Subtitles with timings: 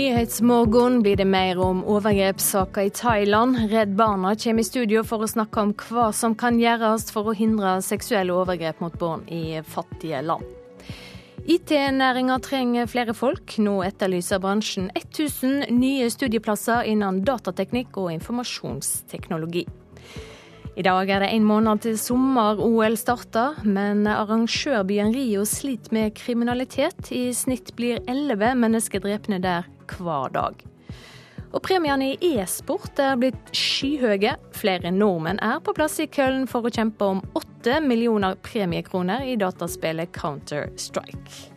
[0.00, 3.56] Nyhetsmorgen blir det mer om overgrepssaker i Thailand.
[3.70, 7.34] Redd Barna kommer i studio for å snakke om hva som kan gjøres for å
[7.36, 10.46] hindre seksuelle overgrep mot barn i fattige land.
[11.44, 13.58] IT-næringa trenger flere folk.
[13.60, 19.66] Nå etterlyser bransjen 1000 nye studieplasser innen datateknikk og informasjonsteknologi.
[20.78, 27.10] I dag er det en måned til sommer-OL starter, men arrangørbyen Rio sliter med kriminalitet.
[27.10, 30.62] I snitt blir elleve mennesker drepne der hver dag.
[31.50, 34.36] Og premiene i e-sport er blitt skyhøye.
[34.54, 39.34] Flere nordmenn er på plass i Köln for å kjempe om åtte millioner premiekroner i
[39.40, 41.50] dataspillet Counter-Strike.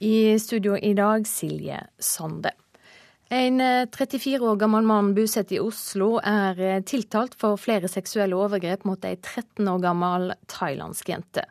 [0.00, 2.56] I studio i dag Silje Sande.
[3.28, 8.36] En 34 eh, år gammel mann bosatt i Oslo er eh, tiltalt for flere seksuelle
[8.38, 11.42] overgrep mot ei 13 år gammel thailandsk jente.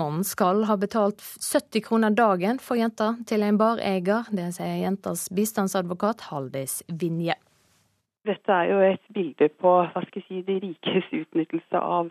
[0.00, 4.24] Mannen skal ha betalt 70 kroner dagen for jenta til en bareier.
[4.32, 7.36] Det sier jentas bistandsadvokat Haldis Vinje.
[8.24, 12.08] Dette er jo et bilde på hva skal jeg si, de rikes utnyttelse av,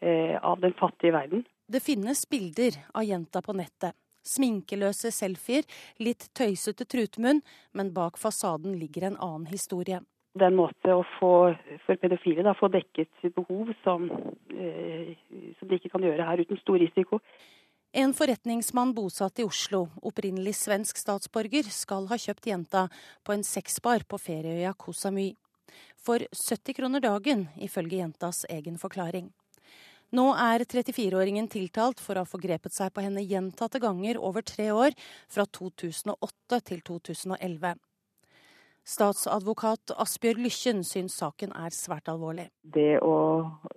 [0.00, 1.44] eh, av den fattige verden.
[1.68, 3.92] Det finnes bilder av jenta på nettet.
[4.26, 5.64] Sminkeløse selfier,
[6.02, 10.02] litt tøysete trutmunn, men bak fasaden ligger en annen historie.
[10.36, 11.32] Det er en måte å få,
[11.86, 14.10] for pedofile da, få dekket sitt behov som,
[14.52, 15.14] eh,
[15.56, 17.22] som de ikke kan gjøre her uten stor risiko.
[17.96, 22.82] En forretningsmann bosatt i Oslo, opprinnelig svensk statsborger, skal ha kjøpt jenta
[23.24, 25.30] på en sexbar på ferieøya Koh Samui.
[25.96, 29.30] For 70 kroner dagen, ifølge jentas egen forklaring.
[30.14, 34.70] Nå er 34-åringen tiltalt for å ha forgrepet seg på henne gjentatte ganger over tre
[34.70, 34.94] år,
[35.26, 37.74] fra 2008 til 2011.
[38.86, 42.46] Statsadvokat Asbjørg Lykken syns saken er svært alvorlig.
[42.62, 43.16] Det å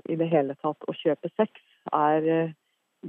[0.05, 1.63] i det hele tatt å kjøpe sex
[1.97, 2.53] er eh,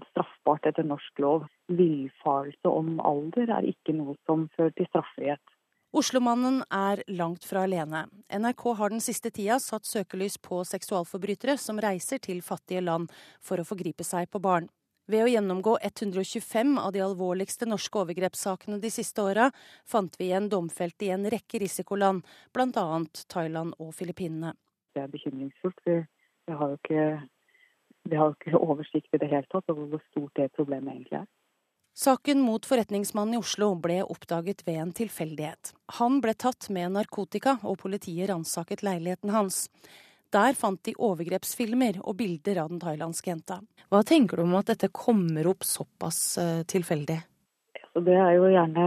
[0.08, 1.44] straffbart etter norsk lov.
[1.68, 5.49] Villfarelse om alder er ikke noe som fører til straffrihet.
[5.90, 8.04] Oslomannen er langt fra alene.
[8.30, 13.10] NRK har den siste tida satt søkelys på seksualforbrytere som reiser til fattige land
[13.42, 14.68] for å forgripe seg på barn.
[15.10, 19.48] Ved å gjennomgå 125 av de alvorligste norske overgrepssakene de siste åra,
[19.82, 22.22] fant vi igjen domfelte i en rekke risikoland,
[22.54, 22.86] bl.a.
[23.26, 24.54] Thailand og Filippinene.
[24.94, 25.82] Det er bekymringsfullt.
[25.90, 25.98] Vi,
[26.46, 27.08] vi, har jo ikke,
[28.14, 31.28] vi har ikke oversikt i det hele tatt over hvor stort det problemet egentlig er.
[31.94, 35.72] Saken mot forretningsmannen i Oslo ble oppdaget ved en tilfeldighet.
[35.98, 39.66] Han ble tatt med narkotika, og politiet ransaket leiligheten hans.
[40.30, 43.58] Der fant de overgrepsfilmer og bilder av den thailandske jenta.
[43.90, 47.18] Hva tenker du om at dette kommer opp såpass uh, tilfeldig?
[47.98, 48.86] Det er jo gjerne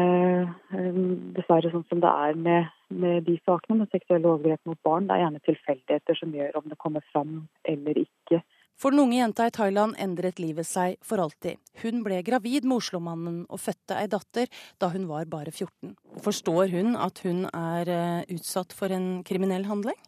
[0.71, 1.01] uh,
[1.35, 5.09] dessverre sånn som det er med, med de sakene med seksuelle overgrep mot barn.
[5.09, 8.39] Det er gjerne tilfeldigheter som gjør om det kommer fram eller ikke.
[8.79, 11.59] For den unge jenta i Thailand endret livet seg for alltid.
[11.83, 14.49] Hun ble gravid med Oslo-mannen og fødte ei datter
[14.81, 15.93] da hun var bare 14.
[16.25, 19.99] Forstår hun at hun er eh, utsatt for en kriminell handling?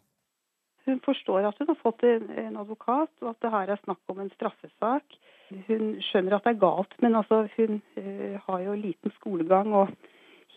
[0.86, 4.20] Hun forstår at hun har fått en advokat, og at det her er snakk om
[4.22, 5.16] en straffesak.
[5.66, 9.74] Hun skjønner at det er galt, men altså hun uh, har jo liten skolegang.
[9.74, 9.90] og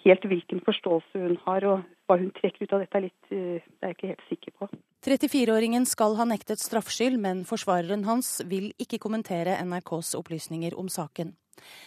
[0.03, 3.59] helt hvilken forståelse hun har og hva hun trekker ut av dette, er litt, eh,
[3.59, 4.69] det er jeg ikke helt sikker på.
[5.05, 11.31] 34-åringen skal ha nektet straffskyld, men forsvareren hans vil ikke kommentere NRKs opplysninger om saken.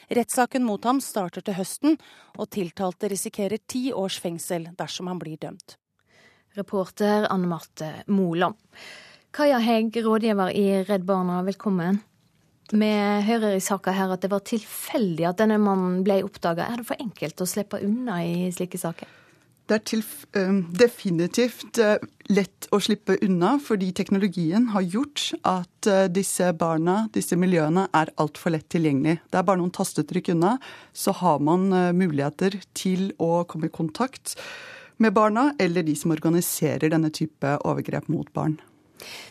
[0.08, 1.98] Rettssaken mot ham starter til høsten,
[2.40, 5.76] og tiltalte risikerer ti års fengsel dersom han blir dømt.
[6.56, 8.56] Reporter Anne Marte Moland.
[9.32, 12.00] Kaja Hegg, rådgiver i Redd Barna, velkommen.
[12.72, 12.92] Vi
[13.28, 16.68] hører i saka her at det var tilfeldig at denne mannen ble oppdaga.
[16.68, 19.08] Er det for enkelt å slippe unna i slike saker?
[19.70, 20.02] Det er til,
[20.76, 21.94] definitivt uh,
[22.32, 28.12] lett å slippe unna, fordi teknologien har gjort at uh, disse barna, disse miljøene, er
[28.20, 29.20] altfor lett tilgjengelig.
[29.30, 30.56] Det er bare noen tastetrykk unna,
[30.92, 34.36] så har man muligheter til å komme i kontakt
[35.02, 38.58] med barna eller de som organiserer denne type overgrep mot barn.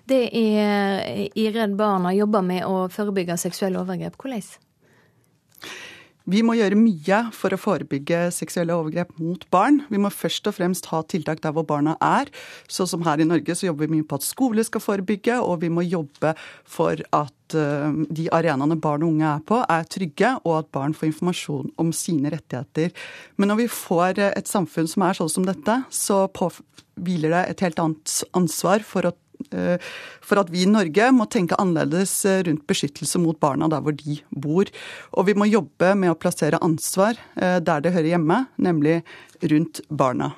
[0.08, 4.18] Det er i Redd Barna jobber med å forebygge seksuelle overgrep.
[4.20, 4.44] Hvordan?
[6.30, 9.82] Vi må gjøre mye for å forebygge seksuelle overgrep mot barn.
[9.90, 12.30] Vi må først og fremst ha tiltak der hvor barna er.
[12.70, 15.64] Så som her i Norge så jobber vi mye på at skole skal forebygge, og
[15.64, 16.36] vi må jobbe
[16.70, 20.94] for at uh, de arenaene barn og unge er på, er trygge, og at barn
[20.98, 22.94] får informasjon om sine rettigheter.
[23.42, 27.66] Men når vi får et samfunn som er sånn som dette, så påhviler det et
[27.66, 29.21] helt annet ansvar for å Eh,
[29.52, 33.96] for at vi i Norge må tenke annerledes eh, rundt beskyttelse mot barna der hvor
[33.98, 34.70] de bor.
[35.18, 39.02] Og vi må jobbe med å plassere ansvar eh, der det hører hjemme, nemlig
[39.52, 40.34] rundt barna.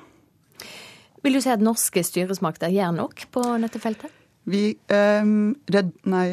[1.24, 4.12] Vil du si at norske styresmakter gjør nok på dette feltet?
[4.50, 5.34] Vi, eh,
[5.72, 6.28] redd, nei,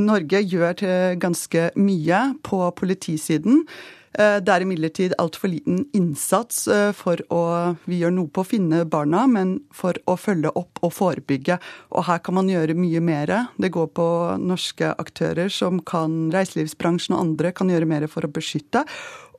[0.00, 0.84] Norge gjør
[1.20, 3.64] ganske mye på politisiden.
[4.10, 6.64] Det er imidlertid altfor liten innsats
[6.98, 7.42] for å
[7.86, 11.60] Vi gjør noe på å finne barna, men for å følge opp og forebygge.
[11.94, 13.30] Og her kan man gjøre mye mer.
[13.54, 14.06] Det går på
[14.42, 18.82] norske aktører som kan Reiselivsbransjen og andre kan gjøre mer for å beskytte.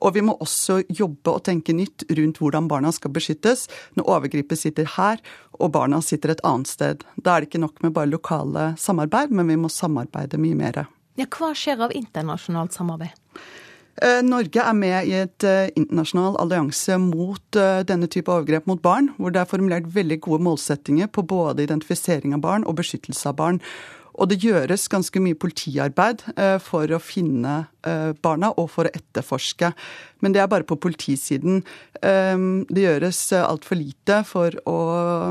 [0.02, 3.68] Og vi må også jobbe og tenke nytt rundt hvordan barna skal beskyttes
[3.98, 5.22] når overgriper sitter her
[5.60, 7.04] og barna sitter et annet sted.
[7.16, 10.84] Da er det ikke nok med bare lokale samarbeid, men vi må samarbeide mye mer.
[11.20, 13.14] Ja, hva skjer av internasjonalt samarbeid?
[14.00, 18.80] Eh, Norge er med i et eh, internasjonal allianse mot eh, denne type overgrep mot
[18.80, 23.28] barn, hvor det er formulert veldig gode målsettinger på både identifisering av barn og beskyttelse
[23.28, 23.60] av barn.
[24.12, 26.20] Og det gjøres ganske mye politiarbeid
[26.60, 27.54] for å finne
[28.20, 29.70] barna og for å etterforske.
[30.20, 31.62] Men det er bare på politisiden.
[31.96, 34.76] Det gjøres altfor lite for å,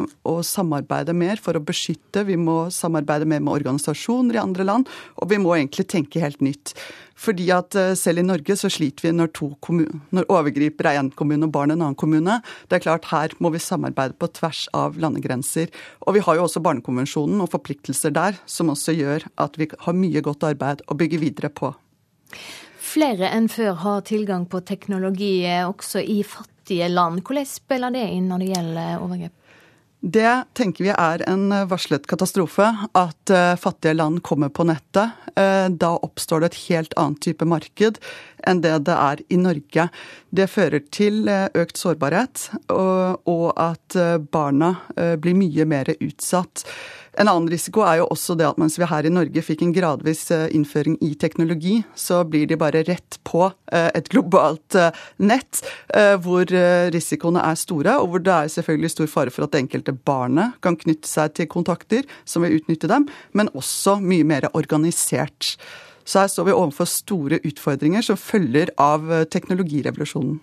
[0.01, 2.25] å, samarbeide mer, for å beskytte.
[2.25, 4.89] Vi må samarbeide mer med organisasjoner i andre land,
[5.21, 6.73] og vi må egentlig tenke helt nytt.
[7.21, 9.51] Fordi at eh, selv i Norge så sliter vi når, to
[10.15, 12.39] når overgriper er én kommune og barn en annen kommune.
[12.67, 15.69] Det er klart Her må vi samarbeide på tvers av landegrenser.
[16.07, 19.97] Og vi har jo også Barnekonvensjonen og forpliktelser der, som også gjør at vi har
[19.97, 21.73] mye godt arbeid å bygge videre på.
[22.91, 27.21] Flere enn før har tilgang på teknologi eh, også i fattige land.
[27.21, 29.35] Hvordan spiller det inn når det gjelder overgrep?
[30.01, 32.65] Det tenker vi er en varslet katastrofe,
[32.97, 35.13] at eh, fattige land kommer på nettet.
[35.37, 37.99] Eh, da oppstår det et helt annet type marked
[38.49, 39.85] enn det det er i Norge.
[40.33, 43.99] Det fører til eh, økt sårbarhet, og at
[44.33, 44.73] barna
[45.21, 46.65] blir mye mer utsatt.
[47.19, 49.73] En annen risiko er jo også det at mens vi her i Norge fikk en
[49.75, 54.95] gradvis eh, innføring i teknologi, så blir de bare rett på eh, et globalt eh,
[55.19, 55.59] nett
[56.23, 56.47] hvor
[56.93, 60.55] risikoene er store, og hvor det er selvfølgelig stor fare for at det enkelte barnet
[60.63, 65.57] kan knytte seg til kontakter som vil utnytte dem, men også mye mer organisert.
[66.05, 70.39] Så her står vi overfor store utfordringer som følger av eh, teknologirevolusjonen.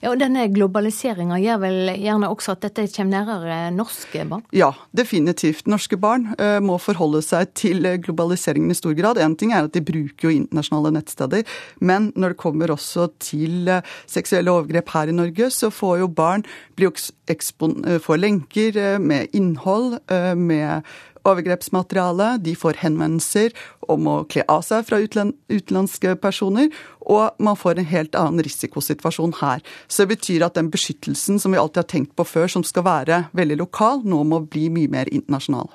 [0.00, 4.44] Ja, og Denne globaliseringa gjør vel gjerne også at dette kommer nærmere norske barn?
[4.56, 5.68] Ja, definitivt.
[5.68, 9.20] Norske barn uh, må forholde seg til globaliseringen i stor grad.
[9.20, 11.44] En ting er at de bruker jo internasjonale nettsteder,
[11.84, 13.68] men når det kommer også til
[14.08, 16.46] seksuelle overgrep her i Norge, så får jo barn
[16.78, 19.98] bli får lenker med innhold,
[20.40, 20.86] med
[21.26, 22.36] overgrepsmateriale.
[22.44, 23.54] De får henvendelser
[23.88, 26.70] om å kle av seg fra utenlandske personer.
[27.08, 29.64] Og man får en helt annen risikosituasjon her.
[29.88, 32.86] Så det betyr at den beskyttelsen som vi alltid har tenkt på før, som skal
[32.88, 35.70] være veldig lokal, nå må bli mye mer internasjonal.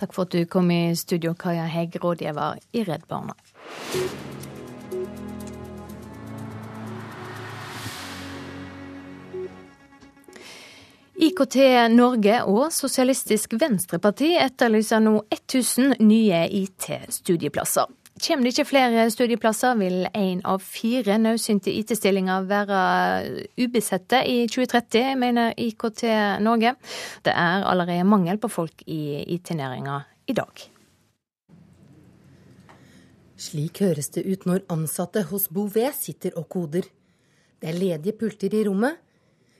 [0.00, 3.36] Takk for at du kom i studio, Kaja Hegg, rådgiver i Redd Barna.
[11.12, 11.56] IKT
[11.92, 17.90] Norge og Sosialistisk Venstreparti etterlyser nå 1000 nye IT-studieplasser.
[18.22, 22.80] Kommer det ikke flere studieplasser, vil én av fire nødsynte IT-stillinger være
[23.60, 26.04] ubesette i 2030, mener IKT
[26.44, 26.74] Norge.
[27.24, 30.00] Det er allerede mangel på folk i IT-næringa
[30.32, 30.66] i dag.
[33.36, 36.86] Slik høres det ut når ansatte hos Bouvet sitter og koder.
[37.60, 39.00] Det er ledige pulter i rommet.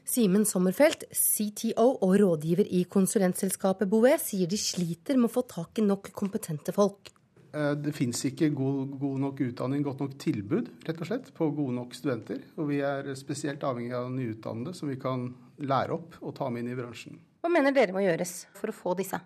[0.02, 5.78] Simen Sommerfelt, CTO og rådgiver i konsulentselskapet Bouvet, sier de sliter med å få tak
[5.78, 7.12] i nok kompetente folk.
[7.54, 11.50] Eh, det fins ikke god, god, nok utdanning, godt nok tilbud rett og slett, på
[11.54, 12.40] gode nok studenter.
[12.58, 15.28] Og vi er spesielt avhengig av nyutdannede som vi kan
[15.62, 17.20] lære opp og ta med inn i bransjen.
[17.42, 19.22] Hva mener dere må gjøres for å få disse?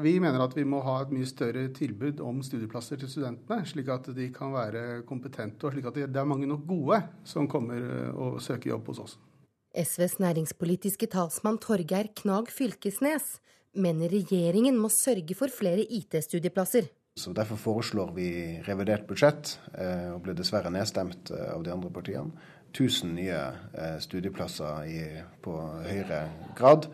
[0.00, 3.90] Vi mener at vi må ha et mye større tilbud om studieplasser til studentene, slik
[3.92, 7.82] at de kan være kompetente, og slik at det er mange nok gode som kommer
[7.84, 9.18] eh, og søker jobb hos oss.
[9.76, 13.36] SVs næringspolitiske talsmann Torgeir Knag Fylkesnes
[13.76, 16.88] mener regjeringen må sørge for flere IT-studieplasser.
[17.16, 18.28] Så Derfor foreslår vi
[18.64, 22.32] revidert budsjett, eh, og ble dessverre nedstemt eh, av de andre partiene.
[22.72, 23.36] 1000 nye
[23.76, 25.00] eh, studieplasser i,
[25.44, 25.54] på
[25.84, 26.88] høyere grad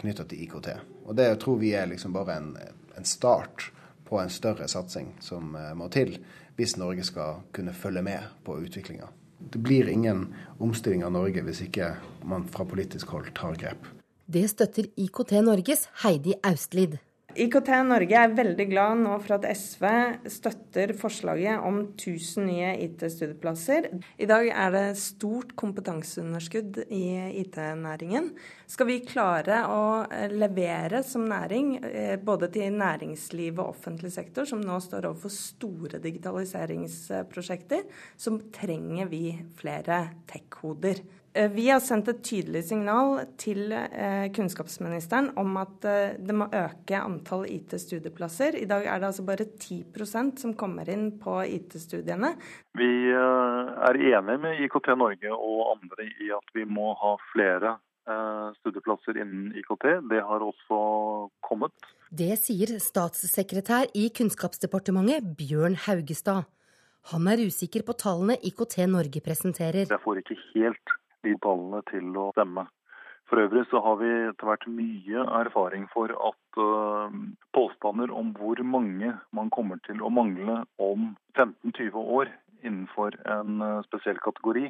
[0.00, 0.70] knytta til IKT.
[1.06, 2.54] Og Det tror vi er liksom bare en,
[2.96, 3.70] en start
[4.08, 6.18] på en større satsing som må til
[6.56, 9.08] hvis Norge skal kunne følge med på utviklinga.
[9.38, 13.88] Det blir ingen omstilling av Norge hvis ikke man fra politisk hold tar grep.
[14.26, 16.96] Det støtter IKT Norges Heidi Austlid.
[17.36, 19.84] IKT Norge er veldig glad nå for at SV
[20.32, 23.88] støtter forslaget om 1000 nye IT-studieplasser.
[24.16, 27.02] I dag er det stort kompetanseunderskudd i
[27.42, 28.30] IT-næringen.
[28.70, 34.48] Skal vi klare å eh, levere som næring, eh, både til næringsliv og offentlig sektor,
[34.48, 37.84] som nå står overfor store digitaliseringsprosjekter,
[38.16, 39.24] så trenger vi
[39.60, 41.04] flere tech-hoder.
[41.36, 46.46] Eh, vi har sendt et tydelig signal til eh, kunnskapsministeren om at eh, det må
[46.48, 48.56] øke antall IT-studieplasser.
[48.56, 52.32] I dag er det altså bare 10% som kommer inn på IT-studiene.
[52.80, 57.76] Vi er enige med IKT Norge og andre i at vi må ha flere
[58.60, 59.84] studieplasser innen IKT.
[60.08, 60.76] Det har også
[61.42, 61.88] kommet.
[62.06, 66.46] Det sier statssekretær i Kunnskapsdepartementet Bjørn Haugestad.
[67.10, 69.90] Han er usikker på tallene IKT Norge presenterer.
[69.90, 70.94] Jeg får ikke helt
[71.26, 72.66] de tallene til å stemme.
[73.26, 77.14] For øvrig så har vi etter hvert mye erfaring for at uh,
[77.56, 82.30] påstander om hvor mange man kommer til å mangle om 15-20 år
[82.62, 84.68] innenfor en uh, spesiell kategori,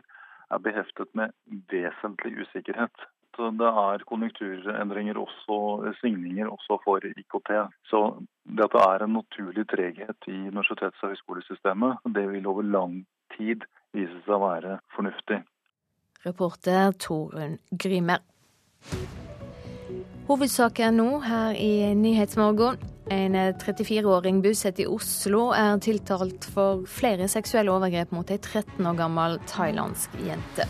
[0.54, 1.34] er beheftet med
[1.72, 3.06] vesentlig usikkerhet.
[3.36, 5.56] Det er konjunkturendringer også,
[6.00, 7.50] svingninger også for IKT.
[7.90, 8.00] Så
[8.60, 12.00] dette er en naturlig treghet i universitets- og høyskolesystemet.
[12.16, 13.02] Det vil over lang
[13.36, 15.42] tid vise seg å være fornuftig.
[16.26, 18.18] Reporter Torunn Grymer.
[20.26, 22.80] Hovedsaken nå her i Nyhetsmorgen.
[23.14, 28.99] En 34-åring bosatt i Oslo er tiltalt for flere seksuelle overgrep mot ei 13 år
[28.99, 30.66] gammel thailandsk jente.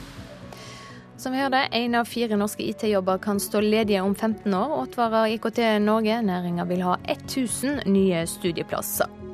[1.16, 5.38] Som vi hørte, én av fire norske IT-jobber kan stå ledige om 15 år, advarer
[5.38, 6.20] IKT Norge.
[6.20, 9.25] Næringa vil ha 1000 nye studieplasser.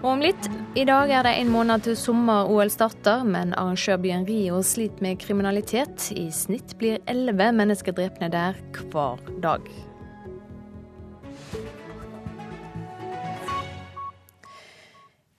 [0.00, 0.46] Og om litt,
[0.80, 6.06] i dag er det en måned til sommer-OL starter, men arrangørbyen Rio sliter med kriminalitet.
[6.16, 9.68] I snitt blir elleve mennesker drepne der hver dag.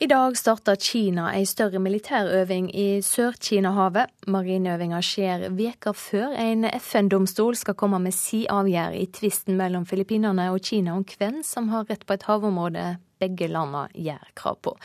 [0.02, 4.14] I dag starter Kina ei større militærøving i Sør-Kina-havet.
[4.30, 10.52] Marineøvinga skjer veka før en FN-domstol skal komme med si avgjerd i tvisten mellom Filippinene
[10.54, 14.76] og Kina om hvem som har rett på et havområde begge landene gjør krav på.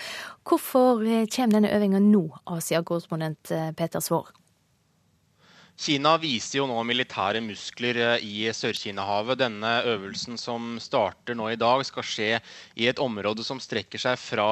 [0.47, 2.25] Hvorfor eh, kommer denne øvinga nå,
[2.57, 4.33] Asia-korrespondent eh, Peter Svaar?
[5.77, 9.37] Kina viser jo nå militære muskler eh, i Sør-Kina-havet.
[9.43, 12.29] Denne øvelsen som starter nå i dag, skal skje
[12.81, 14.47] i et område som strekker seg fra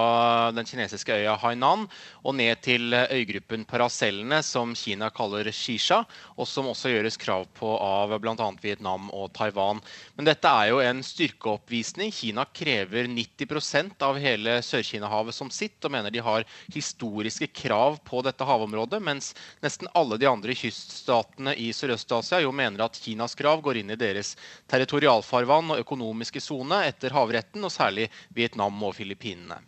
[0.52, 1.87] den kinesiske øya Hainan
[2.21, 6.02] og ned til øygruppen Paracellene, som Kina kaller Shisha,
[6.37, 8.50] og som også gjøres krav på av bl.a.
[8.61, 9.81] Vietnam og Taiwan.
[10.19, 12.12] Men dette er jo en styrkeoppvisning.
[12.12, 18.21] Kina krever 90% av hele Sør-Kina-havet som sitt, og mener de har historiske krav på
[18.28, 19.33] dette havområdet, mens
[19.64, 23.94] nesten alle de andre kyststatene statene i Sørøst-Asia jo mener at Kinas krav går inn
[23.94, 24.35] i deres
[24.71, 29.61] territorialfarvann og økonomiske sone etter havretten, og særlig Vietnam og Filippinene.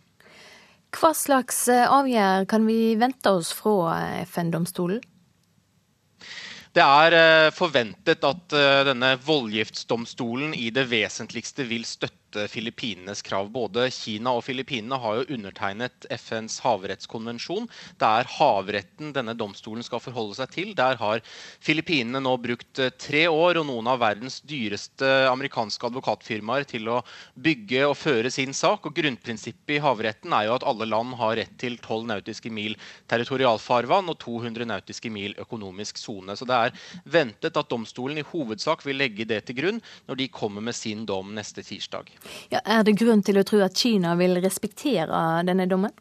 [0.97, 4.99] Hva slags avgjør kan vi vente oss fra eh, FN-domstolen?
[6.75, 8.55] Det er eh, forventet at
[8.87, 13.49] denne voldgiftsdomstolen i det vesentligste vil støtte støtte Filippinenes krav.
[13.51, 17.67] Både Kina og Filippinene har jo undertegnet FNs havrettskonvensjon.
[17.97, 20.73] Det er havretten denne domstolen skal forholde seg til.
[20.75, 21.21] Der har
[21.63, 27.01] Filippinene nå brukt eh, tre år og noen av verdens dyreste amerikanske advokatfirmaer til å
[27.35, 28.85] bygge og føre sin sak.
[28.85, 32.75] Og Grunnprinsippet i havretten er jo at alle land har rett til 12 nautiske mil
[33.07, 36.35] territorialfarvann og 200 nautiske mil økonomisk sone.
[36.35, 36.75] Så det er
[37.07, 41.05] ventet at domstolen i hovedsak vil legge det til grunn når de kommer med sin
[41.07, 42.16] dom neste tirsdag.
[42.53, 45.93] Ja, er det grunn til å tro at Kina vil respektere denne dommen?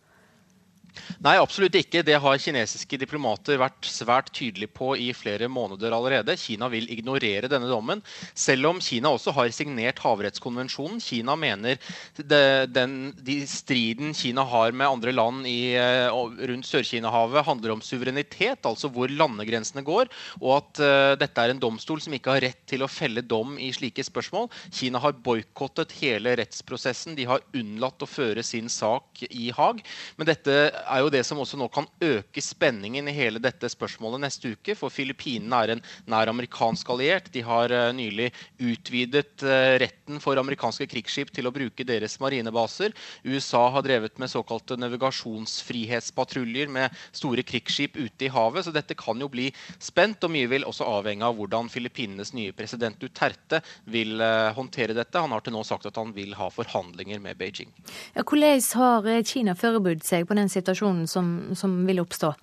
[1.24, 2.04] Nei, absolutt ikke.
[2.06, 6.36] Det har kinesiske diplomater vært svært tydelige på i flere måneder allerede.
[6.40, 8.02] Kina vil ignorere denne dommen,
[8.34, 11.00] selv om Kina også har signert havrettskonvensjonen.
[11.02, 11.80] Kina mener
[12.16, 12.42] det,
[12.74, 18.66] den de striden Kina har med andre land i, eh, rundt Sør-Kina-havet, handler om suverenitet,
[18.66, 20.10] altså hvor landegrensene går,
[20.40, 23.56] og at uh, dette er en domstol som ikke har rett til å felle dom
[23.62, 24.48] i slike spørsmål.
[24.74, 27.16] Kina har boikottet hele rettsprosessen.
[27.18, 29.82] De har unnlatt å føre sin sak i Haag.
[30.18, 34.22] Men dette er jo det som også nå kan øke spenningen i hele dette spørsmålet
[34.22, 34.76] neste uke.
[34.78, 37.30] For Filippinene er en nær amerikansk alliert.
[37.34, 38.30] De har uh, nylig
[38.62, 42.94] utvidet uh, retten for amerikanske krigsskip til å bruke deres marinebaser.
[43.26, 48.66] USA har drevet med såkalte navigasjonsfrihetspatruljer med store krigsskip ute i havet.
[48.66, 52.54] Så dette kan jo bli spent, og mye vil også avhenge av hvordan Filippinenes nye
[52.56, 55.20] president Duterte vil uh, håndtere dette.
[55.22, 57.72] Han har til nå sagt at han vil ha forhandlinger med Beijing.
[58.14, 60.75] Ja, hvordan har Kina forberedt seg på den situasjonen?
[60.76, 62.34] Situasjonen som, som vil oppstå?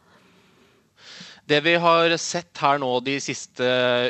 [1.46, 3.66] Det vi har sett her nå de siste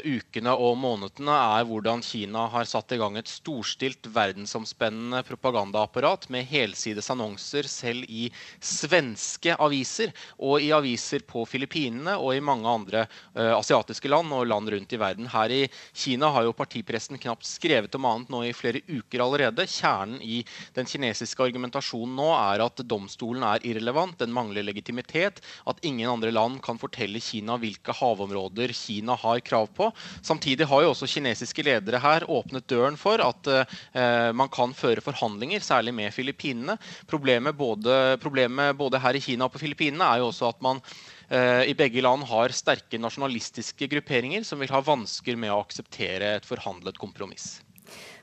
[0.06, 6.46] ukene og månedene, er hvordan Kina har satt i gang et storstilt verdensomspennende propagandaapparat med
[6.46, 8.28] helsides annonser selv i
[8.62, 14.46] svenske aviser og i aviser på Filippinene og i mange andre uh, asiatiske land og
[14.52, 15.32] land rundt i verden.
[15.34, 19.66] Her i Kina har jo partipressen knapt skrevet om annet nå i flere uker allerede.
[19.66, 20.44] Kjernen i
[20.78, 26.30] den kinesiske argumentasjonen nå er at domstolen er irrelevant, den mangler legitimitet, at ingen andre
[26.30, 29.90] land kan fortelle Kina hvilke havområder Kina har krav på.
[30.22, 35.04] Samtidig har jo også kinesiske ledere her åpnet døren for at eh, man kan føre
[35.04, 36.78] forhandlinger, særlig med Filippinene.
[37.10, 40.82] Problemet både, problemet både her i Kina og på Filippinene er jo også at man
[41.30, 46.36] eh, i begge land har sterke nasjonalistiske grupperinger som vil ha vansker med å akseptere
[46.38, 47.58] et forhandlet kompromiss.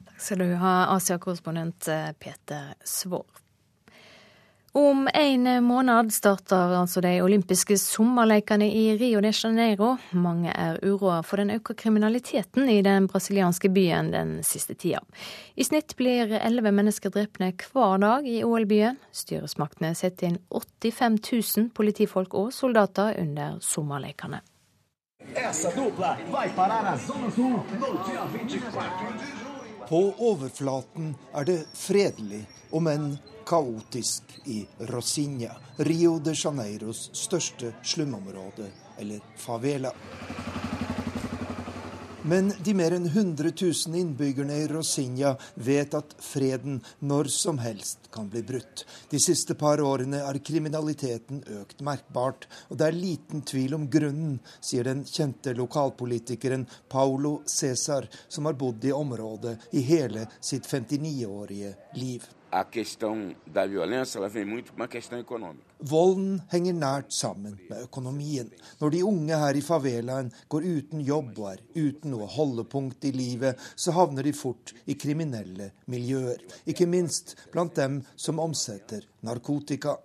[0.07, 3.40] Takk skal du ha, Asia-korrespondent eh, Peter Svaar.
[4.73, 9.97] Om en måned starter altså de olympiske sommerlekene i Rio de Janeiro.
[10.15, 15.01] Mange er uroa for den økte kriminaliteten i den brasilianske byen den siste tida.
[15.59, 19.01] I snitt blir elleve mennesker drepne hver dag i OL-byen.
[19.11, 21.19] Styresmaktene setter inn 85
[21.59, 24.39] 000 politifolk og soldater under sommerlekene.
[29.91, 33.11] På overflaten er det fredelig, om enn
[33.51, 39.91] kaotisk i Rosinha, Rio de Janeiros største slumområde, eller favela.
[42.23, 48.11] Men de mer enn 100 000 innbyggerne i Rosinha vet at freden når som helst
[48.15, 48.85] kan bli brutt.
[49.11, 54.37] De siste par årene har kriminaliteten økt merkbart, og det er liten tvil om grunnen,
[54.61, 61.73] sier den kjente lokalpolitikeren Paulo Cæsar, som har bodd i området i hele sitt 59-årige
[61.99, 65.71] liv a questão da violência ela vem muito uma questão econômica.
[65.81, 68.51] Volden henger nært sammen med økonomien.
[68.81, 73.13] Når de unge her i favelaen går uten jobb og er uten noe holdepunkt i
[73.13, 76.43] livet, så havner de fort i kriminelle miljøer.
[76.67, 79.97] Ikke minst blant dem som omsetter narkotika.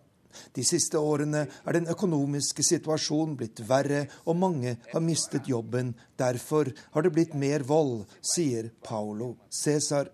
[0.55, 5.95] De siste årene er den økonomiske situasjonen blitt verre, og mange har mistet jobben.
[6.19, 10.11] Derfor har det blitt mer vold, sier Paulo Cæsar.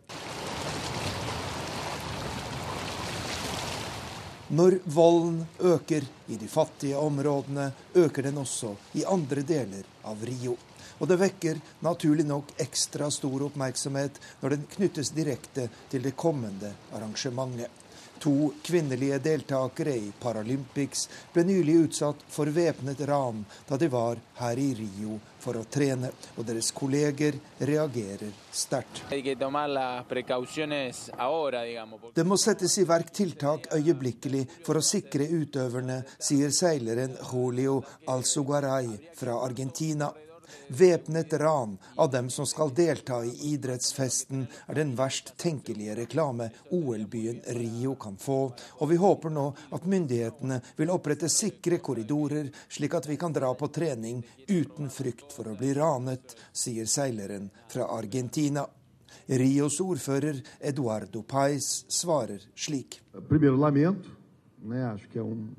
[4.52, 10.58] Når volden øker i de fattige områdene, øker den også i andre deler av Rio.
[11.00, 16.74] Og det vekker naturlig nok ekstra stor oppmerksomhet når den knyttes direkte til det kommende
[16.92, 17.81] arrangementet.
[18.22, 24.62] To kvinnelige deltakere i Paralympics ble nylig utsatt for væpnet ran da de var her
[24.62, 27.34] i Rio for å trene, og deres kolleger
[27.66, 29.02] reagerer sterkt.
[32.14, 37.80] Det må settes i verk tiltak øyeblikkelig for å sikre utøverne, sier seileren Julio
[38.14, 40.12] Alzugaray fra Argentina.
[40.68, 47.42] Væpnet ran av dem som skal delta i idrettsfesten, er den verst tenkelige reklame OL-byen
[47.58, 48.40] Rio kan få,
[48.80, 53.54] og vi håper nå at myndighetene vil opprette sikre korridorer, slik at vi kan dra
[53.56, 58.66] på trening uten frykt for å bli ranet, sier seileren fra Argentina.
[59.28, 63.02] Rios ordfører Eduardo Pais svarer slik.
[63.30, 64.10] Primeiro lamento,
[64.64, 64.84] né?
[64.86, 65.50] Acho que é um,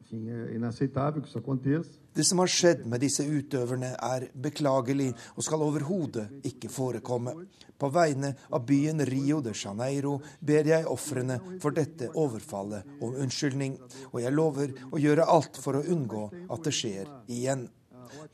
[0.00, 2.05] enfim, é inaceitável que isso aconteça.
[2.16, 7.34] Det som har skjedd med disse utøverne er beklagelig og skal overhodet ikke forekomme.
[7.76, 13.76] På vegne av byen Rio de Janeiro ber jeg ofrene for dette overfallet om unnskyldning,
[14.14, 17.66] og jeg lover å gjøre alt for å unngå at det skjer igjen.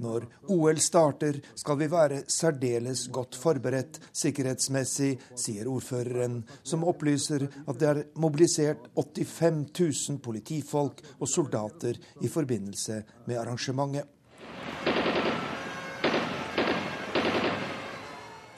[0.02, 7.78] Når OL starter, skal vi være særdeles godt forberedt sikkerhetsmessig, sier ordføreren, som opplyser at
[7.80, 14.08] det er mobilisert 85 000 politifolk og soldater i forbindelse med arrangementet.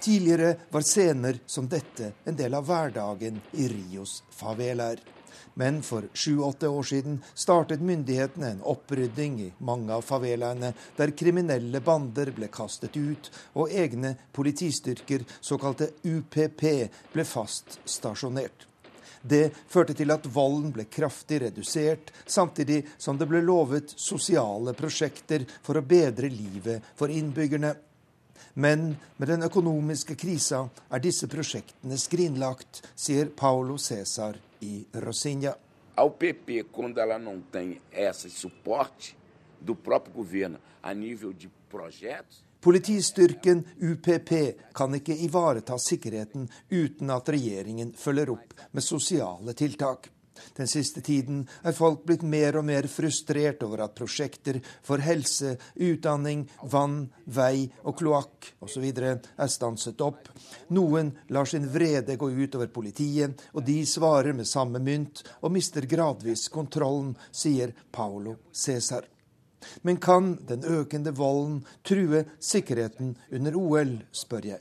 [0.05, 4.99] Tidligere var scener som dette en del av hverdagen i Rios favelaer.
[5.55, 11.81] Men for sju-åtte år siden startet myndighetene en opprydding i mange av favelaene, der kriminelle
[11.85, 16.65] bander ble kastet ut, og egne politistyrker, såkalte UPP,
[17.13, 18.69] ble fast stasjonert.
[19.25, 25.47] Det førte til at volden ble kraftig redusert, samtidig som det ble lovet sosiale prosjekter
[25.65, 27.73] for å bedre livet for innbyggerne.
[28.61, 35.57] Men med den økonomiske krisa er disse prosjektene skrinlagt, sier Paulo Cæsar e Rocinha.
[35.97, 39.17] Ao PP, quando ela não tem esse suporte
[39.61, 44.31] do próprio governo a nível de projetos Politistyrken UPP
[44.73, 50.09] kan ikke ivareta sikkerheten uten at regjeringen følger opp med sosiale tiltak.
[50.57, 55.57] Den siste tiden er folk blitt mer og mer frustrert over at prosjekter for helse,
[55.75, 58.85] utdanning, vann, vei og kloakk osv.
[58.85, 60.29] er stanset opp.
[60.75, 65.53] Noen lar sin vrede gå ut over politiet, og de svarer med samme mynt og
[65.55, 69.05] mister gradvis kontrollen, sier Paolo Cæsar.
[69.83, 74.61] Men kan den økende volden true sikkerheten under OL, spør jeg.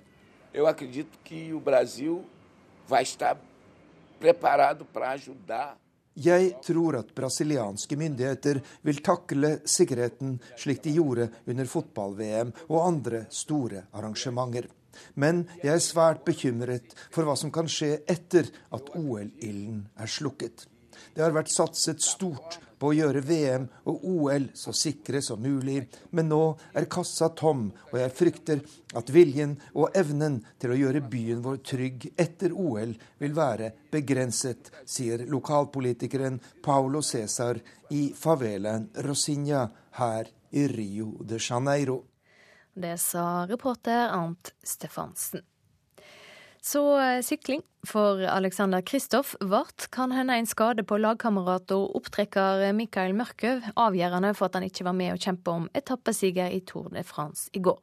[0.53, 2.21] Jeg tror at Brasil
[2.89, 3.38] vai estar
[4.23, 5.73] preparado para ajudar
[6.13, 13.23] Jeg tror at brasilianske myndigheter vil takle sikkerheten slik de gjorde under fotball-VM og andre
[13.33, 14.67] store arrangementer.
[15.17, 20.67] Men jeg er svært bekymret for hva som kan skje etter at OL-ilden er slukket.
[21.13, 25.86] Det har vært satset stort på å gjøre VM og OL så sikre som mulig,
[26.12, 26.41] men nå
[26.76, 28.63] er kassa tom, og jeg frykter
[28.99, 34.73] at viljen og evnen til å gjøre byen vår trygg etter OL vil være begrenset,
[34.84, 37.62] sier lokalpolitikeren Paulo Cæsar
[37.95, 39.63] i favelaen Rosinha
[40.02, 42.02] her i Rio de Janeiro.
[42.73, 45.45] Det sa reporter Arnt Stefansen.
[46.63, 52.69] Så eh, sykling for Alexander Kristoff vart kan hende en skade på lagkamerat og opptrekker
[52.78, 56.88] Mikael Mørkøv avgjørende for at han ikke var med å kjempe om etappesiger i Tour
[56.95, 57.82] de France i går.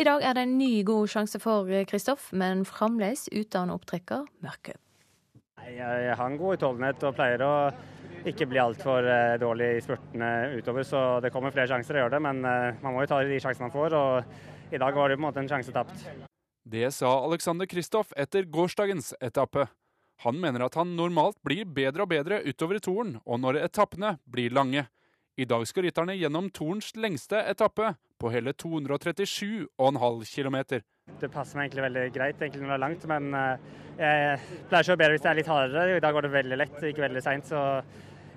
[0.00, 4.80] I dag er det en ny god sjanse for Kristoff, men fremdeles uten opptrekker Mørkøv.
[5.68, 7.54] Jeg har en god utholdenhet og pleier å
[8.24, 12.16] ikke bli altfor eh, dårlig i spurtene utover, så det kommer flere sjanser å gjøre
[12.16, 12.24] det.
[12.24, 15.18] Men eh, man må jo ta de sjansene man får, og i dag var det
[15.18, 16.32] på en måte en sjanse tapt.
[16.64, 19.66] Det sa Alexander Kristoff etter gårsdagens etappe.
[20.24, 24.14] Han mener at han normalt blir bedre og bedre utover i toren, og når etappene
[24.24, 24.86] blir lange.
[25.36, 30.56] I dag skal rytterne gjennom torens lengste etappe, på hele 237,5 km.
[31.20, 33.66] Det passer meg egentlig veldig greit egentlig når det er langt, men eh,
[33.98, 35.98] jeg pleier å bedre hvis det er litt hardere.
[35.98, 37.50] I dag går det veldig lett, ikke veldig seint.
[37.50, 37.60] Så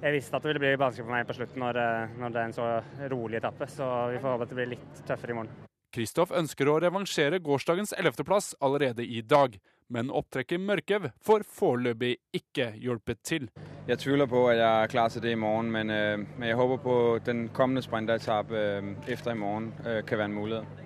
[0.01, 2.43] jeg visste at det ville bli vanskelig for meg på slutten når, eh, når det
[2.43, 2.67] er en så
[3.13, 3.69] rolig etappe.
[3.71, 5.67] Så vi får håpe at det blir litt tøffere i morgen.
[5.93, 9.55] Kristoff ønsker å revansjere gårsdagens 11.-plass allerede i dag,
[9.87, 13.47] men opptrekket Mørkev får foreløpig ikke hjulpet til.
[13.87, 16.59] Jeg tviler på at jeg er klar til det i morgen, men, øh, men jeg
[16.59, 20.83] håper på den kommende sprinteretappen øh, etter i morgen øh, kan være en mulighet.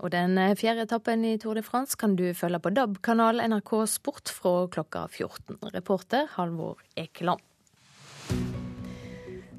[0.00, 4.32] Og den fjerde etappen i Tour de France kan du følge på DAB-kanal NRK Sport
[4.32, 5.60] fra klokka 14.
[5.74, 7.44] Reporter Halvor Ekeland.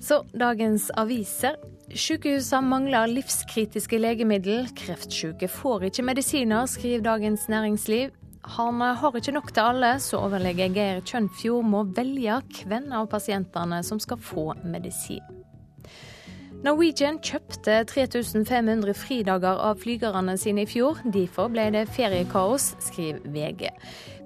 [0.01, 1.61] Så dagens aviser.
[1.91, 4.69] Sykehusene mangler livskritiske legemiddel.
[4.79, 8.13] Kreftsyke får ikke medisiner, skriver Dagens Næringsliv.
[8.55, 13.81] Han har ikke nok til alle, så overlege Geir Kjønfjord må velge hvem av pasientene
[13.83, 15.21] som skal få medisin.
[16.63, 21.01] Norwegian kjøpte 3500 fridager av flygerne sine i fjor.
[21.03, 23.67] Derfor ble det feriekaos, skriver VG.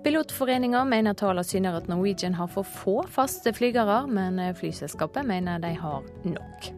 [0.06, 5.74] Pilotforeninga mener tallene syner at Norwegian har for få faste flygere, men flyselskapet mener de
[5.80, 6.76] har nok.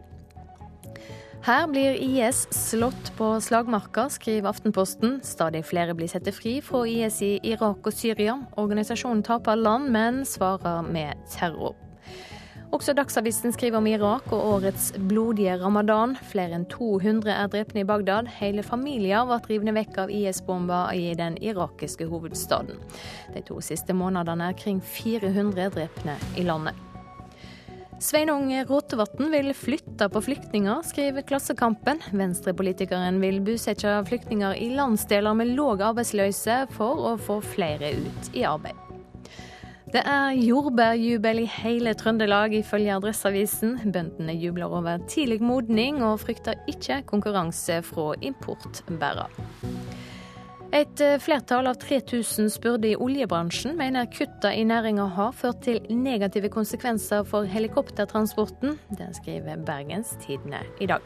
[1.48, 5.20] Her blir IS slått på slagmarka, skriver Aftenposten.
[5.24, 8.34] Stadig flere blir satt fri fra IS i Irak og Syria.
[8.60, 11.72] Organisasjonen taper land, men svarer med terror.
[12.68, 16.18] Også Dagsavisen skriver om Irak og årets blodige ramadan.
[16.28, 18.28] Flere enn 200 er drepne i Bagdad.
[18.42, 22.76] Hele familier ble rivne vekk av IS-bomber i den irakiske hovedstaden.
[23.32, 26.76] De to siste månedene er kring 400 drepne i landet.
[27.98, 31.98] Sveinung Rotevatn vil flytte på flyktninger, skriver Klassekampen.
[32.14, 38.44] Venstrepolitikeren vil bosette flyktninger i landsdeler med låg arbeidsløse for å få flere ut i
[38.46, 38.78] arbeid.
[39.90, 43.78] Det er jordbærjubel i hele Trøndelag, ifølge Adresseavisen.
[43.90, 49.26] Bøndene jubler over tidlig modning, og frykter ikke konkurranse fra importbærere.
[50.68, 55.80] Et eh, flertall av 3000 spurte i oljebransjen mener kutta i næringa har ført til
[55.88, 58.76] negative konsekvenser for helikoptertransporten.
[58.98, 61.00] Det skriver Bergens Tidende i dag.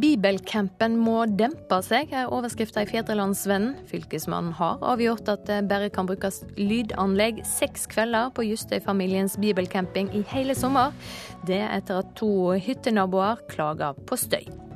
[0.00, 3.74] Bibelcampen må dempe seg, er overskrifta i Fedrelandsvennen.
[3.90, 10.22] Fylkesmannen har avgjort at det bare kan brukes lydanlegg seks kvelder på Justøy-familiens bibelcamping i
[10.36, 10.92] hele sommer.
[11.48, 14.69] Det etter at to hyttenaboer klager på støy.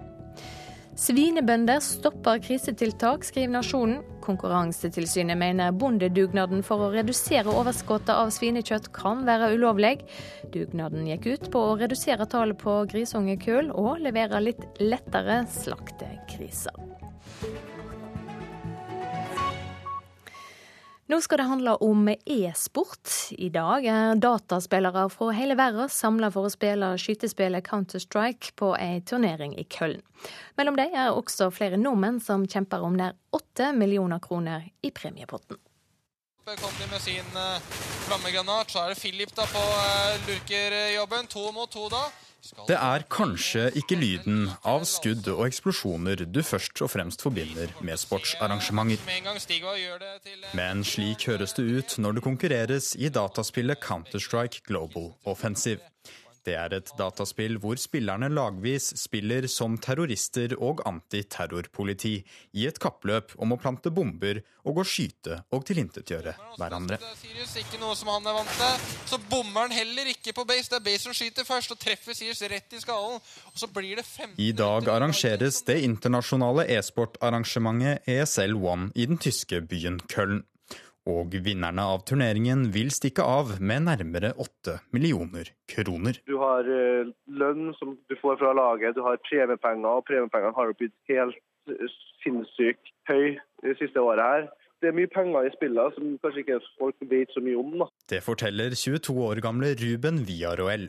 [0.95, 4.03] Svinebønder stopper krisetiltak, skriver Nasjonen.
[4.23, 9.97] Konkurransetilsynet mener bondedugnaden for å redusere overskuddet av svinekjøtt kan være ulovlig.
[10.55, 16.79] Dugnaden gikk ut på å redusere tallet på grisungekull og levere litt lettere slaktegriser.
[21.07, 23.11] Nå skal det handle om e-sport.
[23.37, 29.03] I dag er dataspillere fra hele verden samla for å spille skytespillet Counter-Strike på ei
[29.05, 30.01] turnering i Køln.
[30.57, 35.61] Mellom dem er også flere nordmenn som kjemper om nær åtte millioner kroner i premiepotten.
[36.49, 37.61] Kommer med sin uh,
[38.09, 38.73] flammegranat.
[38.73, 41.29] Så er det Philip da på uh, lurkerjobben.
[41.37, 42.07] To mot to da.
[42.69, 48.01] Det er kanskje ikke lyden av skudd og eksplosjoner du først og fremst forbinder med
[48.01, 49.01] sportsarrangementer.
[50.59, 55.81] Men slik høres det ut når det konkurreres i dataspillet Counter-Strike Global Offensive.
[56.45, 62.19] Det er et dataspill hvor spillerne lagvis spiller som terrorister og antiterrorpoliti
[62.61, 67.01] i et kappløp om å plante bomber og å skyte og tilintetgjøre hverandre.
[67.21, 68.87] Sirius, ikke noe som han er vant til.
[69.09, 70.69] Så bommer han heller ikke på base.
[70.73, 73.21] Det er base som skyter først, og treffer Sirius rett i skallen.
[73.53, 79.21] Og så blir det 15 I dag arrangeres det internasjonale e-sportarrangementet ESL One i den
[79.21, 80.45] tyske byen Köln.
[81.11, 86.17] Og vinnerne av turneringen vil stikke av med nærmere åtte millioner kroner.
[86.25, 90.73] Du har uh, lønn som du får fra laget, du har premiepenger, og premiepengene har
[90.79, 91.37] blitt helt
[91.69, 94.47] uh, sinnssykt høy det siste året her.
[94.81, 97.77] Det er mye penger i spillet som kanskje ikke folk vet så mye om.
[97.81, 97.89] Da.
[98.13, 100.89] Det forteller 22 år gamle Ruben Viaroel.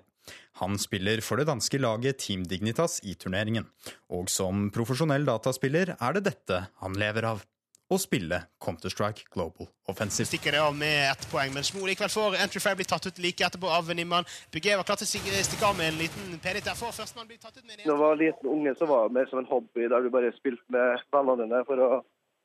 [0.59, 3.67] Han spiller for det danske laget Team Dignitas i turneringen,
[4.09, 7.43] og som profesjonell dataspiller er det dette han lever av
[7.89, 10.25] å spille Counter-Strike Global Offensive.
[10.25, 13.21] Stikker det av med ett poeng, men Smo likevel får entry fair blir tatt ut
[13.21, 14.25] like etterpå av Nimman.
[14.53, 16.93] Bugé var klar til å stikke av med en liten penit derfor.
[16.95, 19.29] Førstemann blir tatt ut med en Da jeg var liten unge, så var det mer
[19.29, 21.89] som en hobby der du bare spilte med vennene dine for å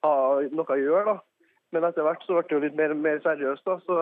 [0.05, 0.15] ha
[0.53, 1.17] noe å gjøre.
[1.17, 1.19] da.
[1.73, 3.65] Men etter hvert så ble det jo litt mer, mer seriøst.
[3.65, 3.97] da, Så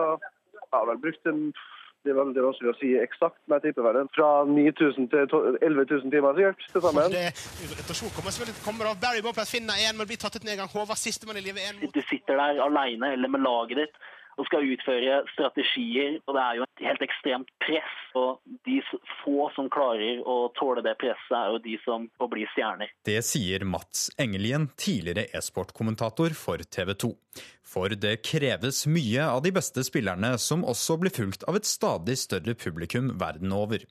[0.59, 1.53] jeg har vel brukt en
[2.03, 5.25] det er veldig vanskelig å si eksakt, men jeg tipper vel fra 9000 til
[5.67, 7.17] 11 000 timer sikkert til sammen.
[7.73, 9.01] Rotasjon kommer selvfølgelig kommer av.
[9.03, 10.71] Barry Boplat finner én, men blir tatt ut nedgang.
[10.71, 13.99] Håvard sistemann i livet én mot Du sitter der alene eller med laget ditt
[14.39, 17.95] og skal utføre strategier, og det er jo et helt ekstremt press.
[18.19, 18.79] Og de
[19.21, 22.93] få som klarer å tåle det presset, er jo de som får bli stjerner.
[23.05, 27.13] Det sier Mats Engelien, tidligere e-sportkommentator for TV 2.
[27.69, 32.15] For det kreves mye av de beste spillerne, som også blir fulgt av et stadig
[32.17, 33.83] større publikum verden over.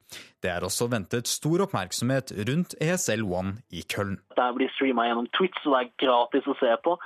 [0.43, 4.19] Det er også ventet stor oppmerksomhet rundt ESL One i Køln.
[4.35, 6.97] Det blir streama gjennom Twitch, så det er gratis å se på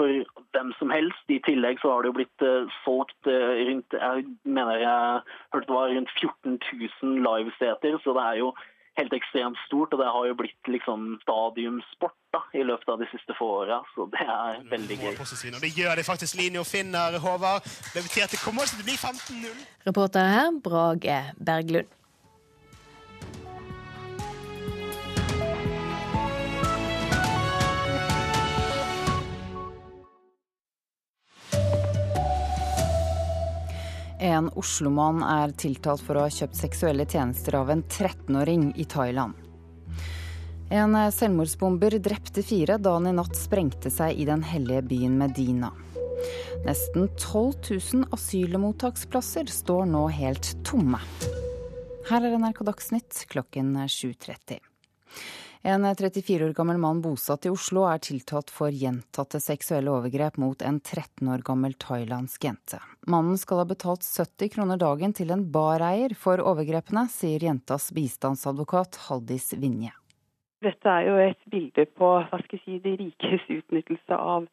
[0.00, 1.24] for hvem som helst.
[1.28, 4.26] I tillegg så har det jo blitt uh, solgt uh, rundt jeg
[4.58, 6.58] mener jeg hørte det var rundt 14
[7.02, 8.52] 000 liveseter, så det er jo
[8.98, 9.92] helt ekstremt stort.
[9.94, 13.80] Og det har jo blitt liksom stadiumsport da, i løpet av de siste få åra,
[13.94, 15.14] så det er veldig gøy.
[15.20, 16.38] Og det gjør det faktisk.
[16.40, 17.70] Linje og finner, Håvard.
[17.94, 18.04] Det
[18.44, 19.64] kommer til å bli 15-0.
[19.88, 21.99] Reporter her, Brage Berglund.
[34.20, 39.32] En oslomann er tiltalt for å ha kjøpt seksuelle tjenester av en 13-åring i Thailand.
[40.70, 45.72] En selvmordsbomber drepte fire da han i natt sprengte seg i den hellige byen Medina.
[46.66, 51.00] Nesten 12 000 asylmottaksplasser står nå helt tomme.
[52.10, 54.60] Her er NRK Dagsnytt klokken 7.30.
[55.62, 60.62] En 34 år gammel mann bosatt i Oslo er tiltalt for gjentatte seksuelle overgrep mot
[60.64, 62.80] en 13 år gammel thailandsk jente.
[63.12, 69.02] Mannen skal ha betalt 70 kroner dagen til en bareier for overgrepene, sier jentas bistandsadvokat
[69.10, 69.92] Haldis Vinje.
[70.64, 74.48] Dette er jo et bilde på hva skal jeg si, de rikes utnyttelse av,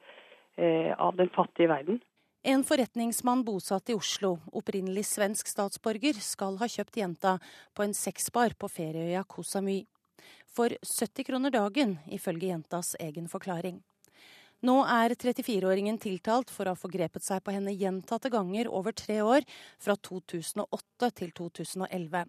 [0.60, 2.02] eh, av den fattige verden.
[2.44, 7.40] En forretningsmann bosatt i Oslo, opprinnelig svensk statsborger, skal ha kjøpt jenta
[7.76, 9.86] på en sexbar på ferieøya Koh Samui
[10.54, 13.82] for 70 kroner dagen, ifølge jentas egen forklaring.
[14.66, 19.20] Nå er 34-åringen tiltalt for å ha forgrepet seg på henne gjentatte ganger over tre
[19.22, 19.46] år,
[19.78, 22.26] fra 2008 til 2011.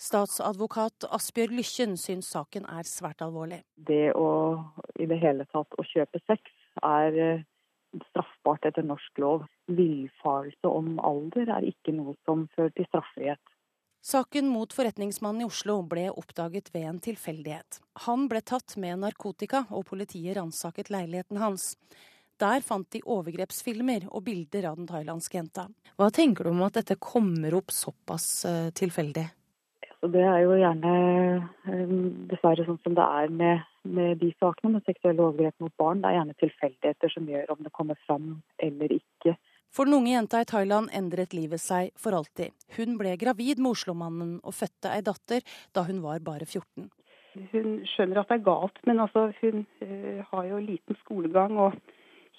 [0.00, 3.60] Statsadvokat Asbjørg Lykken syns saken er svært alvorlig.
[3.76, 4.30] Det å
[4.96, 6.40] i det hele tatt å kjøpe sex
[6.80, 7.42] er eh,
[8.08, 9.44] straffbart etter norsk lov.
[9.68, 13.42] Villfarelse om alder er ikke noe som fører til straffrihet.
[14.02, 17.82] Saken mot forretningsmannen i Oslo ble oppdaget ved en tilfeldighet.
[18.06, 21.74] Han ble tatt med narkotika, og politiet ransaket leiligheten hans.
[22.40, 25.66] Der fant de overgrepsfilmer og bilder av den thailandske jenta.
[26.00, 29.26] Hva tenker du om at dette kommer opp såpass uh, tilfeldig?
[30.00, 30.94] Det er jo gjerne
[31.68, 31.96] um,
[32.30, 36.00] dessverre sånn som det er med, med, de sakene med seksuelle overgrep mot barn.
[36.00, 38.30] Det er gjerne tilfeldigheter som gjør om det kommer fram
[38.64, 39.36] eller ikke.
[39.70, 42.50] For den unge jenta i Thailand endret livet seg for alltid.
[42.76, 46.90] Hun ble gravid med Oslo-mannen og fødte ei datter da hun var bare 14.
[47.52, 51.58] Hun skjønner at det er galt, men altså, hun uh, har jo liten skolegang.
[51.58, 51.78] og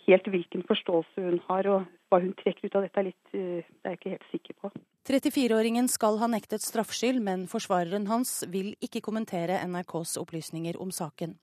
[0.07, 3.61] helt hvilken forståelse hun har og hva hun trekker ut av dette, er litt, uh,
[3.63, 4.71] det er jeg ikke helt sikker på.
[5.07, 11.37] 34-åringen skal ha nektet straffskyld, men forsvareren hans vil ikke kommentere NRKs opplysninger om saken.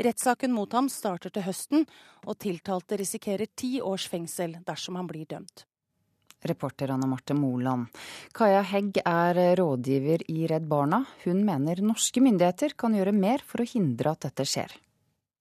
[0.00, 1.88] Rettssaken mot ham starter til høsten,
[2.26, 5.66] og tiltalte risikerer ti års fengsel dersom han blir dømt.
[6.48, 7.90] Reporter Anne Marte Moland.
[8.32, 11.02] Kaja Hegg er rådgiver i Redd Barna.
[11.26, 14.72] Hun mener norske myndigheter kan gjøre mer for å hindre at dette skjer.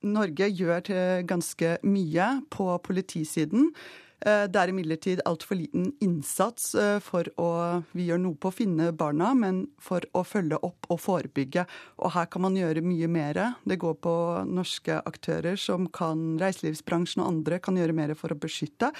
[0.09, 3.71] Norge gjør ganske mye på politisiden.
[4.25, 7.49] Eh, det er imidlertid altfor liten innsats eh, for å
[7.95, 11.65] Vi gjør noe på å finne barna, men for å følge opp og forebygge.
[12.03, 13.39] Og her kan man gjøre mye mer.
[13.63, 14.13] Det går på
[14.49, 18.91] norske aktører som kan reiselivsbransjen og andre kan gjøre mer for å beskytte.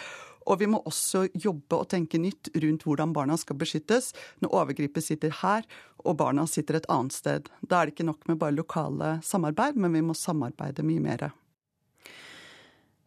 [0.50, 5.04] Og vi må også jobbe og tenke nytt rundt hvordan barna skal beskyttes når overgriper
[5.04, 5.68] sitter her
[6.06, 7.52] og barna sitter et annet sted.
[7.62, 11.30] Da er det ikke nok med bare lokale samarbeid, men vi må samarbeide mye mer.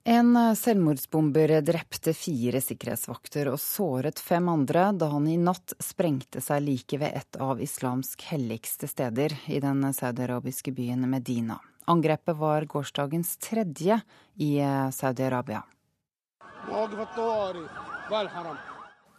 [0.04, 6.64] En selvmordsbomber drepte fire sikkerhetsvakter og såret fem andre da han i natt sprengte seg
[6.64, 11.60] like ved et av islamsk helligste steder i den saudiarabiske byen Medina.
[11.86, 14.00] Angrepet var gårsdagens tredje
[14.42, 14.58] i
[14.90, 15.62] Saudi-Arabia.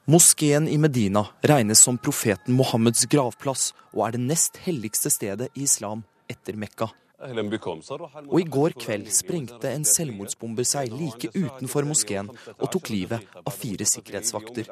[0.05, 5.63] Moskeen i Medina regnes som profeten Mohammeds gravplass, og er det nest helligste stedet i
[5.63, 6.89] islam etter Mekka.
[7.23, 13.55] Og i går kveld sprengte en selvmordsbomber seg like utenfor moskeen og tok livet av
[13.55, 14.67] fire sikkerhetsvakter.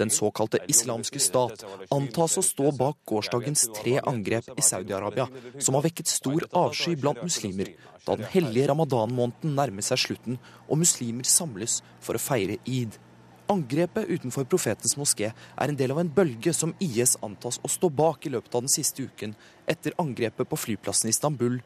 [0.00, 5.86] Den såkalte islamske stat antas å stå bak gårsdagens tre angrep i Saudi-Arabia, som har
[5.86, 7.72] vekket stor avsky blant muslimer,
[8.04, 12.98] da den hellige ramadan-måneden nærmer seg slutten og muslimer samles for å feire id.
[13.44, 17.90] Angrepet utenfor Profetens moské er en del av en bølge som IS antas å stå
[17.92, 19.34] bak i løpet av den siste uken,
[19.70, 21.60] etter angrepet på flyplassen i Istanbul,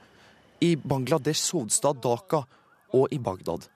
[0.61, 2.45] i Bangladeshs hovedstad Dhaka
[2.95, 3.69] og i Bagdad.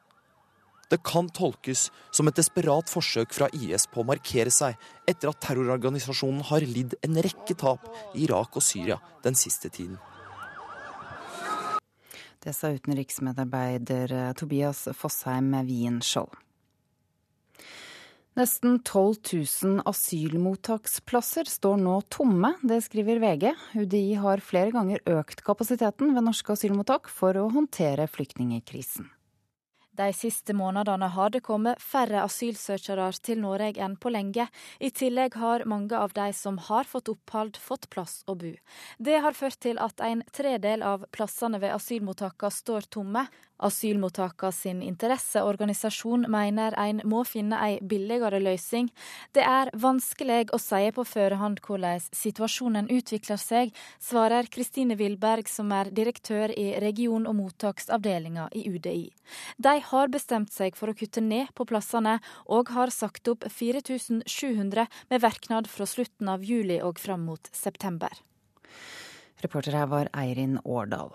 [0.92, 4.76] Det kan tolkes som et desperat forsøk fra IS på å markere seg
[5.08, 9.96] etter at terrororganisasjonen har lidd en rekke tap i Irak og Syria den siste tiden.
[12.42, 16.34] Det sa utenriksmedarbeider Tobias Fossheim Wienskjold.
[18.32, 19.14] Nesten 12
[19.62, 23.50] 000 asylmottaksplasser står nå tomme, det skriver VG.
[23.76, 29.10] UDI har flere ganger økt kapasiteten ved norske asylmottak for å håndtere flyktningkrisen.
[29.92, 34.46] De siste månedene har det kommet færre asylsøkere til Norge enn på lenge.
[34.80, 38.54] I tillegg har mange av de som har fått opphold, fått plass å bo.
[38.96, 43.26] Det har ført til at en tredel av plassene ved asylmottakene står tomme.
[43.62, 48.90] Asylmottakene sin interesseorganisasjon mener en må finne ei billigere løsning.
[49.34, 53.72] Det er vanskelig å si på forhånd hvordan situasjonen utvikler seg,
[54.02, 59.08] svarer Kristine Wilberg, som er direktør i region- og mottaksavdelinga i UDI.
[59.58, 64.86] De har bestemt seg for å kutte ned på plassene, og har sagt opp 4700
[65.10, 68.12] med verknad fra slutten av juli og fram mot september.
[69.42, 71.14] Reporter her var Eirin Årdal.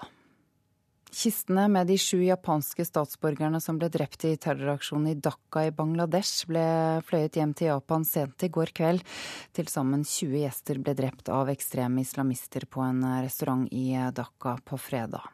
[1.07, 6.43] Kistene med de sju japanske statsborgerne som ble drept i terroraksjonen i Dhaka i Bangladesh,
[6.49, 6.65] ble
[7.07, 9.05] fløyet hjem til Japan sent i går kveld.
[9.55, 14.79] Til sammen 20 gjester ble drept av ekstreme islamister på en restaurant i Dhaka på
[14.81, 15.31] fredag.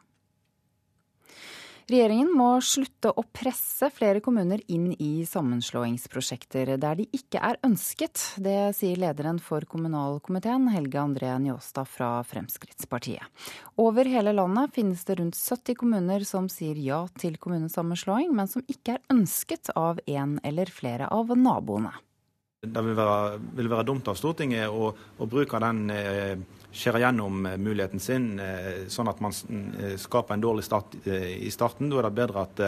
[1.84, 8.22] Regjeringen må slutte å presse flere kommuner inn i sammenslåingsprosjekter der de ikke er ønsket.
[8.40, 13.28] Det sier lederen for kommunalkomiteen, Helge André Njåstad fra Fremskrittspartiet.
[13.76, 18.64] Over hele landet finnes det rundt 70 kommuner som sier ja til kommunesammenslåing, men som
[18.64, 21.92] ikke er ønsket av en eller flere av naboene.
[22.64, 26.38] Det vil være, vil være dumt av Stortinget å, å bruke den eh,
[26.74, 31.50] skjære gjennom eh, muligheten sin, eh, sånn at man eh, skaper en dårlig start i
[31.54, 31.90] starten.
[31.90, 32.62] Da er det bedre at,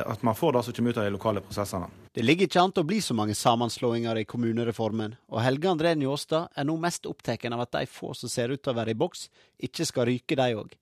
[0.00, 1.90] at man får det som kommer ut av de lokale prosessene.
[2.14, 5.94] Det ligger ikke an til å bli så mange sammenslåinger i kommunereformen, og Helge André
[5.98, 8.94] Njåstad er nå mest opptatt av at de få som ser ut til å være
[8.94, 9.28] i boks,
[9.70, 10.79] ikke skal ryke, de òg.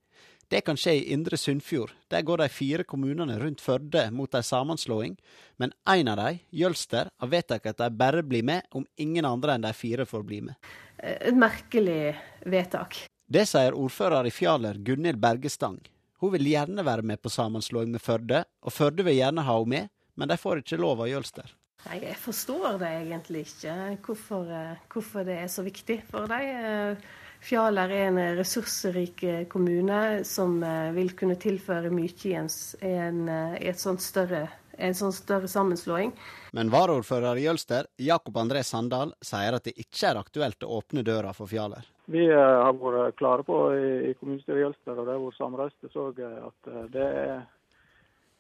[0.49, 1.91] Det kan skje i Indre Sunnfjord.
[2.09, 5.19] Der går de fire kommunene rundt Førde mot ei sammenslåing,
[5.61, 9.59] men én av dem, Jølster, har vedtatt at de bare blir med om ingen andre
[9.59, 10.57] enn de fire får bli med.
[11.05, 12.17] Et merkelig
[12.49, 13.03] vedtak.
[13.29, 15.83] Det sier ordfører i Fjaler, Gunhild Bergestang.
[16.19, 19.75] Hun vil gjerne være med på sammenslåing med Førde, og Førde vil gjerne ha henne
[19.75, 21.53] med, men de får ikke lov av Jølster.
[21.93, 26.97] Jeg forstår det egentlig ikke, hvorfor, eh, hvorfor det er så viktig for dem.
[27.41, 32.49] Fjaler er en ressursrik eh, kommune som eh, vil kunne tilføre mye i en,
[32.83, 36.11] en, eh, et sånt større, en sånn større sammenslåing.
[36.59, 41.05] Men varaordfører i Jølster, Jakob André Sandal, sier at det ikke er aktuelt å åpne
[41.07, 41.87] døra for Fjaler.
[42.11, 46.09] Vi har vært klare på i kommunestyret i Jølster, og det har vært samreiste, så
[46.11, 47.45] at det er,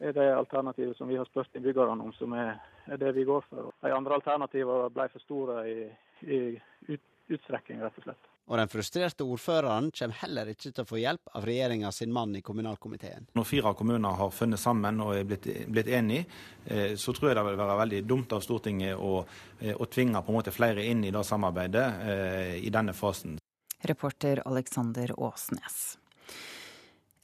[0.00, 2.56] er det alternativet som vi har spurt innbyggerne om, som er,
[2.88, 3.70] er, det vi går for.
[3.84, 5.78] De andre alternativene ble for store i,
[6.24, 6.40] i
[6.88, 8.32] ut, utstrekning, rett og slett.
[8.48, 12.32] Og den frustrerte ordføreren kommer heller ikke til å få hjelp av regjeringa sin mann
[12.38, 13.28] i kommunalkomiteen.
[13.36, 16.24] Når fire kommuner har funnet sammen og er blitt, blitt enige,
[16.64, 19.20] eh, så tror jeg det vil være veldig dumt av Stortinget å,
[19.60, 23.36] eh, å tvinge på en måte flere inn i det samarbeidet eh, i denne fasen.
[23.84, 25.97] Reporter Alexander Åsnes.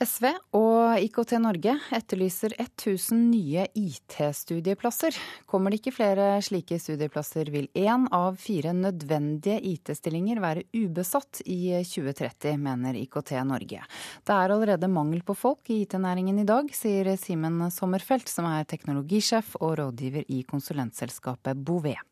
[0.03, 0.25] SV
[0.59, 5.15] og IKT Norge etterlyser 1000 nye IT-studieplasser.
[5.47, 11.77] Kommer det ikke flere slike studieplasser, vil én av fire nødvendige IT-stillinger være ubesatt i
[11.87, 13.85] 2030, mener IKT Norge.
[14.27, 18.67] Det er allerede mangel på folk i IT-næringen i dag, sier Simen Sommerfelt, som er
[18.67, 22.03] teknologisjef og rådgiver i konsulentselskapet Bouvet.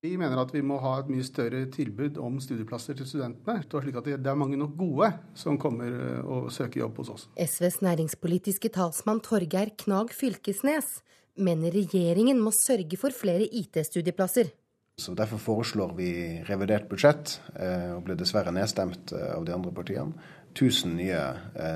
[0.00, 3.60] Vi mener at vi må ha et mye større tilbud om studieplasser til studentene.
[3.68, 7.24] slik at det er mange nok gode som kommer eh, og søker jobb hos oss.
[7.36, 11.02] SVs næringspolitiske talsmann Torgeir Knag Fylkesnes
[11.36, 14.48] mener regjeringen må sørge for flere IT-studieplasser.
[14.96, 16.12] Så Derfor foreslår vi
[16.48, 20.16] revidert budsjett, eh, og ble dessverre nedstemt eh, av de andre partiene.
[20.54, 21.18] 1000 nye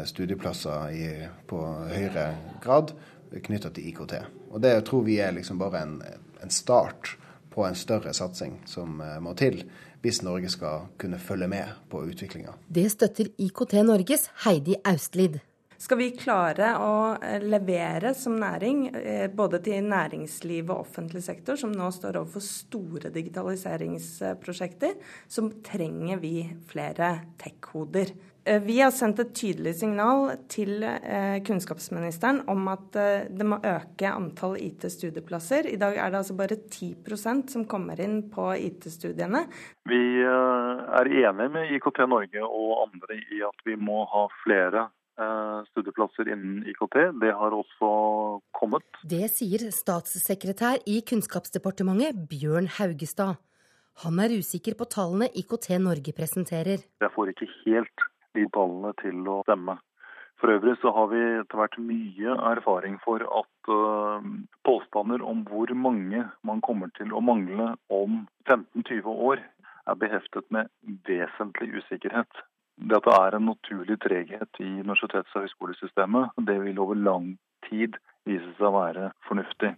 [0.09, 1.05] studieplasser i,
[1.47, 1.61] på
[1.93, 2.25] høyere
[2.65, 2.91] grad
[3.45, 4.17] knytta til IKT.
[4.51, 5.95] Og Det tror vi er liksom bare en,
[6.43, 7.13] en start
[7.55, 9.63] på en større satsing som eh, må til
[10.05, 12.53] hvis Norge skal kunne følge med på utviklinga.
[12.69, 15.39] Det støtter IKT Norges Heidi Austlid.
[15.85, 21.59] Skal vi klare å eh, levere som næring, eh, både til næringsliv og offentlig sektor,
[21.61, 24.95] som nå står overfor store digitaliseringsprosjekter,
[25.29, 26.37] så trenger vi
[26.71, 28.15] flere tech-hoder.
[28.47, 33.57] Eh, vi har sendt et tydelig signal til eh, kunnskapsministeren om at eh, det må
[33.65, 35.71] øke antall IT-studieplasser.
[35.73, 39.47] I dag er det altså bare 10% som kommer inn på IT-studiene.
[39.89, 44.91] Vi er enige med IKT Norge og andre i at vi må ha flere
[45.71, 46.97] studieplasser innen IKT.
[47.23, 47.89] Det har også
[48.59, 48.83] kommet.
[49.07, 53.39] Det sier statssekretær i Kunnskapsdepartementet Bjørn Haugestad.
[54.03, 56.83] Han er usikker på tallene IKT Norge presenterer.
[56.83, 59.79] Jeg får ikke helt de tallene til å stemme.
[60.43, 64.25] For øvrig så har vi etter hvert mye erfaring for at uh,
[64.67, 69.45] påstander om hvor mange man kommer til å mangle om 15-20 år,
[69.85, 70.69] er beheftet med
[71.07, 72.43] vesentlig usikkerhet.
[72.91, 76.35] Dette er en naturlig treghet i universitets- og høyskolesystemet.
[76.49, 77.35] Det vil over lang
[77.69, 79.75] tid vise seg å være fornuftig.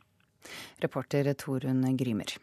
[0.82, 2.36] Reporter Torunn Grymer.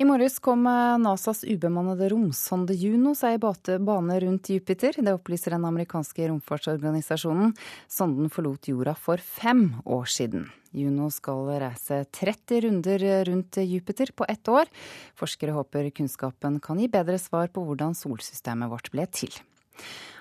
[0.00, 3.40] I morges kom eh, NASAs ubemannede romsonde Juno seg i
[3.84, 4.96] bane rundt Jupiter.
[4.96, 7.52] Det opplyser den amerikanske romfartsorganisasjonen.
[7.84, 10.46] Sonden forlot jorda for fem år siden.
[10.72, 14.72] Juno skal reise 30 runder rundt Jupiter på ett år.
[15.20, 19.36] Forskere håper kunnskapen kan gi bedre svar på hvordan solsystemet vårt ble til.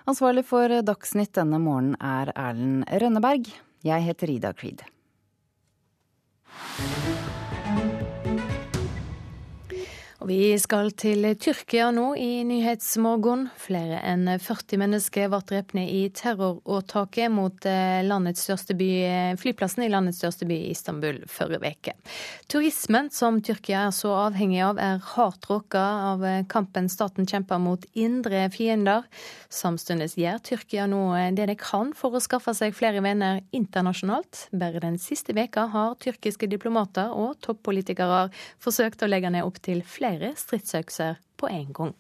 [0.04, 3.48] Ansvarlig for Dagsnytt denne morgenen er Erlend Rønneberg.
[3.88, 4.84] Jeg heter Ida Creed.
[10.20, 13.46] Og vi skal til Tyrkia nå i Nyhetsmorgen.
[13.56, 18.90] Flere enn 40 mennesker ble drept i terroråtaket mot eh, by,
[19.40, 21.94] flyplassen i landets største by, Istanbul, forrige uke.
[22.52, 27.64] Turismen som Tyrkia er så avhengig av, er hardt råka av eh, kampen staten kjemper
[27.64, 29.08] mot indre fiender.
[29.48, 34.50] Samtidig gjør Tyrkia nå eh, det de kan for å skaffe seg flere venner internasjonalt.
[34.52, 38.26] Bare den siste veka har tyrkiske diplomater og toppolitikere
[38.60, 41.95] forsøkt å legge ned opptil flere flere stridsøkser på en gang.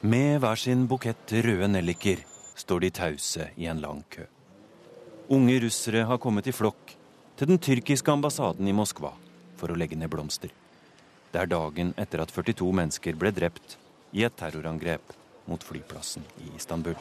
[0.00, 2.22] Med hver sin bukett røde nelliker
[2.56, 4.24] står de tause i en lang kø.
[5.28, 6.94] Unge russere har kommet i flokk
[7.36, 9.12] til den tyrkiske ambassaden i Moskva
[9.60, 10.50] for å legge ned blomster.
[11.30, 13.76] Det er dagen etter at 42 mennesker ble drept
[14.16, 15.12] i et terrorangrep
[15.46, 16.96] mot flyplassen i Istanbul.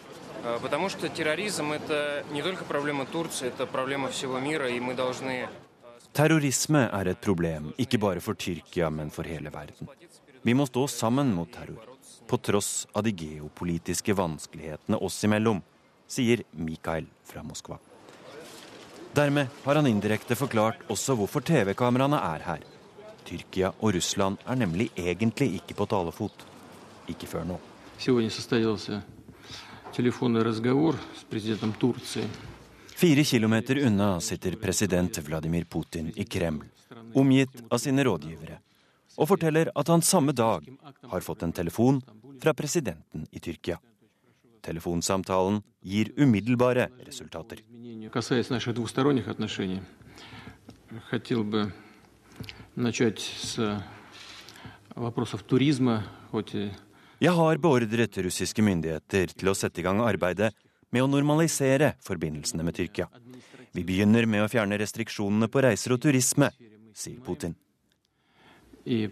[0.61, 5.47] Потому что терроризм это не только проблема Турции, это проблема всего мира, и мы должны
[6.14, 9.88] Terrorisme er et problem, ikke bare for Tyrkia, men for hele verden.
[10.46, 11.88] Vi må stå sammen mot terror,
[12.30, 15.58] på tross av de geopolitiske vanskelighetene oss imellom,
[16.06, 17.80] sier Mikael fra Moskva.
[19.14, 22.62] Dermed har han indirekte forklart også hvorfor TV-kameraene er her.
[23.26, 26.46] Tyrkia og Russland er nemlig egentlig ikke på talefot.
[27.10, 27.58] Ikke før nå.
[27.98, 28.14] I
[32.38, 32.53] dag
[33.04, 36.64] Fire kilometer unna sitter president Vladimir Putin i Kreml,
[37.14, 38.56] omgitt av sine rådgivere,
[39.20, 40.70] og forteller at han samme dag
[41.12, 42.00] har fått en telefon
[42.40, 43.76] fra presidenten i Tyrkia.
[44.64, 47.60] Telefonsamtalen gir umiddelbare resultater.
[57.20, 60.56] Jeg har beordret russiske myndigheter til å sette i gang arbeidet
[60.94, 63.08] med å normalisere forbindelsene med Tyrkia.
[63.74, 66.52] Vi begynner med å fjerne restriksjonene på reiser og turisme,
[66.94, 67.56] sier Putin.
[68.86, 69.10] Э,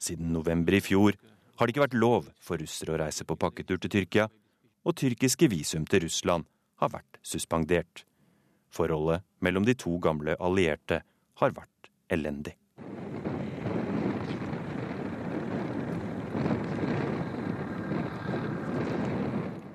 [0.00, 1.18] Siden november i fjor
[1.58, 4.28] har det ikke vært lov for russere å reise på pakketur til Tyrkia,
[4.86, 6.46] og tyrkiske visum til Russland
[6.80, 8.06] har vært suspendert.
[8.72, 11.02] Forholdet mellom de to gamle allierte
[11.42, 12.59] har vært elendig.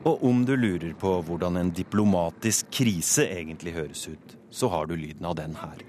[0.05, 4.95] Og om du lurer på hvordan en diplomatisk krise egentlig høres ut, så har du
[4.95, 5.81] lyden av den her.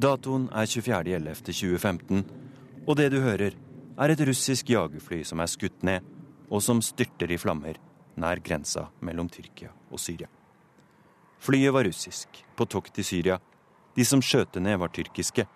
[0.00, 2.24] Datoen er 24.11.2015,
[2.86, 3.54] og det du hører,
[4.00, 6.06] er et russisk jagerfly som er skutt ned,
[6.50, 7.78] og som styrter i flammer
[8.20, 10.28] nær grensa mellom Tyrkia og Syria.
[11.40, 13.38] Flyet var russisk, på tokt i Syria.
[13.96, 15.46] De som skjøt ned, var tyrkiske.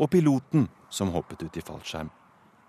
[0.00, 2.10] Og piloten, som hoppet ut i fallskjerm,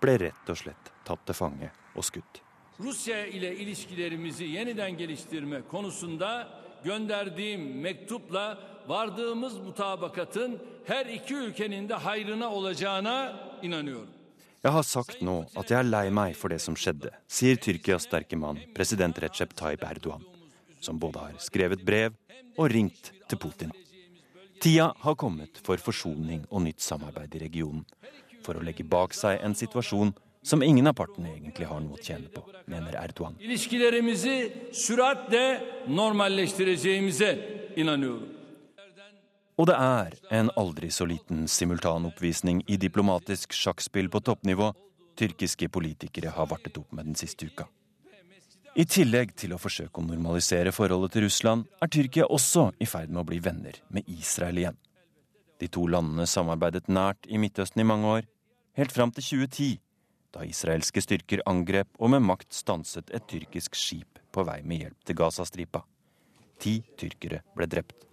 [0.00, 2.41] ble rett og slett tatt til fange og skutt.
[2.80, 6.48] Rusya ile ilişkilerimizi yeniden geliştirme konusunda
[6.84, 8.58] gönderdiğim mektupla
[8.88, 14.08] vardığımız mutabakatın her iki ülkenin de hayrına olacağına inanıyorum.
[14.64, 18.04] Jeg har sagt nå at jeg er lei meg for det som skjedde, sier Tyrkias
[18.06, 20.22] sterke mann, president Recep Tayyip Erdogan,
[20.80, 22.12] som både har skrevet brev
[22.56, 23.72] og ringt til Putin.
[24.60, 27.82] Tida har kommet for forsoning og nytt samarbeid i regionen,
[28.46, 32.02] for å legge bak seg en situasjon som ingen av partene egentlig har noe å
[32.02, 33.36] tjene på, mener Erdogan.
[39.60, 44.72] Og det er en aldri så liten simultanoppvisning i diplomatisk sjakkspill på toppnivå
[45.16, 47.68] tyrkiske politikere har vartet opp med den siste uka.
[48.72, 53.10] I tillegg til å forsøke å normalisere forholdet til Russland, er Tyrkia også i ferd
[53.12, 54.78] med å bli venner med Israel igjen.
[55.60, 58.28] De to landene samarbeidet nært i Midtøsten i mange år,
[58.78, 59.76] helt fram til 2010,
[60.32, 65.04] da israelske styrker angrep og med makt stanset et tyrkisk skip på vei med hjelp
[65.04, 65.82] til Gazastripa.
[66.62, 68.06] Ti tyrkere ble drept.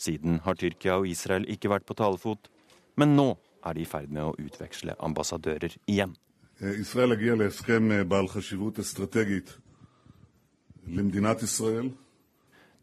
[0.00, 2.50] Siden har Tyrkia og Israel ikke vært på talefot,
[2.98, 3.34] men nå
[3.64, 6.16] er de i ferd med å utveksle ambassadører igjen.
[6.60, 7.14] Israel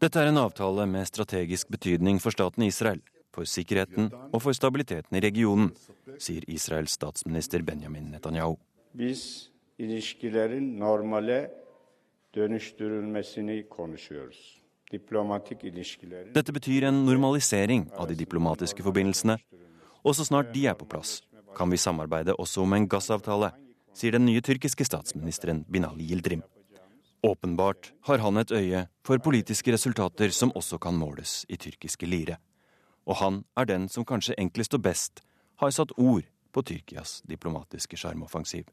[0.02, 2.98] dette er en avtale med strategisk betydning for staten Israel
[3.32, 5.72] for sikkerheten og for stabiliteten i regionen,
[6.18, 8.58] sier Israels statsminister Benjamin Netanyahu.
[8.94, 11.50] Biz ilişkilerin normale
[12.34, 14.62] dönüştürülmesini konuşuyoruz.
[16.34, 19.38] Dette betyr en normalisering av de diplomatiske forbindelsene.
[20.04, 21.22] Og så snart de er på plass,
[21.56, 23.52] kan vi samarbeide også om en gassavtale,
[23.94, 26.42] sier den nye tyrkiske statsministeren Binali Yildirim.
[27.22, 32.36] Åpenbart har han et øye for politiske resultater som også kan måles i tyrkiske lire.
[33.06, 35.22] Og han er den som kanskje enklest og best
[35.62, 38.68] har satt ord på Tyrkias diplomatiske sjarmoffensiv.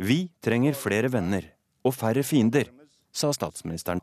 [0.00, 1.50] Vi trenger flere venner
[1.84, 2.70] og færre fiender,
[3.12, 4.00] sa statsministeren.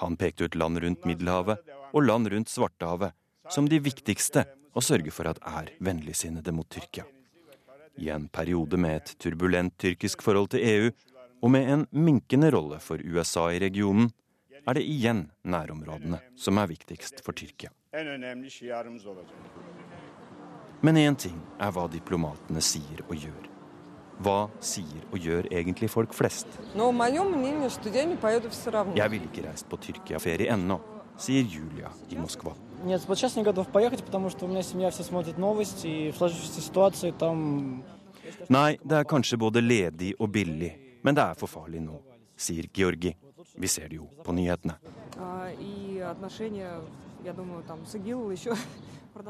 [0.00, 3.14] Han pekte ut land rundt Middelhavet og land rundt Svartehavet
[3.52, 7.04] som de viktigste å sørge for at er vennligsinnede mot Tyrkia.
[8.00, 10.88] I en periode med et turbulent tyrkisk forhold til EU
[11.44, 14.08] og med en minkende rolle for USA i regionen,
[14.66, 17.70] er det igjen nærområdene som er viktigst for Tyrkia.
[20.84, 23.50] Men én ting er hva diplomatene sier og gjør.
[24.24, 26.46] Hva sier og gjør egentlig folk flest?
[28.94, 30.78] Jeg ville ikke reist på Tyrkia-ferie ennå,
[31.18, 32.54] sier Julia i Moskva.
[38.52, 40.72] Nei, det er kanskje både ledig og billig,
[41.04, 41.98] men det er for farlig nå,
[42.36, 43.14] sier Georgi.
[43.54, 44.78] Vi ser det jo på nyhetene.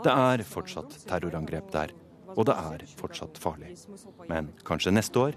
[0.04, 1.92] Det er fortsatt terrorangrep der.
[2.34, 3.74] Og det er fortsatt farlig.
[4.30, 5.36] Men kanskje neste år?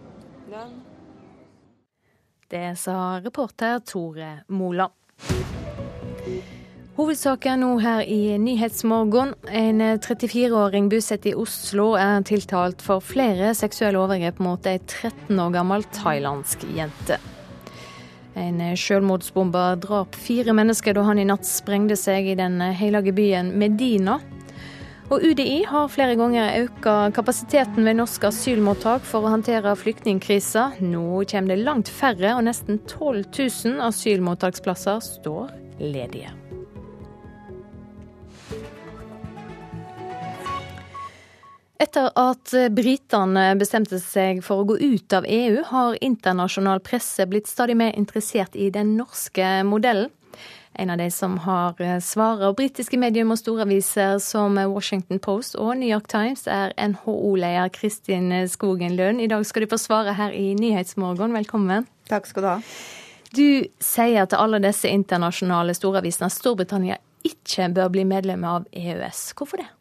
[2.47, 4.88] Det sa reporter Tore Mola.
[6.97, 9.35] Hovedsaken nå her i Nyhetsmorgen.
[9.51, 15.51] En 34-åring bosatt i Oslo er tiltalt for flere seksuelle overgrep mot ei 13 år
[15.59, 17.19] gammel thailandsk jente.
[18.38, 23.53] En selvmordsbomber drap fire mennesker da han i natt sprengte seg i den hellige byen
[23.57, 24.19] Medina.
[25.07, 30.73] Og UDI har flere ganger økt kapasiteten ved norske asylmottak for å håndtere flyktningkrisa.
[30.83, 36.35] Nå kommer det langt færre, og nesten 12 000 asylmottaksplasser står ledige.
[41.78, 47.49] Etter at britene bestemte seg for å gå ut av EU, har internasjonal presse blitt
[47.49, 50.09] stadig mer interessert i den norske modellen.
[50.78, 55.71] En av de som har eh, svaret, britiske medium og storaviser som Washington Post og
[55.80, 59.21] New York Times, er NHO-leder Kristin Skogen Lund.
[59.21, 61.34] I dag skal du få svare her i Nyhetsmorgen.
[61.34, 61.89] Velkommen.
[62.09, 62.59] Takk skal du ha.
[63.34, 63.47] Du
[63.84, 69.32] sier til alle disse internasjonale storavisene at Storbritannia ikke bør bli medlem av EØS.
[69.34, 69.71] Hvorfor det?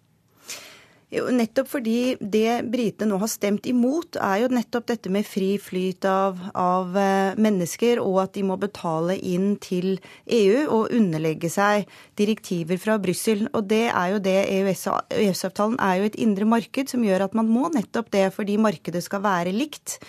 [1.06, 6.02] Nettopp fordi det britene nå har stemt imot, er jo nettopp dette med fri flyt
[6.10, 11.86] av, av, eh, mennesker, og at de må betale inn til EU og underlegge seg
[12.18, 13.46] direktiver fra Brussel.
[13.54, 17.46] Og det er jo det EØS-avtalen er jo et indre marked som gjør at man
[17.46, 20.00] må nettopp det fordi markedet skal være likt.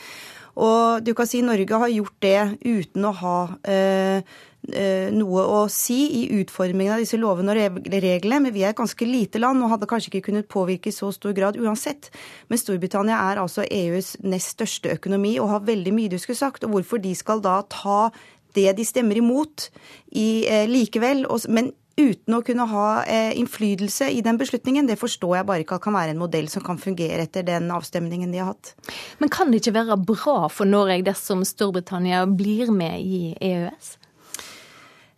[0.57, 3.37] Og du kan si Norge har gjort det uten å ha
[3.67, 4.21] Eh,
[4.67, 9.07] noe å si i utformingen av disse lovene og reglene, men vi er et ganske
[9.07, 12.09] lite land og hadde kanskje ikke kunnet påvirke i så stor grad uansett.
[12.51, 16.67] Men Storbritannia er altså EUs nest største økonomi og har veldig mye du skulle sagt.
[16.67, 18.09] Og hvorfor de skal da ta
[18.57, 19.69] det de stemmer imot
[20.11, 25.39] i, eh, likevel, men uten å kunne ha eh, innflytelse i den beslutningen, det forstår
[25.39, 28.41] jeg bare ikke at kan være en modell som kan fungere etter den avstemningen de
[28.41, 28.75] har hatt.
[29.21, 33.95] Men kan det ikke være bra for Norge dersom Storbritannia blir med i EØS?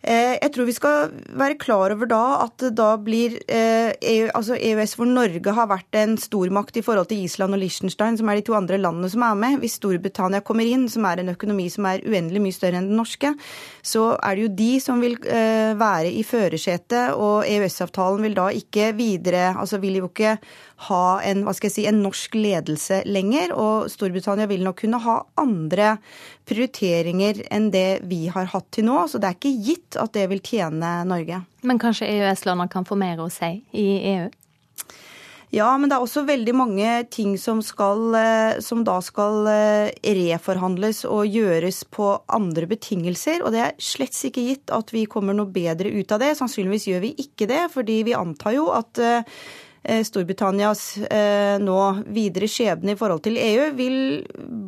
[0.00, 4.56] Eh, jeg tror vi skal være klar over da at da blir eh, EU, altså
[4.56, 8.40] EØS hvor Norge har vært en stormakt i forhold til Island og Liechtenstein, som er
[8.40, 9.58] de to andre landene som er med.
[9.60, 12.96] Hvis Storbritannia kommer inn, som er en økonomi som er uendelig mye større enn den
[12.96, 13.34] norske,
[13.84, 18.48] så er det jo de som vil eh, være i førersetet, og EØS-avtalen vil da
[18.54, 20.36] ikke videre Altså vil jo ikke
[20.88, 23.54] ha en, hva skal jeg si, en norsk ledelse lenger.
[23.56, 25.94] Og Storbritannia vil nok kunne ha andre
[26.48, 29.04] prioriteringer enn det vi har hatt til nå.
[29.10, 31.42] Så det er ikke gitt at det vil tjene Norge.
[31.66, 34.28] Men kanskje EØS-landene kan få mer å si i EU?
[35.50, 40.12] Ja, men det er også veldig mange ting som, skal, eh, som da skal eh,
[40.14, 43.42] reforhandles og gjøres på andre betingelser.
[43.42, 46.36] Og det er slett ikke gitt at vi kommer noe bedre ut av det.
[46.38, 49.42] Sannsynligvis gjør vi ikke det, fordi vi antar jo at eh,
[49.80, 51.78] Storbritannias eh, nå
[52.12, 53.96] videre skjebne i forhold til EU vil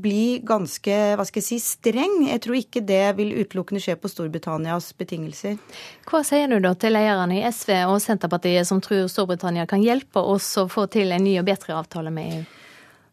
[0.03, 2.23] bli ganske hva skal jeg si, streng.
[2.31, 5.61] Jeg tror ikke det vil utelukkende skje på Storbritannias betingelser.
[6.09, 10.25] Hva sier du da til lederne i SV og Senterpartiet som tror Storbritannia kan hjelpe
[10.25, 12.62] oss å få til en ny og bedre avtale med EU?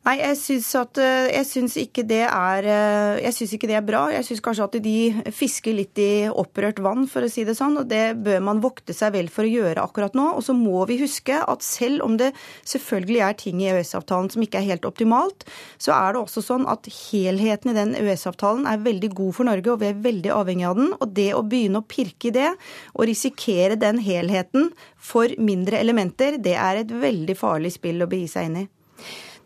[0.09, 3.75] Nei, jeg syns, at, eh, jeg syns ikke det er eh, Jeg syns ikke det
[3.77, 4.07] er bra.
[4.09, 4.93] Jeg syns kanskje at de
[5.37, 7.77] fisker litt i opprørt vann, for å si det sånn.
[7.77, 10.25] Og det bør man vokte seg vel for å gjøre akkurat nå.
[10.39, 12.31] Og så må vi huske at selv om det
[12.65, 15.45] selvfølgelig er ting i EØS-avtalen som ikke er helt optimalt,
[15.77, 19.75] så er det også sånn at helheten i den EØS-avtalen er veldig god for Norge,
[19.75, 20.91] og vi er veldig avhengig av den.
[20.97, 22.49] Og det å begynne å pirke i det,
[22.95, 28.33] og risikere den helheten for mindre elementer, det er et veldig farlig spill å begi
[28.33, 28.67] seg inn i.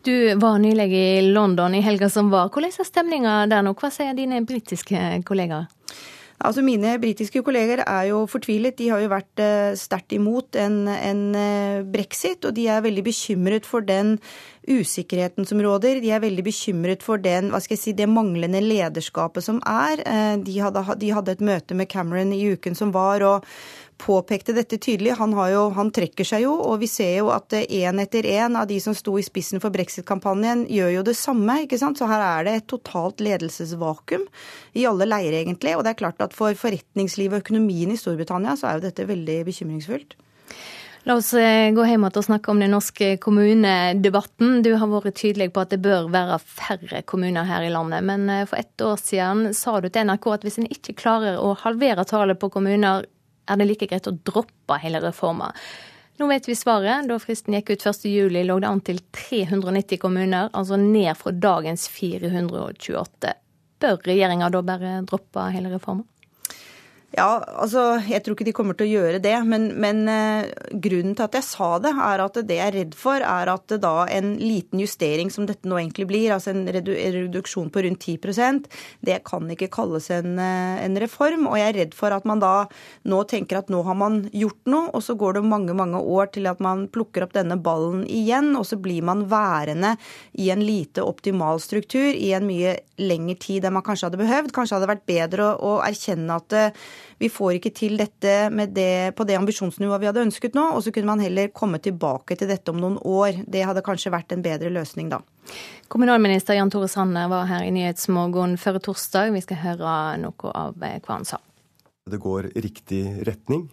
[0.04, 2.50] Du var nylig i London i helga som var.
[2.52, 3.72] Hvordan er stemninga der nå?
[3.72, 5.64] Hva sier dine britiske kollegaer?
[6.44, 8.76] Altså Mine britiske kolleger er jo fortvilet.
[8.76, 13.04] De har jo vært eh, sterkt imot en, en, eh, brexit, og de er veldig
[13.06, 14.18] bekymret for den
[14.68, 16.02] usikkerheten som råder.
[16.04, 20.04] De er veldig bekymret for den, hva skal jeg si, det manglende lederskapet som er.
[20.04, 23.24] Eh, de hadde, de hadde et møte med Cameron i uken som var.
[23.24, 23.48] og
[24.00, 25.14] påpekte dette tydelig.
[25.18, 28.68] Han, jo, han, trekker seg jo, og vi ser jo at én etter én av
[28.70, 31.60] de som sto i spissen for brexit-kampanjen, gjør jo det samme.
[31.64, 32.00] ikke sant?
[32.00, 34.26] Så her er det et totalt ledelsesvakuum
[34.74, 35.76] i alle leirer, egentlig.
[35.78, 39.10] Og det er klart at for forretningslivet og økonomien i Storbritannia så er jo dette
[39.10, 40.18] veldig bekymringsfullt.
[41.04, 44.62] La oss eh, gå hjem og snakke om den norske kommunedebatten.
[44.64, 48.06] Du har vært tydelig på at det bør være færre kommuner her i landet.
[48.08, 51.36] Men eh, for ett år siden sa du til NRK at hvis en ikke klarer
[51.36, 53.04] å halvere tallet på kommuner
[53.48, 55.52] er det like greit å droppe hele reforma.
[56.20, 57.08] Nå vet vi svaret.
[57.10, 61.88] Da fristen gikk ut 1.7, lå det an til 390 kommuner, altså ned fra dagens
[61.90, 63.34] 428.
[63.82, 66.06] Bør regjeringa da bare droppe hele reforma?
[67.14, 69.34] Ja, altså, Jeg tror ikke de kommer til å gjøre det.
[69.46, 70.50] Men, men eh,
[70.82, 73.74] grunnen til at jeg sa det, er at det jeg er redd for, er at
[73.82, 78.02] da en liten justering som dette nå egentlig blir, altså en redu reduksjon på rundt
[78.02, 78.66] 10%
[79.04, 81.46] det kan ikke kalles en, uh, en, reform.
[81.50, 82.66] Og jeg er redd for at man da
[83.10, 86.32] nå tenker at nå har man gjort noe, og så går det mange, mange år
[86.34, 89.94] til at man plukker opp denne ballen igjen, og så blir man værende
[90.40, 94.54] i en lite optimal struktur i en mye lengre tid enn man kanskje hadde behøvd.
[94.54, 96.86] Kanskje hadde det vært bedre å, å erkjenne at uh,
[97.20, 98.34] vi får ikke til dette
[98.74, 102.36] det, på det ambisjonsnivået vi hadde ønsket nå, og så kunne man heller komme tilbake
[102.38, 103.44] til dette om noen år.
[103.46, 105.22] Det hadde kanskje vært en bedre løsning da.
[105.92, 109.34] Kommunalminister Jan Tore Sanner var her i Nyhetsmorgen før torsdag.
[109.34, 111.40] Vi skal høre noe av hva han sa.
[112.10, 113.70] Det går riktig retning.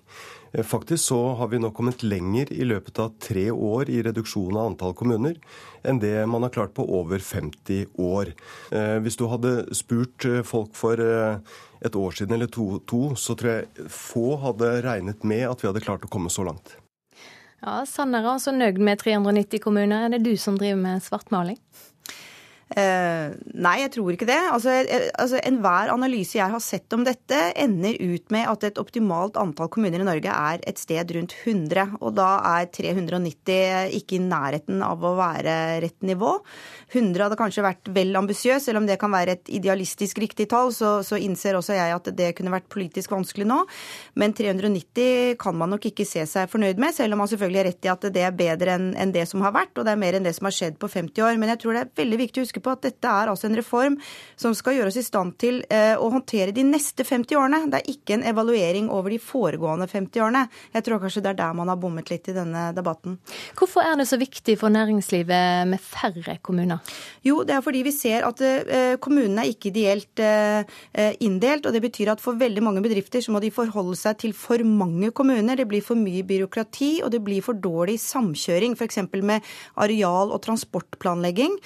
[0.51, 4.55] Eh, faktisk så har vi nå kommet lenger i løpet av tre år i reduksjon
[4.55, 5.35] av antall kommuner
[5.83, 8.31] enn det man har klart på over 50 år.
[8.71, 10.99] Eh, hvis du hadde spurt eh, folk for
[11.81, 15.69] et år siden eller to, to, så tror jeg få hadde regnet med at vi
[15.69, 16.75] hadde klart å komme så langt.
[17.61, 20.07] Ja, Sanner er altså nøyd med 390 kommuner.
[20.07, 21.59] Er det du som driver med svartmaling?
[22.71, 24.39] Eh, nei, jeg tror ikke det.
[24.53, 24.73] Altså,
[25.19, 29.67] altså, Enhver analyse jeg har sett om dette, ender ut med at et optimalt antall
[29.73, 31.97] kommuner i Norge er et sted rundt 100.
[31.99, 36.37] Og da er 390 ikke i nærheten av å være rett nivå.
[36.93, 40.71] 100 hadde kanskje vært vel ambisiøs, selv om det kan være et idealistisk riktig tall,
[40.75, 43.59] så, så, innser også jeg at det kunne vært politisk vanskelig nå.
[44.19, 47.69] Men 390 kan man nok ikke se seg fornøyd med, selv om man selvfølgelig har
[47.69, 50.01] rett i at det er bedre enn, enn det som har vært, og det er
[50.01, 51.39] mer enn det som har skjedd på 50 år.
[51.41, 53.57] Men jeg tror det er veldig viktig å huske på at dette er altså en
[53.57, 53.97] reform
[54.39, 57.61] som skal gjøre oss i stand til eh, å håndtere de neste 50 årene.
[57.71, 60.45] Det er ikke en evaluering over de foregående 50 årene.
[60.75, 63.17] Jeg tror kanskje det er der man har bommet litt i denne debatten.
[63.57, 66.81] Hvorfor er det så viktig for næringslivet med færre kommuner?
[67.25, 70.63] Jo, det er fordi vi ser at eh, kommunene er ikke ideelt eh,
[71.23, 71.67] inndelt.
[71.67, 74.61] og Det betyr at for veldig mange bedrifter så må de forholde seg til for
[74.65, 75.59] mange kommuner.
[75.59, 79.01] Det blir for mye byråkrati, og det blir for dårlig samkjøring, f.eks.
[79.21, 79.45] med
[79.75, 81.57] areal- og transportplanlegging.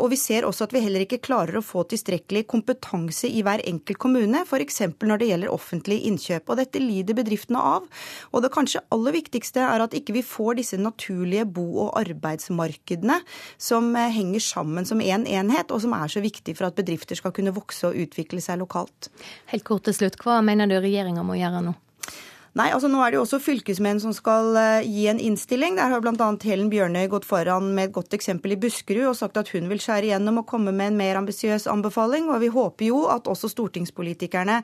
[0.00, 3.62] Og vi ser også at vi heller ikke klarer å få tilstrekkelig kompetanse i hver
[3.68, 4.82] enkelt kommune, f.eks.
[4.98, 6.50] når det gjelder offentlige innkjøp.
[6.50, 7.86] Og dette lider bedriftene av.
[8.32, 13.20] Og det kanskje aller viktigste er at ikke vi får disse naturlige bo- og arbeidsmarkedene
[13.60, 16.78] som eh, henger sammen som én en enhet, og som er så viktig for at
[16.78, 19.10] bedrifter skal kunne vokse og utvikle seg lokalt.
[19.52, 21.76] Helt kort til slutt, hva mener du regjeringa må gjøre nå?
[22.58, 25.76] Nei, altså nå er det jo også fylkesmenn som skal eh, gi en innstilling.
[25.78, 26.30] Der har bl.a.
[26.42, 29.78] Helen Bjørnøy gått foran med et godt eksempel i Buskerud og sagt at hun vil
[29.82, 32.26] skjære igjennom og komme med en mer ambisiøs anbefaling.
[32.26, 34.60] Og vi håper jo at også stortingspolitikerne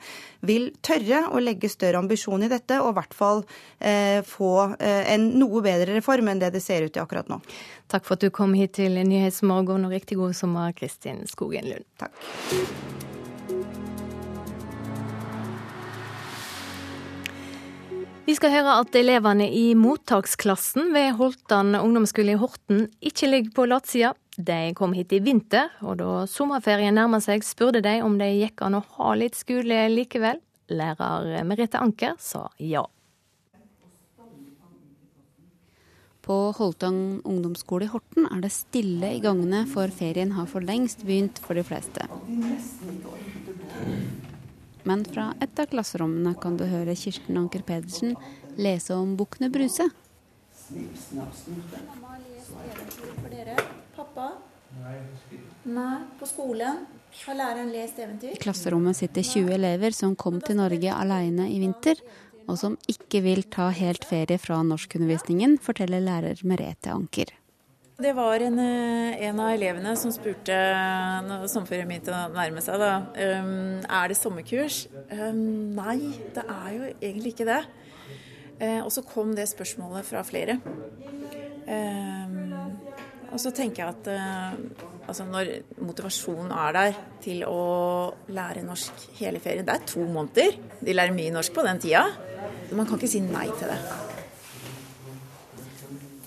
[0.51, 3.45] vil tørre å legge større ambisjon i dette, og i hvert fall
[3.79, 7.39] eh, få eh, en noe bedre reform enn det det ser ut til akkurat nå.
[7.87, 11.87] Takk for at du kom hit til Nyhetsmorgen, og riktig god sommer, Kristin Skogen Lund.
[12.03, 13.15] Takk.
[18.27, 23.67] Vi skal høre at elevene i mottaksklassen ved Holtan ungdomsskole i Horten ikke ligger på
[23.71, 24.11] latsida.
[24.35, 28.67] De kom hit i vinter, og da sommerferien nærma seg, spurte de om det gikk
[28.67, 30.43] an å ha litt skole likevel.
[30.75, 32.83] Lærer Merete Anker sa ja.
[36.27, 41.07] På Holtang ungdomsskole i Horten er det stille i gangene, for ferien har for lengst
[41.07, 42.11] begynt for de fleste.
[44.87, 48.15] Men fra et av klasserommene kan du høre Kirsten Anker Pedersen
[48.57, 49.89] lese om Bukkene Bruse.
[50.71, 53.57] Mamma har lest eventyr for dere.
[53.97, 54.29] Pappa?
[55.65, 55.97] Nei.
[56.21, 56.85] På skolen?
[57.25, 58.35] Har læreren lest eventyr?
[58.37, 61.99] I klasserommet sitter 20 elever som kom til Norge alene i vinter,
[62.47, 67.33] og som ikke vil ta helt ferie fra norskundervisningen, forteller lærer Merete Anker.
[67.97, 70.57] Det var en, eh, en, av elevene som spurte
[71.25, 72.91] når sommerferien begynte å nærme seg, da.
[73.17, 74.83] Um, er det sommerkurs?
[75.09, 77.63] Um, nei, det er jo egentlig ikke det.
[78.61, 80.59] Uh, og så kom det spørsmålet fra flere.
[81.65, 82.53] Um,
[83.33, 87.63] og så tenker jeg at uh, altså når motivasjonen er der til å
[88.29, 90.61] lære norsk hele ferien Det er to måneder.
[90.85, 92.05] De lærer mye norsk på den tida.
[92.77, 93.81] Man kan ikke si nei til det.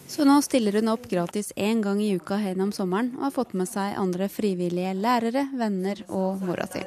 [0.10, 3.52] Så nå stiller hun opp gratis én gang i uka gjennom sommeren, og har fått
[3.54, 6.82] med seg andre frivillige lærere, venner og mora si.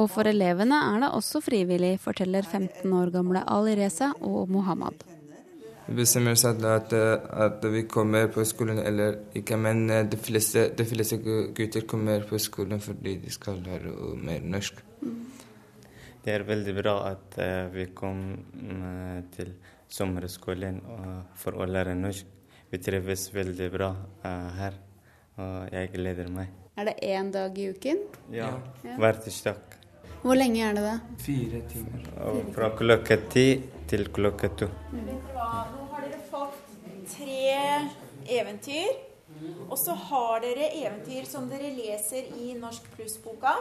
[0.00, 5.04] Og for elevene er det også frivillig, forteller 15 år gamle Ali Reza og Mohammed.
[5.90, 10.88] Vi bestemmer oss at, at, vi kommer på skolen eller ikke, men de fleste, de
[10.88, 13.92] fleste, gutter kommer på skolen fordi de skal lære
[14.24, 14.80] mer norsk.
[16.24, 17.40] Det er veldig bra at
[17.76, 18.24] vi kom
[19.36, 19.52] til
[19.88, 20.80] sommerskolen
[21.38, 22.26] for å lære norsk.
[22.70, 23.92] Vi trives veldig bra
[24.58, 24.76] her,
[25.38, 26.50] og jeg gleder meg.
[26.74, 28.00] Er det én dag i uken?
[28.34, 28.50] Ja,
[28.82, 28.96] ja.
[28.98, 29.76] hver tirsdag.
[30.24, 30.94] Hvor lenge er det da?
[31.22, 32.06] Fire timer.
[32.24, 33.46] Og fra klokka ti
[33.90, 34.70] til klokka to.
[34.96, 35.68] Nå har
[36.00, 36.72] dere fått
[37.12, 37.52] tre
[38.40, 38.94] eventyr.
[39.68, 43.54] Og så har dere eventyr som dere leser i Norsk pluss-boka,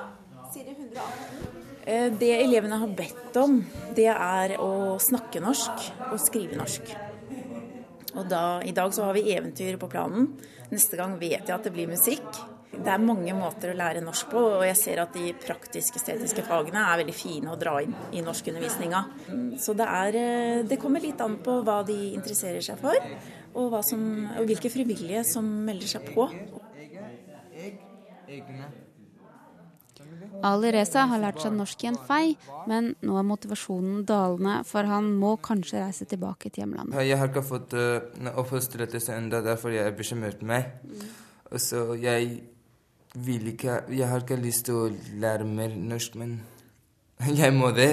[0.54, 1.62] side 118.
[1.86, 3.60] Eh, det elevene har bedt om,
[3.96, 6.94] det er å snakke norsk og skrive norsk.
[8.14, 10.36] Og da, I dag så har vi eventyr på planen.
[10.72, 12.28] Neste gang vet jeg at det blir musikk.
[12.74, 16.82] Det er mange måter å lære norsk på, og jeg ser at de praktisk-estetiske fagene
[16.90, 19.04] er veldig fine å dra inn i norskundervisninga.
[19.62, 23.12] Så det, er, eh, det kommer litt an på hva de interesserer seg for,
[23.54, 24.02] og, som,
[24.40, 26.30] og hvilke frivillige som melder seg på.
[30.44, 32.24] Ali Reza har lært seg norsk i en fei,
[32.70, 36.98] men nå er motivasjonen dalende, for han må kanskje reise tilbake til hjemlandet.
[37.08, 40.74] Jeg har ikke fått uh, oppholdstillatelse ennå, derfor jeg bekymret meg.
[40.84, 41.06] Mm.
[41.54, 42.42] Og så jeg
[43.14, 44.86] vil ikke Jeg har ikke lyst til å
[45.22, 46.40] lære mer norsk, men
[47.42, 47.92] jeg må det.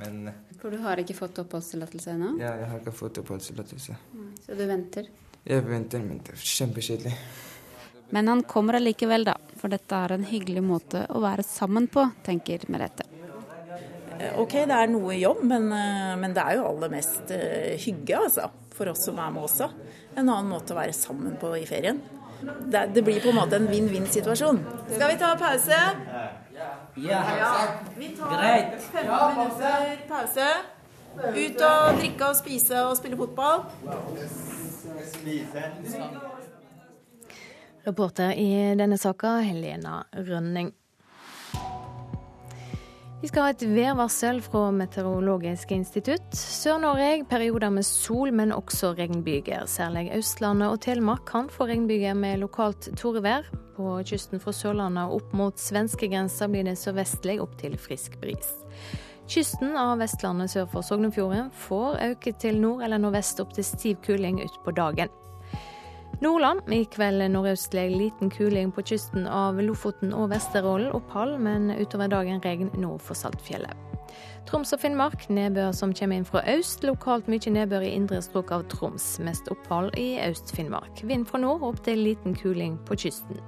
[0.00, 2.34] Men For du har ikke fått oppholdstillatelse ennå?
[2.40, 3.98] Ja, jeg har ikke fått oppholdstillatelse.
[4.46, 5.10] Så du venter?
[5.44, 7.12] Jeg venter, men det er kjempekjedelig.
[8.10, 9.36] Men han kommer allikevel, da.
[9.60, 13.06] For dette er en hyggelig måte å være sammen på, tenker Merete.
[14.18, 17.72] Eh, OK, det er noe jobb, men, eh, men, det er jo aller mest uh,
[17.80, 18.50] hygge, altså.
[18.74, 19.70] For oss som er med også.
[20.14, 22.00] En annen måte å være sammen på i ferien.
[22.44, 24.60] Det, det blir på en måte en vinn-vinn-situasjon.
[24.90, 25.80] Skal vi ta pause?
[26.98, 27.20] Ja.
[27.38, 27.54] ja.
[27.96, 28.44] Vi tar
[28.92, 30.50] 15 minutter pause.
[31.14, 33.68] Ut og drikke og spise og spille fotball.
[37.84, 40.72] Reporter i denne saka, Helena Rønning.
[43.24, 46.26] Vi skal ha et værvarsel fra Meteorologisk institutt.
[46.36, 49.64] Sør-Norge perioder med sol, men også regnbyger.
[49.64, 53.48] Særlig Østlandet og Telemark kan få regnbyger med lokalt torevær.
[53.76, 58.52] På kysten fra Sørlandet opp mot svenskegrensa blir det sørvestlig opp til frisk bris.
[59.24, 64.04] Kysten av Vestlandet sør for Sognefjorden får øke til nord eller nordvest opp til stiv
[64.04, 65.08] kuling utpå dagen.
[66.22, 72.12] Nordland i kveld nordøstlig liten kuling på kysten av Lofoten og Vesterålen opphold, men utover
[72.12, 73.74] dagen regn nord for Saltfjellet.
[74.46, 76.84] Troms og Finnmark nedbør som kommer inn fra øst.
[76.86, 79.16] Lokalt mye nedbør i indre strøk av Troms.
[79.24, 81.02] Mest opphold i Øst-Finnmark.
[81.08, 83.40] Vind fra nord opp til liten kuling på kysten.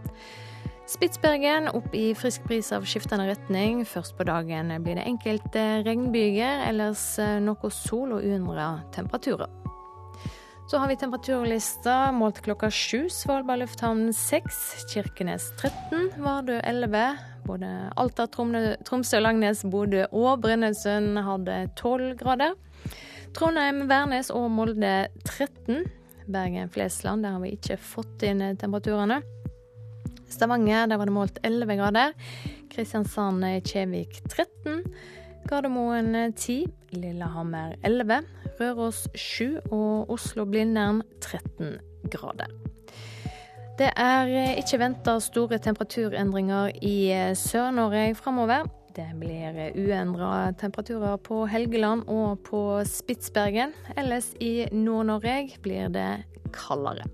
[0.91, 3.85] Spitsbergen opp i frisk bris av skiftende retning.
[3.87, 7.05] Først på dagen blir det enkelte regnbyger, ellers
[7.45, 9.66] noe sol og uendra temperaturer.
[10.71, 13.07] Så har vi temperaturlista målt klokka sju.
[13.11, 14.57] Svalbard lufthavn seks,
[14.91, 17.03] Kirkenes 13, Vardø 11.
[17.47, 22.57] Både Alta, Tromsø, Langnes, Bodø og Brønnøysund hadde 12 grader.
[23.39, 25.87] Trondheim, Værnes og Molde 13.
[26.27, 29.21] Bergen, Flesland, der har vi ikke fått inn temperaturene.
[30.27, 32.17] Stavanger, der var det målt 11 grader.
[32.75, 34.83] Kristiansand, Kjevik 13.
[35.47, 36.65] Gardermoen 10,
[36.99, 38.25] Lillehammer 11,
[38.61, 41.77] Røros 7 og Oslo-Blindern 13
[42.11, 42.51] grader.
[43.77, 48.65] Det er ikke venta store temperaturendringer i Sør-Norge framover.
[48.97, 53.77] Det blir uendra temperaturer på Helgeland og på Spitsbergen.
[53.97, 56.09] Ellers i Nord-Norge blir det
[56.57, 57.05] kaldere.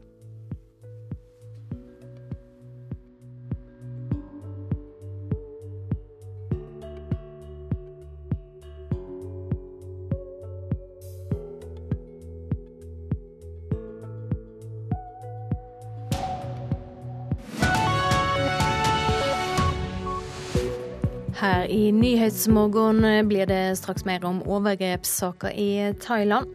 [21.43, 26.55] Her i Nyhetsmorgen blir det straks mer om overgrepssaker i Thailand.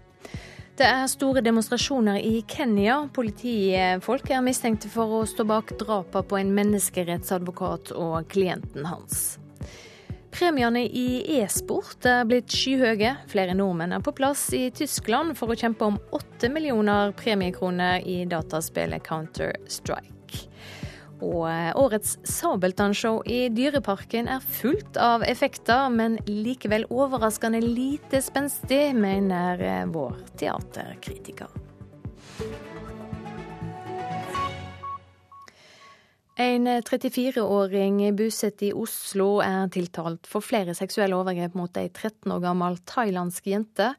[0.80, 3.02] Det er store demonstrasjoner i Kenya.
[3.12, 9.36] Politifolk er mistenkte for å stå bak drapene på en menneskerettsadvokat og klienten hans.
[10.32, 13.18] Premiene i e-sport er blitt skyhøye.
[13.28, 18.22] Flere nordmenn er på plass i Tyskland for å kjempe om åtte millioner premiekroner i
[18.24, 20.48] dataspillet Counter-Strike.
[21.18, 28.94] Og eh, årets Sabeltannshow i Dyreparken er fullt av effekter, men likevel overraskende lite spenstig,
[28.94, 31.50] mener eh, vår teaterkritiker.
[36.38, 42.44] En 34-åring bosatt i Oslo er tiltalt for flere seksuelle overgrep mot ei 13 år
[42.44, 43.96] gammel thailandsk jente.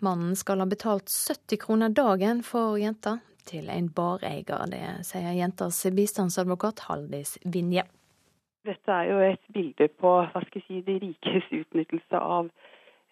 [0.00, 3.18] Mannen skal ha betalt 70 kroner dagen for jenta
[3.48, 4.66] til en bareier.
[4.70, 7.84] Det sier jentas bistandsadvokat Haldis Vinje.
[8.66, 12.50] Dette er jo et bilde på hva skal jeg si, de rikes utnyttelse av,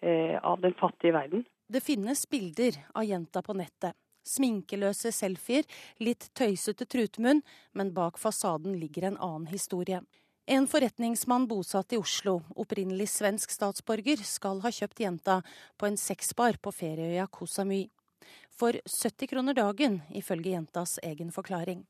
[0.01, 1.45] eh, av den fattige verden.
[1.67, 3.97] Det finnes bilder av jenta på nettet.
[4.25, 5.65] Sminkeløse selfier,
[5.99, 7.41] litt tøysete trutmunn,
[7.73, 10.01] men bak fasaden ligger en annen historie.
[10.49, 15.41] En forretningsmann bosatt i Oslo, opprinnelig svensk statsborger, skal ha kjøpt jenta
[15.77, 17.83] på en sexbar på ferieøya Koh Samui
[18.51, 21.85] for 70 kroner dagen, ifølge jentas egen forklaring.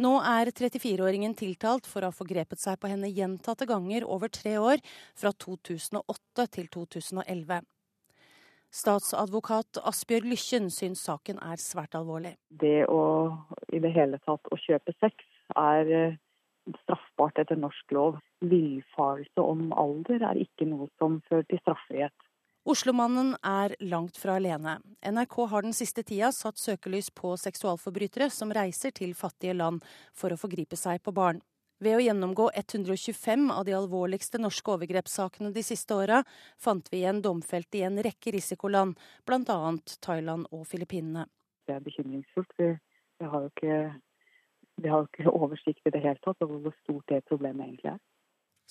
[0.00, 4.56] Nå er 34-åringen tiltalt for å ha forgrepet seg på henne gjentatte ganger over tre
[4.58, 4.80] år,
[5.14, 7.60] fra 2008 til 2011.
[8.72, 12.38] Statsadvokat Asbjørg Lykken syns saken er svært alvorlig.
[12.48, 13.02] Det å
[13.68, 15.26] i det hele tatt å kjøpe sex
[15.60, 16.16] er eh,
[16.80, 18.16] straffbart etter norsk lov.
[18.40, 22.16] Villfarelse om alder er ikke noe som fører til straffrihet.
[22.62, 24.76] Oslomannen er langt fra alene.
[25.02, 29.82] NRK har den siste tida satt søkelys på seksualforbrytere som reiser til fattige land
[30.14, 31.40] for å forgripe seg på barn.
[31.82, 36.20] Ved å gjennomgå 125 av de alvorligste norske overgrepssakene de siste åra,
[36.54, 38.94] fant vi igjen domfelte i en rekke risikoland,
[39.26, 39.58] bl.a.
[40.06, 41.26] Thailand og Filippinene.
[41.66, 42.54] Det er bekymringsfullt.
[42.62, 43.80] Vi, har jo ikke,
[44.86, 48.02] vi har ikke oversikt i det hele tatt over hvor stort det problemet egentlig er.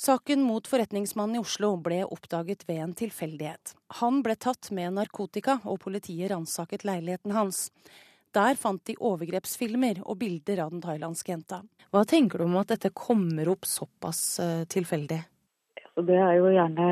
[0.01, 3.75] Saken mot forretningsmannen i Oslo ble oppdaget ved en tilfeldighet.
[3.99, 7.67] Han ble tatt med narkotika, og politiet ransaket leiligheten hans.
[8.33, 11.59] Der fant de overgrepsfilmer og bilder av den thailandske jenta.
[11.93, 15.19] Hva tenker du om at dette kommer opp såpass uh, tilfeldig?
[15.93, 16.89] Så det er jo gjerne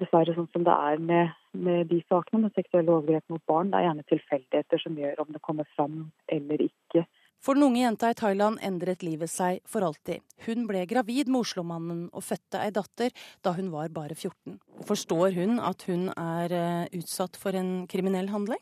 [0.00, 3.68] dessverre sånn som det er med, med de sakene med seksuelle overgrep mot barn.
[3.68, 6.06] Det er gjerne tilfeldigheter som gjør om det kommer fram
[6.40, 7.04] eller ikke.
[7.46, 10.18] For den unge jenta i Thailand endret livet seg for alltid.
[10.48, 13.14] Hun ble gravid med Oslo-mannen og fødte ei datter
[13.46, 14.56] da hun var bare 14.
[14.88, 18.58] Forstår hun at hun er eh, utsatt for en kriminell handling?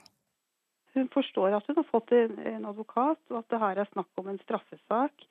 [0.93, 4.29] Hun forstår at hun har fått en advokat, og at det her er snakk om
[4.31, 5.25] en straffesak.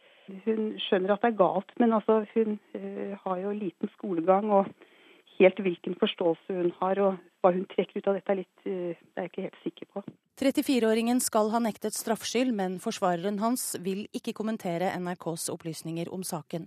[0.47, 4.49] Hun skjønner at det er galt, men altså hun uh, har jo liten skolegang.
[4.51, 4.73] og
[5.37, 8.97] helt hvilken forståelse hun har og hva hun trekker ut av dette, er, litt, uh,
[8.97, 10.03] det er jeg ikke helt sikker på.
[10.39, 16.65] 34-åringen skal ha nektet straffskyld, men forsvareren hans vil ikke kommentere NRKs opplysninger om saken.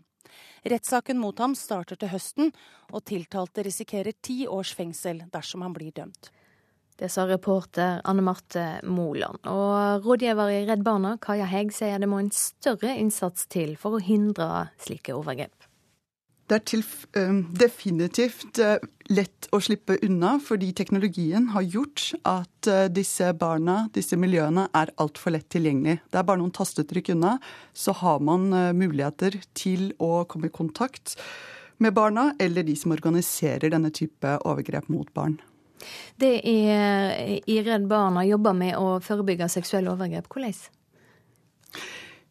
[0.66, 2.52] Rettssaken mot ham starter til høsten,
[2.94, 6.30] og tiltalte risikerer ti års fengsel dersom han blir dømt.
[6.96, 9.42] Det sa reporter Anne Marte Moland.
[9.50, 13.98] Og rådgiver i Redd Barna, Kaja Hegg, sier det må en større innsats til for
[13.98, 15.65] å hindre slike overgrep.
[16.46, 16.82] Det er til,
[17.58, 18.60] definitivt
[19.10, 25.34] lett å slippe unna, fordi teknologien har gjort at disse barna, disse miljøene, er altfor
[25.34, 25.98] lett tilgjengelig.
[26.06, 27.34] Det er bare noen tastetrykk unna,
[27.74, 28.46] så har man
[28.78, 31.16] muligheter til å komme i kontakt
[31.82, 35.40] med barna eller de som organiserer denne type overgrep mot barn.
[36.16, 40.30] Det er i Redd Barna jobber med å forebygge seksuelle overgrep.
[40.32, 40.54] Hvordan?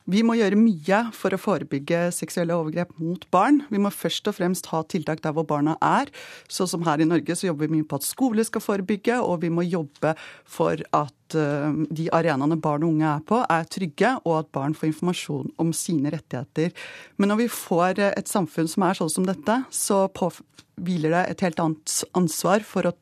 [0.05, 3.63] Vi må gjøre mye for å forebygge seksuelle overgrep mot barn.
[3.73, 6.11] Vi må først og fremst ha tiltak der hvor barna er.
[6.45, 9.41] Så som her i Norge så jobber vi mye på at skole skal forebygge, og
[9.41, 10.13] vi må jobbe
[10.45, 14.77] for at eh, de arenaene barn og unge er på, er trygge, og at barn
[14.77, 16.75] får informasjon om sine rettigheter.
[17.17, 20.05] Men når vi får et samfunn som er sånn som dette, så
[20.85, 22.93] hviler det et helt annet ansvar for å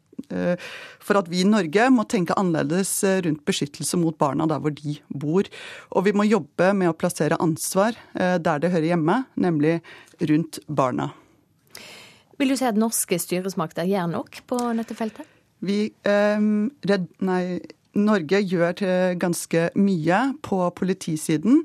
[1.04, 4.74] for at vi i Norge må tenke annerledes eh, rundt beskyttelse mot barna der hvor
[4.76, 5.50] de bor.
[5.92, 9.80] Og vi må jobbe med å plassere ansvar eh, der det hører hjemme, nemlig
[10.22, 11.12] rundt barna.
[12.40, 15.30] Vil du si at norske styresmakter gjør nok på dette feltet?
[15.64, 16.48] Vi, eh,
[16.90, 17.44] redd, nei,
[17.94, 18.80] Norge gjør
[19.22, 21.62] ganske mye på politisiden.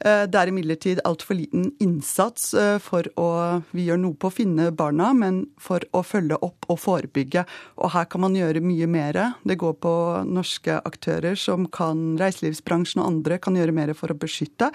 [0.00, 3.28] Eh, det er imidlertid altfor liten innsats eh, for å
[3.74, 7.44] Vi gjør noe på å finne barna, men for å følge opp og forebygge.
[7.82, 9.18] Og her kan man gjøre mye mer.
[9.44, 9.92] Det går på
[10.24, 14.70] norske aktører som kan Reiselivsbransjen og andre kan gjøre mer for å beskytte.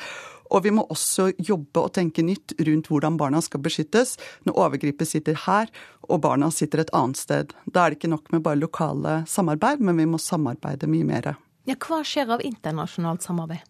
[0.54, 4.14] Og vi må også jobbe og tenke nytt rundt hvordan barna skal beskyttes
[4.46, 5.72] når overgripet sitter her
[6.06, 7.56] og barna sitter et annet sted.
[7.66, 11.34] Da er det ikke nok med bare lokale samarbeid, men vi må samarbeide mye mer.
[11.66, 13.66] Ja, hva skjer av internasjonalt samarbeid?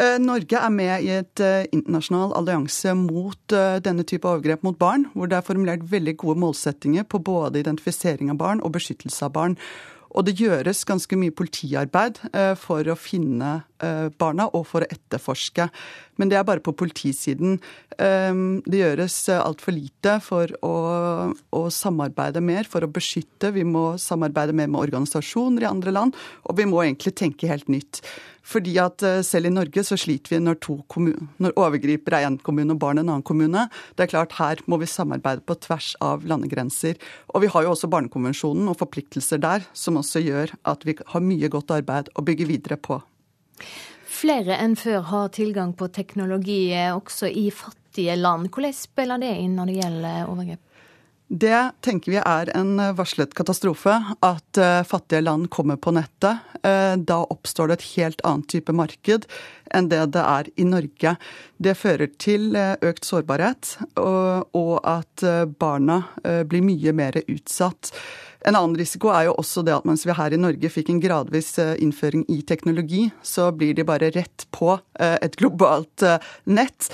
[0.00, 4.78] Eh, Norge er med i et eh, internasjonal allianse mot eh, denne type overgrep mot
[4.80, 9.28] barn, hvor det er formulert veldig gode målsettinger på både identifisering av barn og beskyttelse
[9.28, 9.58] av barn.
[10.12, 12.18] Og det gjøres ganske mye politiarbeid
[12.60, 13.62] for å finne
[14.20, 15.70] barna og for å etterforske.
[16.20, 17.54] Men det er bare på politisiden.
[17.96, 20.74] Det gjøres altfor lite for å,
[21.32, 23.54] å, samarbeide mer, for å beskytte.
[23.56, 27.72] Vi må samarbeide mer med organisasjoner i andre land, og vi må egentlig tenke helt
[27.72, 28.04] nytt.
[28.42, 30.58] Fordi at eh, selv i Norge så sliter vi når,
[31.42, 33.68] når overgriper er én kommune og barn en annen kommune.
[33.96, 36.98] Det er klart Her må vi samarbeide på tvers av landegrenser.
[37.34, 41.24] Og vi har jo også Barnekonvensjonen og forpliktelser der, som også gjør at vi har
[41.24, 42.98] mye godt arbeid å bygge videre på.
[44.12, 48.50] Flere enn før har tilgang på teknologi også i fattige land.
[48.52, 50.62] Hvordan spiller det inn når det gjelder overgrep?
[51.32, 53.94] Det tenker vi er en varslet katastrofe.
[54.20, 56.42] At uh, fattige land kommer på nettet.
[56.60, 59.24] Uh, da oppstår det et helt annet type marked
[59.72, 61.14] enn det det er i Norge.
[61.56, 65.24] Det fører til økt sårbarhet, og at
[65.56, 65.96] barna
[66.44, 67.88] blir mye mer utsatt.
[68.48, 71.00] En annen risiko er jo også det at mens vi her i Norge fikk en
[71.02, 76.18] gradvis eh, innføring i teknologi, så blir de bare rett på eh, et globalt eh,
[76.50, 76.90] nett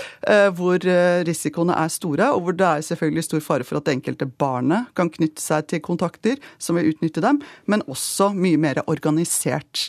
[0.59, 0.83] hvor
[1.25, 4.91] risikoene er store, og hvor det er selvfølgelig stor fare for at det enkelte barnet
[4.99, 7.41] kan knytte seg til kontakter som vil utnytte dem,
[7.71, 9.89] men også mye mer organisert.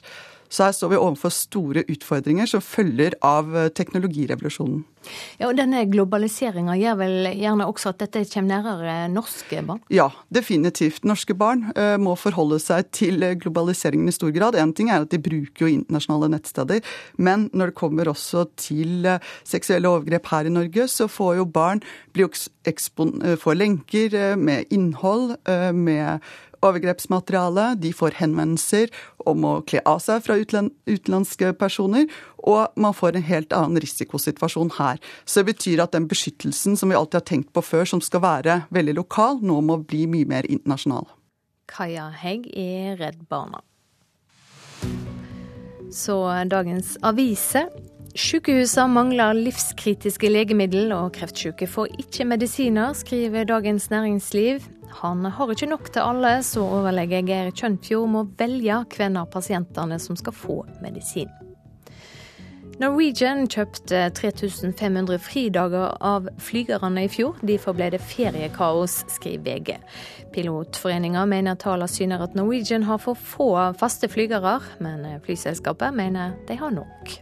[0.49, 4.81] Så her står vi overfor store utfordringer som følger av eh, teknologirevolusjonen.
[5.39, 9.79] Ja, og Denne globaliseringa gjør vel gjerne også at dette kommer nærmere norske barn?
[9.93, 11.05] Ja, definitivt.
[11.07, 14.57] Norske barn uh, må forholde seg til globaliseringen i stor grad.
[14.59, 16.83] Én ting er at de bruker jo internasjonale nettsteder,
[17.15, 19.07] men når det kommer også til
[19.47, 21.79] seksuelle overgrep her i Norge, så får jo barn
[23.39, 25.37] får lenker med innhold,
[25.73, 26.19] med
[26.65, 27.75] overgrepsmateriale.
[27.79, 28.91] De får henvendelser
[29.29, 32.07] om å kle av seg fra utenlandske personer.
[32.39, 34.99] Og man får en helt annen risikosituasjon her.
[35.25, 38.23] Så det betyr at den beskyttelsen som vi alltid har tenkt på før, som skal
[38.25, 41.09] være veldig lokal, nå må bli mye mer internasjonal.
[41.69, 43.61] Kaja Hegg i Redd Barna.
[45.91, 47.69] Så dagens aviser.
[48.17, 54.65] Sykehusene mangler livskritiske legemiddel, og kreftsyke får ikke medisiner, skriver Dagens Næringsliv.
[55.01, 59.99] Han har ikke nok til alle, så overlege Geir Kjønfjord må velge hvem av pasientene
[60.01, 61.29] som skal få medisin.
[62.79, 67.35] Norwegian kjøpte 3500 fridager av flygerne i fjor.
[67.43, 69.73] Derfor ble det feriekaos, skriver VG.
[70.31, 76.55] Pilotforeninga mener tallene syner at Norwegian har for få faste flygere, men flyselskapet mener de
[76.61, 77.19] har nok.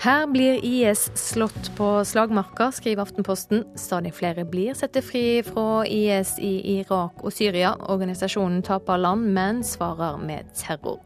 [0.00, 3.64] Her blir IS slått på slagmarka, skriver Aftenposten.
[3.76, 7.74] Stadig flere blir satt fri fra IS i Irak og Syria.
[7.92, 11.02] Organisasjonen taper land, men svarer med terror.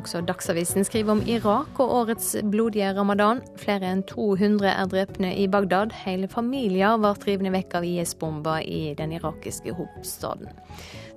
[0.00, 3.42] Også Dagsavisen skriver om Irak og årets blodige ramadan.
[3.60, 5.92] Flere enn 200 er drepne i Bagdad.
[6.06, 10.48] Hele familier ble rivne vekk av IS-bomber i den irakiske hovedstaden.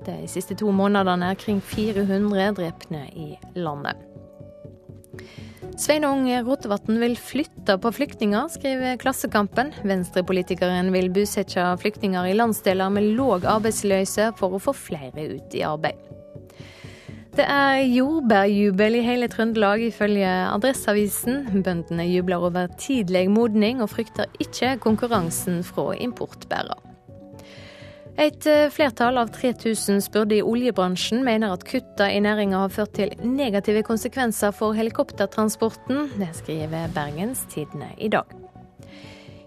[0.03, 4.03] De siste to månedene er kring 400 drepne i landet.
[5.75, 9.73] Sveinung Rotevatn vil flytte på flyktninger, skriver Klassekampen.
[9.83, 15.65] Venstrepolitikeren vil bosette flyktninger i landsdeler med låg arbeidsløse for å få flere ut i
[15.67, 15.99] arbeid.
[17.35, 21.61] Det er jordbærjubel i hele Trøndelag, ifølge Adresseavisen.
[21.65, 26.84] Bøndene jubler over tidlig modning, og frykter ikke konkurransen fra importbærer.
[28.15, 32.93] Et eh, flertall av 3000 spurte i oljebransjen mener at kutta i næringa har ført
[32.95, 36.07] til negative konsekvenser for helikoptertransporten.
[36.15, 38.31] Det skriver Bergens Tidende i dag.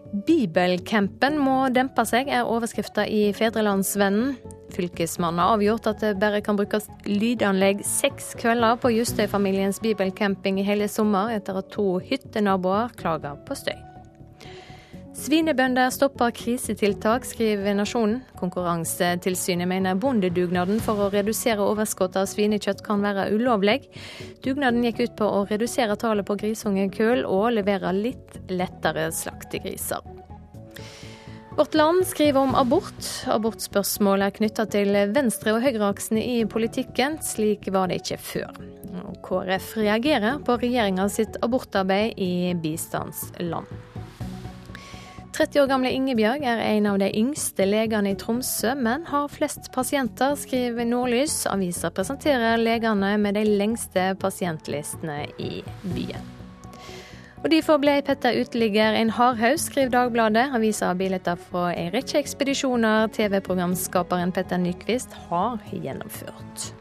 [0.08, 4.36] Bibelcampen må dempe seg, er overskrifta i Fedrelandsvennen.
[4.76, 10.68] Fylkesmannen har avgjort at det bare kan brukes lydanlegg seks kvelder på Justøy-familiens bibelcamping i
[10.68, 13.88] hele sommer, etter at to hyttenaboer klager på støy.
[15.18, 18.20] Svinebønder stopper krisetiltak, skriver Nasjonen.
[18.38, 23.80] Konkurransetilsynet mener bondedugnaden for å redusere overskuddet av svinekjøtt kan være ulovlig.
[24.46, 30.06] Dugnaden gikk ut på å redusere tallet på grisungekull og levere litt lettere slaktegriser.
[31.58, 33.02] Vårt Land skriver om abort.
[33.26, 37.18] Abortspørsmål er knytta til venstre- og høyreaksene i politikken.
[37.26, 38.60] Slik var det ikke før.
[39.26, 43.66] KrF reagerer på regjeringa sitt abortarbeid i bistandsland.
[45.39, 49.68] 30 år gamle Ingebjørg er en av de yngste legene i Tromsø, men har flest
[49.70, 51.45] pasienter, skriver Nordlys.
[51.47, 55.61] Avisa presenterer legene med de lengste pasientlistene i
[55.95, 56.26] byen.
[57.45, 60.49] Og Derfor ble Petter uteligger en hardhaus, skriver Dagbladet.
[60.59, 66.72] Avisa har bilder fra en rekke ekspedisjoner TV-programskaperen Petter Nyquist har gjennomført.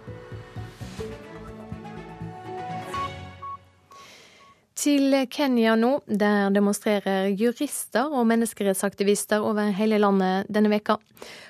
[4.87, 10.95] Til Kenya nå, der demonstrerer jurister og menneskerettsaktivister over hele landet denne veka.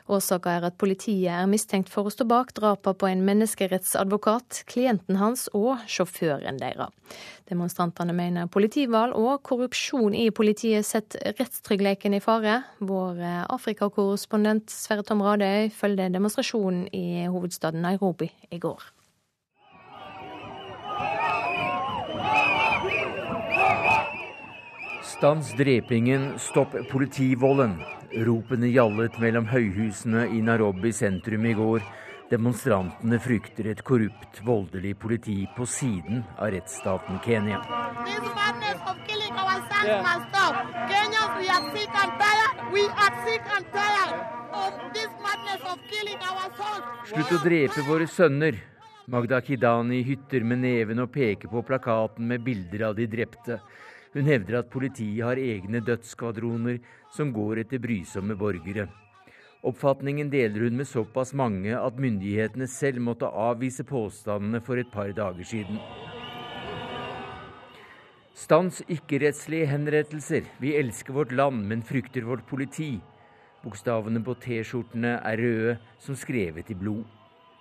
[0.10, 5.22] Årsaken er at politiet er mistenkt for å stå bak drapene på en menneskerettsadvokat, klienten
[5.22, 6.90] hans og sjåføren deres.
[7.46, 12.64] Demonstrantene mener politivalg og korrupsjon i politiet setter rettstryggheten i fare.
[12.82, 13.22] Vår
[13.54, 18.97] Afrikakorrespondent Sverre Tom Radøy følger demonstrasjonen i hovedstaden Nairobi i går.
[25.08, 27.78] Stans drepingen, stopp politivolden.
[28.28, 31.86] Ropene gjallet mellom høyhusene i Nairobi sentrum i går.
[32.28, 37.62] Demonstrantene frykter et korrupt, voldelig politi på siden av rettsstaten Kenya.
[47.08, 48.60] Slutt å drepe våre sønner.
[49.08, 53.62] Magda Kidani hytter med neven og peker på plakaten med bilder av de drepte.
[54.18, 56.80] Hun hevder at politiet har egne dødsskvadroner
[57.14, 58.88] som går etter brysomme borgere.
[59.62, 65.12] Oppfatningen deler hun med såpass mange at myndighetene selv måtte avvise påstandene for et par
[65.14, 65.78] dager siden.
[68.34, 70.50] Stans ikke-rettslige henrettelser.
[70.62, 72.96] Vi elsker vårt land, men frykter vårt politi.
[73.62, 77.06] Bokstavene på T-skjortene er røde, som skrevet i blod.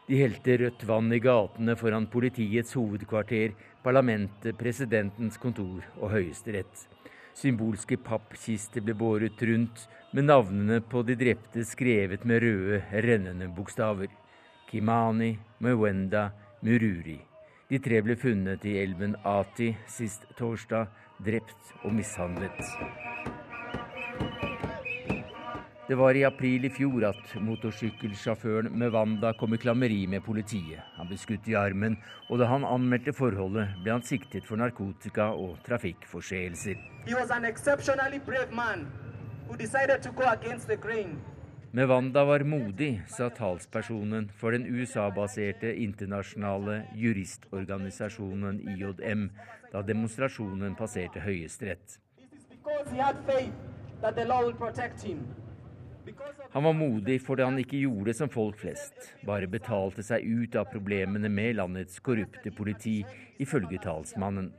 [0.07, 3.57] De helte rødt vann i gatene foran politiets hovedkvarter,
[3.87, 6.87] parlamentet, presidentens kontor og Høyesterett.
[7.37, 9.85] Symbolske pappkister ble båret rundt,
[10.17, 14.11] med navnene på de drepte skrevet med røde, rennende bokstaver.
[14.71, 16.31] Kimani, Mwenda,
[16.67, 17.21] Mururi.
[17.71, 20.89] De tre ble funnet i elven Ati sist torsdag,
[21.23, 23.46] drept og mishandlet.
[25.89, 30.83] Det var i april i fjor at motorsykkelsjåføren Mewanda kom i klammeri med politiet.
[30.97, 31.95] Han ble skutt i armen,
[32.27, 36.83] og da han anmeldte forholdet, ble han siktet for narkotika og trafikkforseelser.
[41.71, 49.29] Mewanda var modig, sa talspersonen for den USA-baserte internasjonale juristorganisasjonen IJM
[49.71, 52.01] da demonstrasjonen passerte Høyesterett.
[56.53, 60.71] Han var modig fordi han ikke gjorde som folk flest, bare betalte seg ut av
[60.73, 63.01] problemene med landets korrupte politi,
[63.43, 64.53] ifølge talsmannen.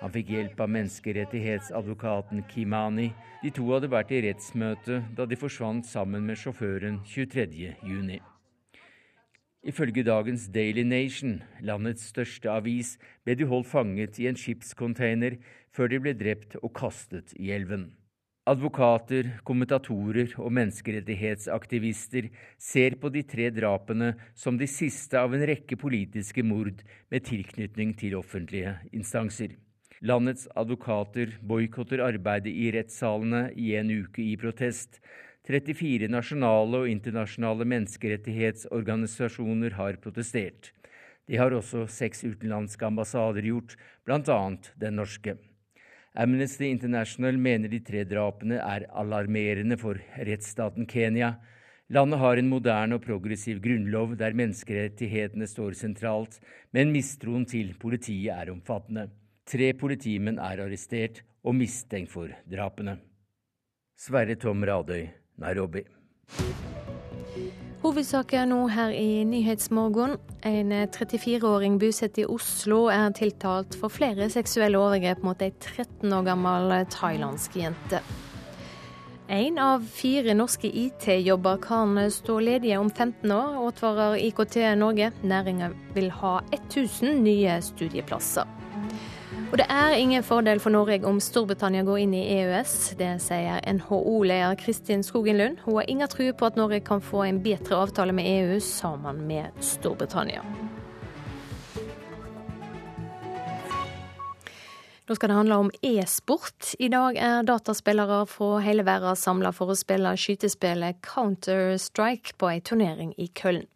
[0.00, 3.10] Han fikk hjelp av menneskerettighetsadvokaten Kimani.
[3.42, 8.20] De to hadde vært i rettsmøte da de forsvant sammen med sjåføren 23.6.
[9.60, 12.94] Ifølge dagens Daily Nation, landets største avis,
[13.28, 15.36] ble de holdt fanget i en skipscontainer
[15.76, 17.90] før de ble drept og kastet i elven.
[18.48, 25.76] Advokater, kommentatorer og menneskerettighetsaktivister ser på de tre drapene som de siste av en rekke
[25.76, 26.80] politiske mord
[27.12, 29.52] med tilknytning til offentlige instanser.
[30.00, 35.04] Landets advokater boikotter arbeidet i rettssalene i en uke i protest.
[35.44, 40.72] 34 nasjonale og internasjonale menneskerettighetsorganisasjoner har protestert.
[41.28, 43.76] Det har også seks utenlandske ambassader gjort,
[44.08, 44.56] bl.a.
[44.80, 45.36] den norske.
[46.14, 51.36] Amnesty International mener de tre drapene er alarmerende for rettsstaten Kenya.
[51.90, 56.40] Landet har en moderne og progressiv grunnlov der menneskerettighetene står sentralt,
[56.74, 59.08] men mistroen til politiet er omfattende.
[59.46, 62.98] Tre politimenn er arrestert og mistenkt for drapene.
[63.98, 65.06] Sverre Tom Radøy,
[65.38, 65.86] Nairobi.
[67.80, 70.18] Hovedsaker nå her i Nyhetsmorgen.
[70.44, 76.26] En 34-åring bosatt i Oslo er tiltalt for flere seksuelle overgrep mot ei 13 år
[76.26, 78.02] gammel thailandsk jente.
[79.32, 85.12] Én av fire norske IT-jobber kan stå ledige om 15 år, advarer IKT Norge.
[85.24, 88.59] Næringa vil ha 1000 nye studieplasser.
[89.50, 92.74] Og det er ingen fordel for Norge om Storbritannia går inn i EØS.
[93.00, 95.58] Det sier NHO-leder Kristin Skogen Lund.
[95.64, 99.24] Hun har ingen tro på at Norge kan få en bedre avtale med EU sammen
[99.26, 100.46] med Storbritannia.
[105.10, 106.76] Nå skal det handle om e-sport.
[106.78, 112.62] I dag er dataspillere fra hele verden samla for å spille skytespillet Counter-Strike på en
[112.62, 113.66] turnering i Køln.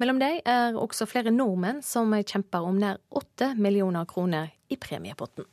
[0.00, 5.46] Mellom dem er også flere nordmenn som kjemper om nær åtte millioner kroner i premiepotten.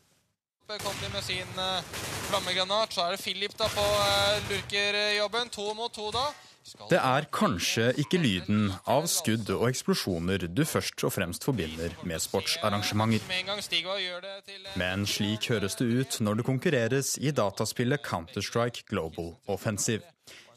[0.66, 1.84] Kom de med sin uh,
[2.30, 5.52] flammegranat, så er det Philip da på uh, lurkerjobben.
[5.54, 6.26] To mot to da.
[6.90, 12.24] Det er kanskje ikke lyden av skudd og eksplosjoner du først og fremst forbinder med
[12.24, 13.22] sportsarrangementer.
[14.82, 20.02] Men slik høres det ut når det konkurreres i dataspillet Counter-Strike Global Offensive.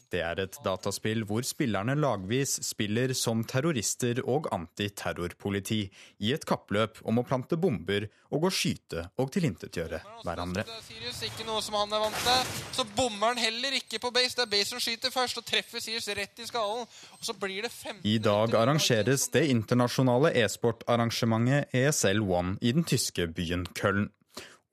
[0.09, 5.83] Det er et dataspill hvor spillerne lagvis spiller som terrorister og antiterrorpoliti
[6.25, 10.65] i et kappløp om å plante bomber og å skyte og tilintetgjøre hverandre.
[10.85, 12.51] Sirius, ikke noe som han er vant til.
[12.77, 14.35] Så bommer han heller ikke på base.
[14.37, 16.85] Det er base som skyter først, og treffer Sirius rett i skallen.
[17.17, 22.85] Og så blir det 15 I dag arrangeres det internasjonale e-sportarrangementet ESL One i den
[22.87, 24.09] tyske byen Köln.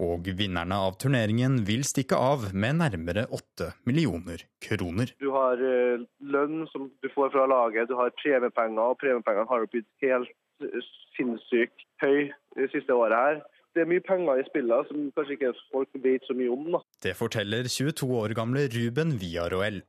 [0.03, 5.13] Og vinnerne av turneringen vil stikke av med nærmere åtte millioner kroner.
[5.23, 9.65] Du har uh, lønn som du får fra laget, du har premiepenger, og premiepengene har
[9.73, 10.81] blitt helt uh,
[11.17, 12.29] sinnssykt høy
[12.59, 13.45] det siste året her.
[13.77, 16.69] Det er mye penger i spillet som kanskje ikke folk vet så mye om.
[16.77, 16.81] Da.
[17.05, 19.83] Det forteller 22 år gamle Ruben Viaroel.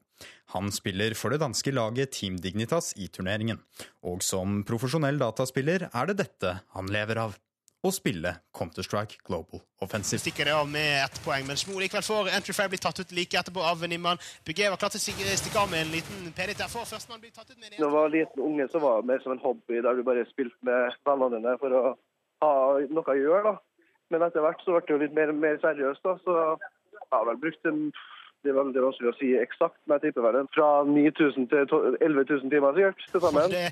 [0.55, 3.59] Han spiller for det danske laget Team Dignitas i turneringen,
[4.07, 7.37] og som profesjonell dataspiller er det dette han lever av
[7.85, 10.19] å spille Counter-Strike Global Offensive.
[10.21, 13.13] Stikker det av med ett poeng, men Smo likevel får entry fair bli tatt ut
[13.15, 14.17] like etterpå av Nimman.
[14.47, 16.65] BG var klar til å stikke av med en liten PDT.
[16.73, 19.11] For førstemann blir tatt ut med en Da jeg var liten unge, så var det
[19.11, 21.83] mer som en hobby der du bare spilte med vennene dine for å
[22.43, 22.53] ha
[22.89, 23.53] noe å gjøre.
[23.53, 23.55] da.
[24.09, 26.03] Men etter hvert så ble det jo litt mer, mer seriøst.
[26.03, 27.91] da, Så jeg har vel brukt en
[28.45, 31.63] det er veldig vanskelig å si eksakt, men jeg tipper vel fra 9000 til
[32.05, 33.49] 11 000 timer sikkert til sammen.
[33.53, 33.63] Det,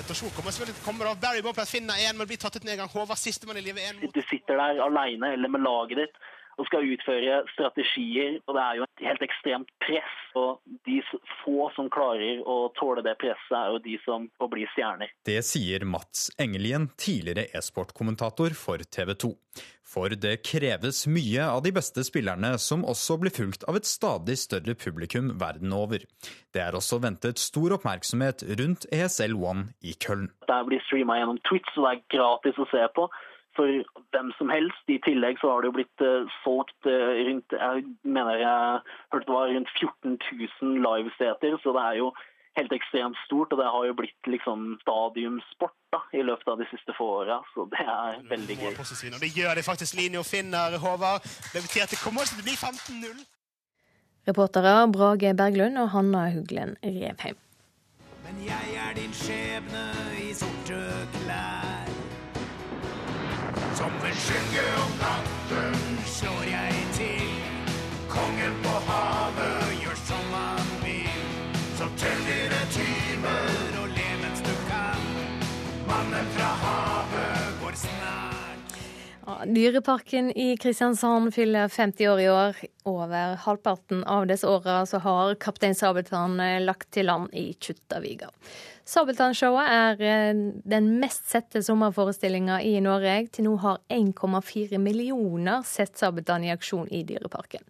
[0.00, 2.82] rotasjon kommer selvfølgelig kommer av Barry Boplat finner én, men blir tatt ut ned en
[2.82, 2.90] gang.
[2.92, 3.86] Håvard sistemann i livet.
[3.86, 4.14] En mot...
[4.14, 6.20] Du sitter der alene eller med laget ditt
[6.58, 8.38] og skal utføre strategier.
[8.46, 10.14] og Det er jo et helt ekstremt press.
[10.34, 11.00] og De
[11.42, 15.14] få som klarer å tåle det presset, er jo de som får bli stjerner.
[15.24, 19.32] Det sier Mats Engelien, tidligere e-sportkommentator for TV 2.
[19.88, 24.36] For det kreves mye av de beste spillerne, som også blir fulgt av et stadig
[24.36, 26.04] større publikum verden over.
[26.52, 30.28] Det er også ventet stor oppmerksomhet rundt ESL One i Køln.
[30.44, 33.08] Det blir streama gjennom Twitch, så det er gratis å se på
[33.58, 34.82] for hvem som helst.
[34.88, 38.82] I tillegg så har det jo blitt uh, solgt uh, rundt jeg mener jeg
[39.12, 40.18] hørte det var rundt 14
[40.62, 42.10] 000 livesteter, så det er jo
[42.58, 43.52] helt ekstremt stort.
[43.52, 47.40] Og det har jo blitt liksom stadiumsport da, i løpet av de siste få åra,
[47.54, 48.78] så det er veldig gøy.
[49.22, 49.98] Det gjør det faktisk.
[49.98, 51.26] Linjo finner Håvard.
[51.54, 53.26] Det betyr at det kommer til å bli 15-0.
[54.28, 57.38] Reportere Brage Berglund og Hanna Huglen Revheim.
[58.28, 59.84] Men jeg er din skjebne
[60.20, 60.82] i sorte
[61.14, 61.27] klær.
[63.78, 66.87] Som en skygge om natten slår jeg
[79.46, 82.56] Dyreparken i Kristiansand fyller 50 år i år.
[82.88, 88.30] Over halvparten av disse åra så har Kaptein Sabeltann eh, lagt til land i Kjuttaviga.
[88.88, 93.18] Sabeltannshowet er eh, den mest sette sommerforestillinga i Norge.
[93.36, 97.66] Til nå har 1,4 millioner sett Sabeltann i aksjon i Dyreparken.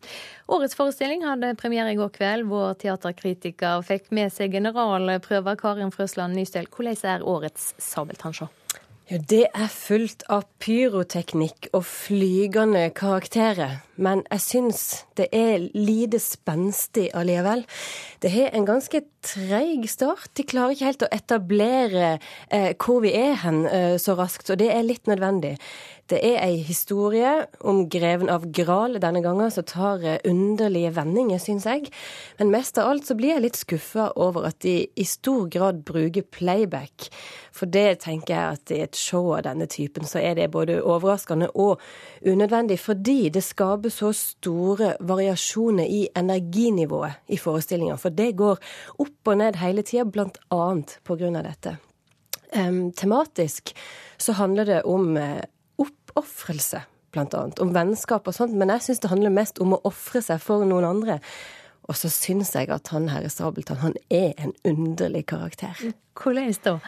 [0.47, 2.47] Årets forestilling hadde premiere i går kveld.
[2.53, 6.71] Vår teaterkritiker fikk med seg generalprøver Karin Frøsland Nystøl.
[6.71, 8.53] Hvordan er årets Sabeltannshow?
[9.09, 13.79] Ja, det er fullt av pyroteknikk og flygende karakterer.
[13.99, 14.83] Men jeg syns
[15.19, 17.65] det er lite spenstig allikevel.
[18.23, 20.31] Det har en ganske treig start.
[20.39, 22.09] De klarer ikke helt å etablere
[22.55, 25.57] eh, hvor vi er hen eh, så raskt, og det er litt nødvendig.
[26.09, 27.31] Det er ei historie
[27.69, 31.91] om greven av Gral denne gangen som tar eh, underlige vendinger, syns jeg.
[32.39, 35.83] Men mest av alt så blir jeg litt skuffa over at de i stor grad
[35.89, 37.11] bruker playback.
[37.53, 40.79] For det tenker jeg at i et show av denne typen så er det både
[40.81, 41.83] overraskende og
[42.25, 47.97] unødvendig, fordi det skaper så store variasjoner i energinivået i forestillinga.
[48.01, 48.59] For det går
[48.99, 50.07] opp og ned hele tida,
[51.21, 51.77] grunn av dette.
[52.57, 53.75] Um, tematisk
[54.19, 55.43] så handler det om uh,
[55.79, 56.81] oppofrelse,
[57.17, 57.61] annet.
[57.61, 58.57] Om vennskap og sånt.
[58.57, 61.19] Men jeg syns det handler mest om å ofre seg for noen andre.
[61.89, 65.77] Og så syns jeg at han herre Sabeltann, han er en underlig karakter.
[66.19, 66.79] Hvordan da?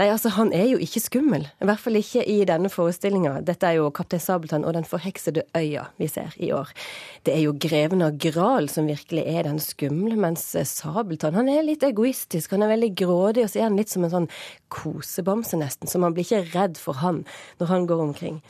[0.00, 1.42] Nei, altså Han er jo ikke skummel.
[1.60, 3.34] I hvert fall ikke i denne forestillinga.
[3.44, 6.70] Dette er jo Kaptein Sabeltann og Den forheksede øya vi ser i år.
[7.28, 11.66] Det er jo greven av Gral som virkelig er den skumle, mens Sabeltann han er
[11.66, 12.54] litt egoistisk.
[12.56, 14.30] Han er veldig grådig, og så er han litt som en sånn
[14.72, 15.90] kosebamse, nesten.
[15.90, 17.26] Så man blir ikke redd for han
[17.60, 18.40] når han går omkring.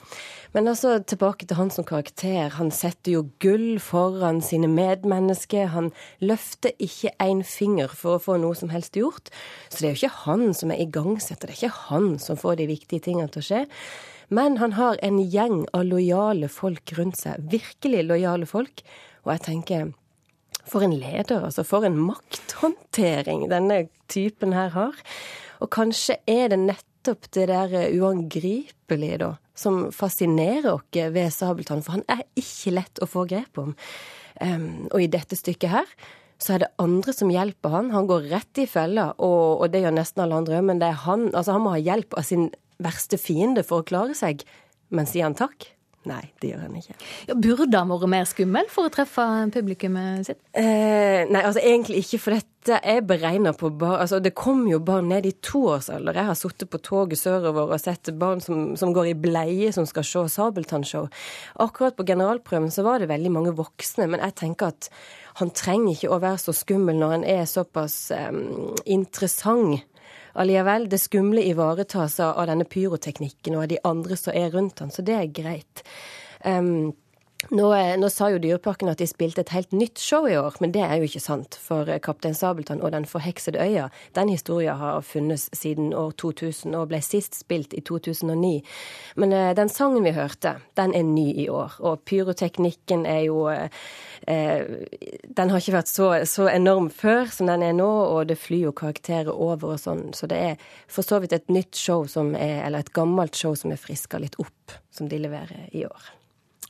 [0.50, 2.48] Men altså, tilbake til han som karakter.
[2.56, 5.70] Han setter jo gull foran sine medmennesker.
[5.76, 9.30] Han løfter ikke en finger for å få noe som helst gjort.
[9.68, 11.46] Så det er jo ikke han som er igangsetter.
[11.46, 13.62] Det er ikke han som får de viktige tingene til å skje.
[14.34, 17.46] Men han har en gjeng av lojale folk rundt seg.
[17.50, 18.82] Virkelig lojale folk.
[19.22, 19.92] Og jeg tenker
[20.70, 21.62] for en leder, altså.
[21.66, 24.98] For en makthåndtering denne typen her har.
[25.62, 31.98] Og kanskje er det nettopp det der uangripelige, da, som fascinerer oss ved Sabeltann, for
[31.98, 33.74] han er ikke lett å få grep om.
[34.40, 35.94] Um, og i dette stykket her
[36.40, 37.90] så er det andre som hjelper han.
[37.92, 40.88] Han går rett i fella, og, og det gjør nesten alle andre òg, men det
[40.88, 42.48] er han, altså han må ha hjelp av sin
[42.80, 44.46] verste fiende for å klare seg.
[44.88, 45.68] Men sier han takk?
[46.08, 46.94] Nei, det gjør han ikke.
[47.28, 50.38] Ja, burde han vært mer skummel for å treffe publikummet sitt?
[50.56, 54.78] Eh, nei, altså egentlig ikke, for dette er beregna på barn Altså, det kom jo
[54.84, 56.16] barn ned i toårsalder.
[56.16, 59.84] Jeg har sittet på toget sørover og sett barn som, som går i bleie, som
[59.88, 61.10] skal se sabeltannshow.
[61.60, 64.88] Akkurat på generalprøven så var det veldig mange voksne, men jeg tenker at
[65.36, 68.32] han trenger ikke å være så skummel når han er såpass eh,
[68.88, 69.84] interessant
[70.32, 70.88] allikevel.
[70.90, 75.04] Det skumle ivaretas av denne pyroteknikken og av de andre som er rundt han, så
[75.06, 75.84] det er greit.
[76.44, 76.92] Um,
[77.48, 80.74] nå, nå, sa jo Dyreparken at de spilte et helt nytt show i år, men
[80.74, 81.56] det er jo ikke sant.
[81.56, 86.90] For Kaptein Sabeltann og Den forheksede øya, den historien har funnes siden år 2000 og
[86.92, 88.60] ble sist spilt i 2009.
[89.16, 91.80] Men eh, den sangen vi hørte, den er ny i år.
[91.80, 93.72] Og pyroteknikken er jo eh,
[94.28, 98.68] Den har ikke vært så, så, enorm før som den er nå, og det flyr
[98.68, 100.10] jo karakterer over og sånn.
[100.12, 103.56] Så det er for så vidt et nytt show som er, eller et gammelt show
[103.56, 106.19] som er friska litt opp, som de leverer i år.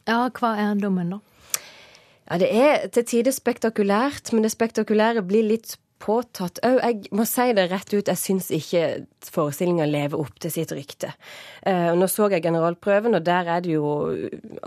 [0.09, 1.21] Ja, hva er dommen, da?
[2.31, 6.79] Ja, Det er til tider spektakulært, men det spektakulære blir litt påtatt òg.
[6.81, 8.83] Jeg må si det rett ut, jeg syns ikke
[9.31, 11.11] forestillinga lever opp til sitt rykte.
[11.67, 13.91] Uh, nå så jeg generalprøven, og der er det jo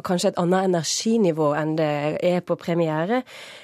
[0.06, 1.90] kanskje et annet energinivå enn det
[2.22, 3.24] er på premiere.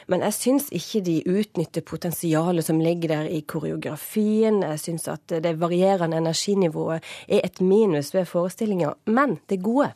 [0.10, 4.64] Men jeg syns ikke de utnytter potensialet som ligger der i koreografien.
[4.66, 8.96] Jeg syns at det varierende energinivået er et minus ved forestillinga.
[9.14, 9.92] Men det gode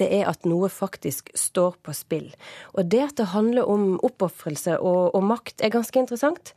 [0.00, 2.28] det er at noe faktisk står på spill.
[2.74, 6.54] Og det at det handler om oppofrelse og, og, makt, er ganske interessant.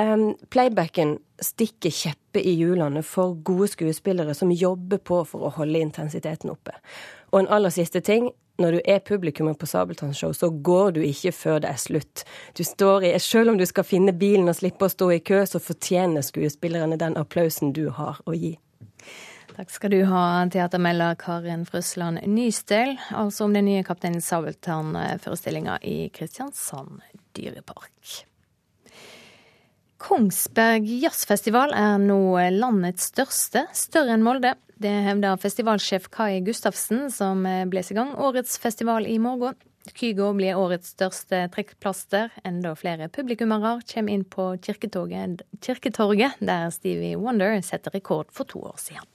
[0.00, 5.82] Um, playbacken stikker kjeppe i hjulene for gode skuespillere som jobber på for å holde
[5.84, 6.74] intensiteten oppe.
[7.30, 8.32] Og en aller siste ting.
[8.58, 12.22] Når du er publikummet på Sabeltannshow, så går du ikke før det er slutt.
[12.54, 15.40] Du står i, Selv om du skal finne bilen og slippe å stå i kø,
[15.46, 18.54] så fortjener skuespillerne den applausen du har å gi.
[19.54, 26.08] Takk skal du ha, teatermelder Karin Frøsland Nystøl, altså om den nye Kaptein Sabeltann-forestillinga i
[26.10, 26.98] Kristiansand
[27.38, 28.24] dyrepark.
[30.02, 32.18] Kongsberg jazzfestival er nå
[32.56, 34.56] landets største, større enn Molde.
[34.74, 39.54] Det hevder festivalsjef Kai Gustavsen, som blåser i gang årets festival i morgen.
[39.94, 42.34] Kygo blir årets største trekkplaster.
[42.42, 45.46] Enda flere publikummere kommer inn på Kirketorget,
[46.42, 49.13] der Stevie Wonder setter rekord for to år siden.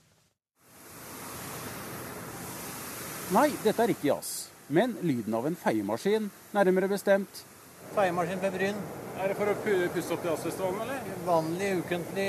[3.30, 7.44] Nei, dette er ikke jazz, men lyden av en feiemaskin, nærmere bestemt.
[7.94, 8.80] Feiemaskin ved Bryn.
[9.22, 9.54] Er det for å
[9.94, 11.22] pusse opp jazzfestivalen, eller?
[11.28, 12.26] Vanlig, ukentlig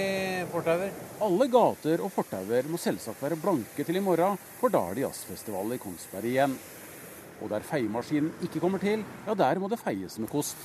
[0.52, 0.92] fortauer.
[1.24, 5.06] Alle gater og fortauer må selvsagt være blanke til i morgen, for da er det
[5.06, 6.60] jazzfestival i Kongsberg igjen.
[7.40, 10.60] Og der feiemaskinen ikke kommer til, ja der må det feies med kost.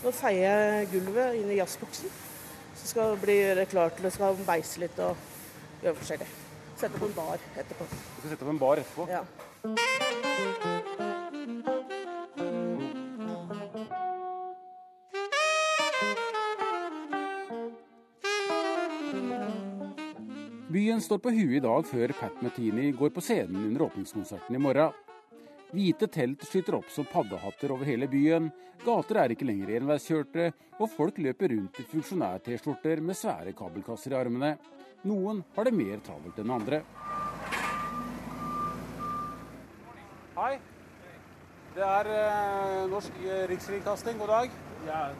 [0.00, 2.20] Nå feier jeg gulvet inn i jazzboksen.
[2.72, 5.12] Så skal det bli klart til skal beise litt og
[5.84, 6.36] gjøre forskjellig.
[6.80, 7.84] Sette på en bar etterpå.
[7.84, 9.04] Du skal sette på en bar etterpå?
[9.10, 9.20] Ja.
[20.70, 24.64] Byen står på huet i dag før Pat Metini går på scenen under åpningskonserten i
[24.64, 24.96] morgen.
[25.76, 28.48] Hvite telt skyter opp som paddehatter over hele byen,
[28.86, 30.48] gater er ikke lenger enveiskjørte,
[30.80, 34.54] og folk løper rundt i funksjonær-T-skjorter med svære kabelkasser i armene.
[35.02, 36.82] Noen har det mer travelt enn andre.
[40.36, 40.58] Hei.
[41.74, 44.18] Det er uh, Norsk Rikskringkasting.
[44.18, 44.50] God dag.
[44.86, 45.12] Yeah,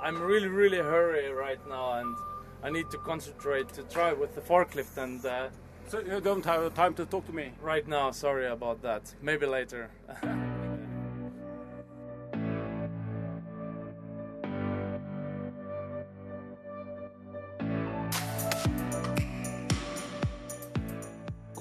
[0.00, 2.16] I'm really, really hurry right now, and
[2.64, 5.24] I need to concentrate to try with the forklift and.
[5.24, 5.48] Uh,
[5.88, 8.10] so you don't have time to talk to me right now.
[8.10, 9.14] Sorry about that.
[9.20, 9.90] Maybe later.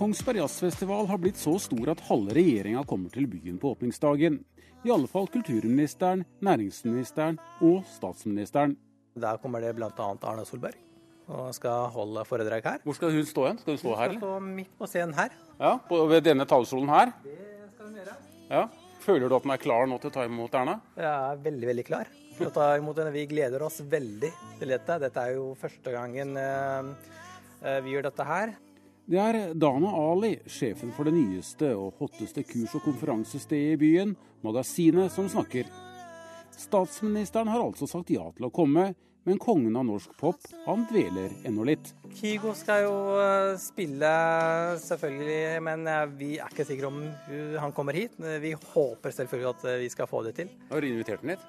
[0.01, 4.39] Kongsberg Jazzfestival har blitt så stor at halve regjeringa kommer til byen på åpningsdagen.
[4.81, 8.73] I alle fall kulturministeren, næringsministeren og statsministeren.
[9.13, 9.91] Der kommer det bl.a.
[9.93, 10.79] Arne Solberg
[11.29, 12.81] og skal holde foredrag her.
[12.81, 13.59] Hvor skal hun stå hen?
[13.61, 14.15] Skal hun stå her?
[14.15, 15.35] Hun skal stå midt på scenen her.
[15.59, 17.13] Ja, på, Ved denne talerstolen her?
[17.27, 18.17] Det skal hun gjøre.
[18.49, 18.63] Ja.
[19.05, 20.79] Føler du at den er klar nå til å ta imot Erna?
[20.97, 22.09] Jeg er veldig, veldig klar
[22.39, 23.13] til å ta imot henne.
[23.13, 24.97] Vi gleder oss veldig til dette.
[25.05, 28.57] Dette er jo første gangen eh, vi gjør dette her.
[29.11, 34.13] Det er Dana Ali, sjefen for det nyeste og hotteste kurs- og konferansestedet i byen,
[34.39, 35.67] Magasinet, som snakker.
[36.55, 38.93] Statsministeren har altså sagt ja til å komme,
[39.27, 41.91] men kongen av norsk pop, han dveler ennå litt.
[42.21, 42.95] Kygo skal jo
[43.59, 44.13] spille,
[44.87, 47.03] selvfølgelig, men vi er ikke sikre om
[47.59, 48.15] han kommer hit.
[48.15, 50.55] Vi håper selvfølgelig at vi skal få det til.
[50.71, 51.47] Har du invitert ham hit?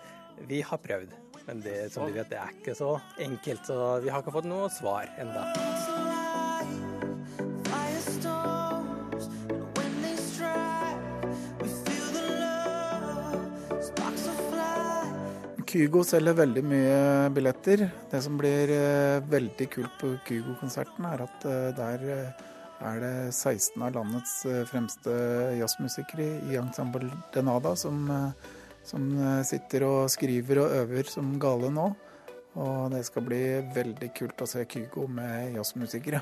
[0.51, 1.14] Vi har prøvd,
[1.47, 3.70] men det, som du vet, det er ikke så enkelt.
[3.70, 5.91] Så vi har ikke fått noe svar ennå.
[15.73, 16.97] Kygo selger veldig mye
[17.32, 17.86] billetter.
[18.11, 18.69] Det som blir
[19.32, 21.47] veldig kult på Kygo-konserten, er at
[21.78, 22.05] der
[22.82, 24.35] er det 16 av landets
[24.69, 25.15] fremste
[25.57, 28.05] jazzmusikere i Ensemble Denada som,
[28.85, 29.09] som
[29.49, 31.89] sitter og skriver og øver som gale nå.
[32.61, 33.43] Og det skal bli
[33.73, 36.20] veldig kult å se Kygo med jazzmusikere.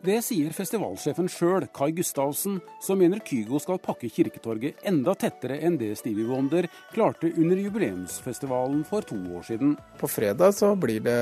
[0.00, 5.76] Det sier festivalsjefen sjøl, Kai Gustavsen, som mener Kygo skal pakke Kirketorget enda tettere enn
[5.80, 6.64] det Stevie Wonder
[6.94, 9.74] klarte under jubileumsfestivalen for to år siden.
[10.00, 11.18] På fredag så blir det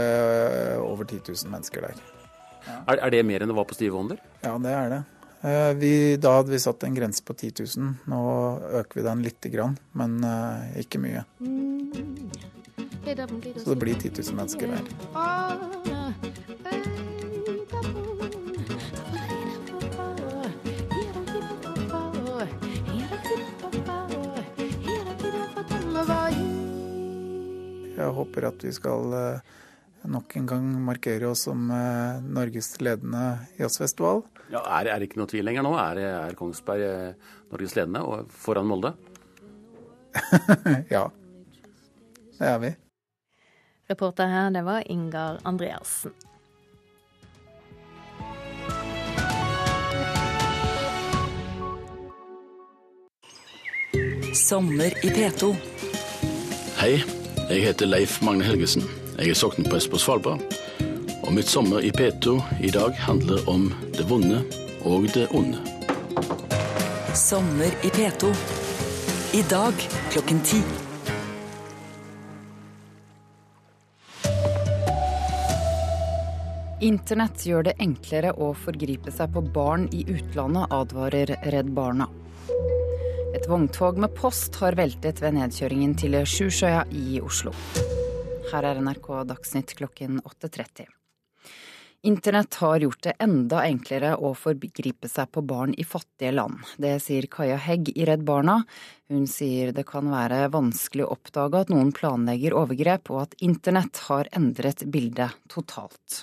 [0.79, 1.99] over 10 000 mennesker der.
[2.69, 2.77] Ja.
[2.95, 4.23] Er, er, det mer enn det var på Stevie Wonder?
[4.47, 5.03] Ja, det er det.
[5.83, 5.93] Vi,
[6.23, 7.91] da hadde vi satt en grense på 10 000.
[8.11, 8.23] Nå
[8.79, 11.27] øker vi den lite grann, men uh, ikke mye.
[13.59, 16.58] Så det blir 10 000 mennesker der.
[27.99, 29.15] Jeg håper at vi skal
[30.09, 33.25] nok en gang markere oss som Norges ledende
[33.59, 34.23] jazzfestival.
[34.53, 35.75] Ja, er, det ikke noe tvil lenger nå?
[35.83, 37.19] Er, er Kongsberg
[37.51, 38.95] Norges ledende og foran Molde?
[40.95, 41.09] ja,
[42.39, 42.73] det er vi.
[43.89, 46.13] Reporter her, det var Ingar Andreassen.
[54.35, 55.55] Sommer i P2.
[56.79, 56.93] Hei,
[57.49, 58.83] jeg heter Leif Magne Helgesen.
[59.17, 60.43] Jeg er sokneprest på Svalbard.
[61.25, 64.43] Og mitt sommer i P2 i dag handler om det vonde
[64.85, 65.63] og det onde.
[67.17, 68.35] Sommer i P2.
[69.39, 70.61] I dag klokken ti.
[76.85, 82.07] Internett gjør det enklere å forgripe seg på barn i utlandet, advarer Redd Barna.
[83.35, 87.51] Et vogntog med post har veltet ved nedkjøringen til Sjusjøya i Oslo.
[88.49, 90.87] Her er NRK Dagsnytt klokken 8.30.
[92.09, 96.63] Internett har gjort det enda enklere å forgripe seg på barn i fattige land.
[96.81, 98.63] Det sier Kaja Hegg i Redd Barna.
[99.13, 104.07] Hun sier det kan være vanskelig å oppdage at noen planlegger overgrep, og at internett
[104.09, 106.23] har endret bildet totalt.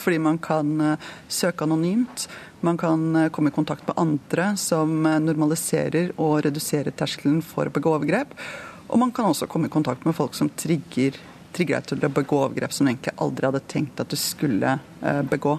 [0.00, 2.28] Fordi man kan eh, søke anonymt,
[2.60, 7.68] man kan eh, komme i kontakt med andre som eh, normaliserer og reduserer terskelen for
[7.68, 8.32] å begå overgrep.
[8.88, 11.20] Og man kan også komme i kontakt med folk som trigger
[11.52, 14.78] trigger deg til å begå overgrep som du egentlig aldri hadde tenkt at du skulle
[15.28, 15.58] begå.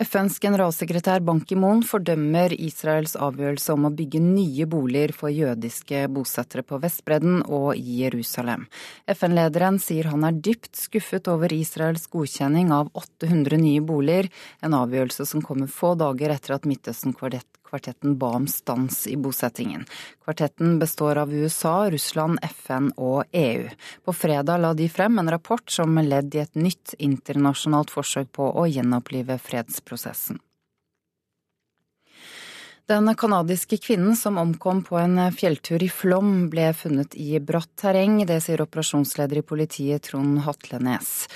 [0.00, 6.64] FNs generalsekretær Ban Ki-moon fordømmer Israels avgjørelse om å bygge nye boliger for jødiske bosettere
[6.64, 8.64] på Vestbredden og i Jerusalem.
[9.12, 14.30] FN-lederen sier han er dypt skuffet over Israels godkjenning av 800 nye boliger,
[14.64, 17.12] en avgjørelse som kommer få dager etter at Midtøsten
[17.70, 19.84] Kvartetten ba om stans i bosettingen.
[20.24, 23.68] Kvartetten består av USA, Russland, FN og EU.
[24.04, 28.50] På fredag la de frem en rapport som ledd i et nytt internasjonalt forsøk på
[28.50, 30.42] å gjenopplive fredsprosessen.
[32.90, 38.24] Den canadiske kvinnen som omkom på en fjelltur i Flom, ble funnet i bratt terreng.
[38.26, 41.28] Det sier operasjonsleder i politiet Trond Hatlenes.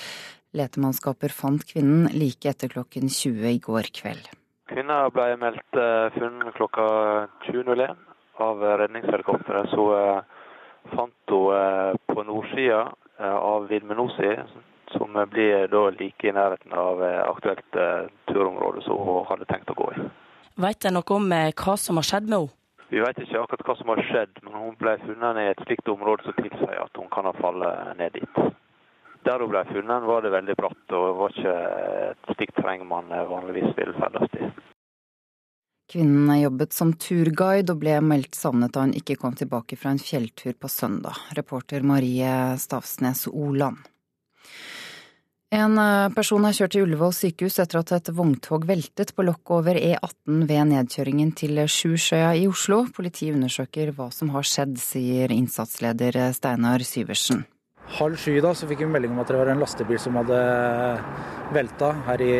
[0.51, 4.27] Letemannskaper fant kvinnen like etter klokken 20 i går kveld.
[4.65, 6.85] Kvinna ble meldt uh, funnet klokka
[7.45, 7.95] 20.01
[8.41, 9.69] av redningshelikopteret.
[9.69, 10.21] Så uh,
[10.95, 14.33] fant hun uh, på nordsida av Vidmenosi,
[14.91, 17.77] som blir da like i nærheten av aktuelt
[18.27, 20.03] turområde som hun hadde tenkt å gå i.
[20.59, 22.51] Vet dere noe om hva som har skjedd med henne?
[22.91, 25.93] Vi vet ikke akkurat hva som har skjedd, men hun ble funnet i et slikt
[25.95, 27.63] område som tilsier at hun kan ha falt
[28.01, 28.43] ned dit.
[29.25, 31.57] Der hun ble funnet, var det veldig bratt, og var ikke
[32.11, 34.49] et slikt terreng man vanligvis vil ferdes i.
[35.89, 40.01] Kvinnen jobbet som turguide og ble meldt savnet da hun ikke kom tilbake fra en
[40.01, 41.17] fjelltur på søndag.
[41.37, 42.31] Reporter Marie
[42.61, 43.77] Stavsnes Oland.
[45.53, 49.53] En eh, person er kjørt til Ullevål sykehus etter at et vogntog veltet på lokket
[49.59, 52.83] over E18 ved nedkjøringen til Sjusjøya i Oslo.
[52.93, 57.45] Politiet undersøker hva som har skjedd, sier innsatsleder Steinar Syversen
[57.99, 60.39] halv sju da, så fikk vi melding om at det var en lastebil som hadde
[61.55, 62.33] velta her i,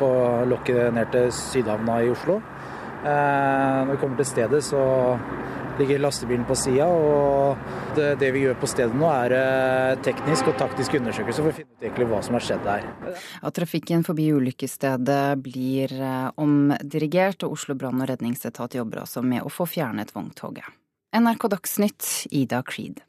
[0.00, 0.08] på
[0.48, 2.40] lokket ned til Sydhavna i Oslo.
[3.00, 4.80] Eh, når vi kommer til stedet, så
[5.80, 6.86] ligger lastebilen på sida.
[6.86, 7.56] Og
[7.96, 11.56] det, det, vi gjør på stedet nå, er eh, teknisk og taktisk undersøkelse for å
[11.56, 12.88] finne ut egentlig hva som har skjedd her.
[13.40, 19.46] At trafikken forbi ulykkesstedet blir eh, omdirigert, og Oslo brann- og redningsetat jobber også med
[19.46, 20.68] å få fjernet vogntoget.
[21.16, 23.00] NRK Dagsnytt, Ida Creed.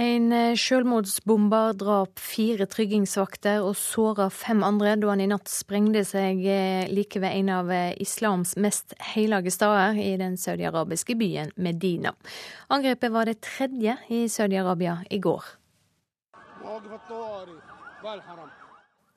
[0.00, 6.04] En eh, selvmordsbomber drap fire tryggingsvakter og såra fem andre da han i natt sprengte
[6.06, 11.50] seg eh, like ved en av eh, islams mest hellige steder i den saudiarabiske byen
[11.56, 12.14] Medina.
[12.70, 15.42] Angrepet var det tredje i Saudi-Arabia i går.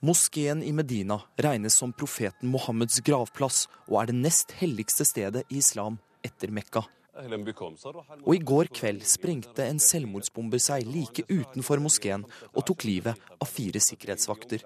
[0.03, 5.61] Moskeen i Medina regnes som profeten Mohammeds gravplass og er det nest helligste stedet i
[5.61, 6.83] islam etter Mekka.
[8.23, 13.49] Og i går kveld sprengte en selvmordsbomber seg like utenfor moskeen og tok livet av
[13.49, 14.65] fire sikkerhetsvakter.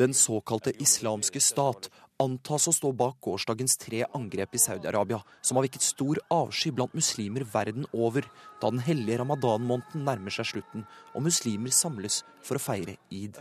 [0.00, 1.90] Den såkalte islamske stat
[2.22, 6.94] antas å stå bak gårsdagens tre angrep i Saudi-Arabia, som har vekket stor avsky blant
[6.96, 8.26] muslimer verden over,
[8.62, 13.40] da den hellige ramadan-måneden nærmer seg slutten og muslimer samles for å feire id.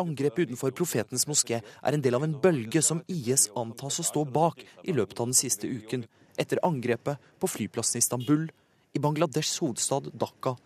[0.00, 4.24] Angrepet utenfor Profetens moské er en del av en bølge som IS antas å stå
[4.24, 6.06] bak i løpet av den siste uken,
[6.40, 8.46] etter angrepet på flyplassen i Istanbul,
[8.94, 10.56] i Bangladeshs hovedstad Dhaka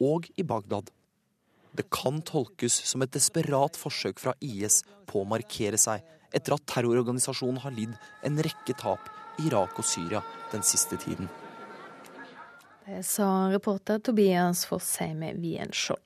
[0.00, 0.92] og i Bagdad.
[1.74, 6.66] Det kan tolkes som et desperat forsøk fra IS på å markere seg etter at
[6.70, 7.94] terrororganisasjonen har lidd
[8.26, 9.10] en rekke tap
[9.42, 10.22] i Irak og Syria
[10.52, 11.30] den siste tiden.
[12.84, 16.02] Det sa reporter Tobias Fossheim Wienskjold.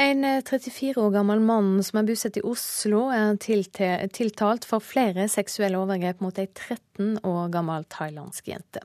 [0.00, 5.80] En 34 år gammel mann som er bosatt i Oslo, er tiltalt for flere seksuelle
[5.80, 8.84] overgrep mot ei 13 år gammel thailandsk jente.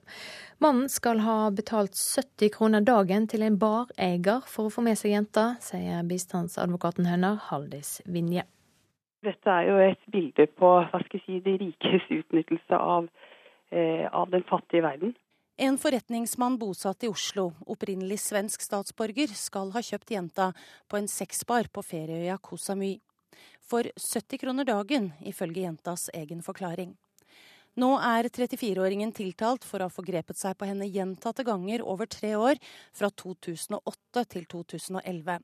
[0.58, 5.14] Mannen skal ha betalt 70 kroner dagen til en bareier for å få med seg
[5.14, 8.48] jenta, sier bistandsadvokaten hennes, Haldis Vinje.
[9.22, 13.06] Dette er jo et bilde på hva skal jeg si, de rikes utnyttelse av,
[13.70, 15.14] eh, av den fattige verden.
[15.58, 20.48] En forretningsmann bosatt i Oslo, opprinnelig svensk statsborger, skal ha kjøpt jenta
[20.90, 22.96] på en sexbar på ferieøya Kosamy.
[23.62, 26.96] For 70 kroner dagen, ifølge jentas egen forklaring.
[27.78, 32.34] Nå er 34-åringen tiltalt for å ha forgrepet seg på henne gjentatte ganger over tre
[32.34, 32.58] år,
[32.94, 35.38] fra 2008 til 2011.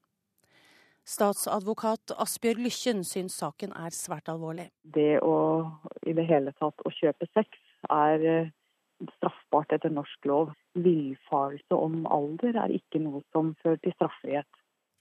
[1.10, 4.72] Statsadvokat Asbjørg Lykken syns saken er svært alvorlig.
[4.82, 5.70] Det å
[6.06, 7.50] i det hele tatt å kjøpe sex
[7.90, 8.56] er eh,
[9.18, 10.56] straffbart etter norsk lov.
[10.80, 14.50] Villfarelse om alder er ikke noe som fører til straffrihet.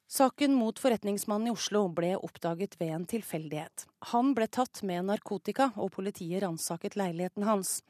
[0.09, 3.85] Saken mot forretningsmannen i Oslo ble oppdaget ved en tilfeldighet.
[4.15, 7.83] Han ble tatt med narkotika, og politiet ransaket leiligheten hans.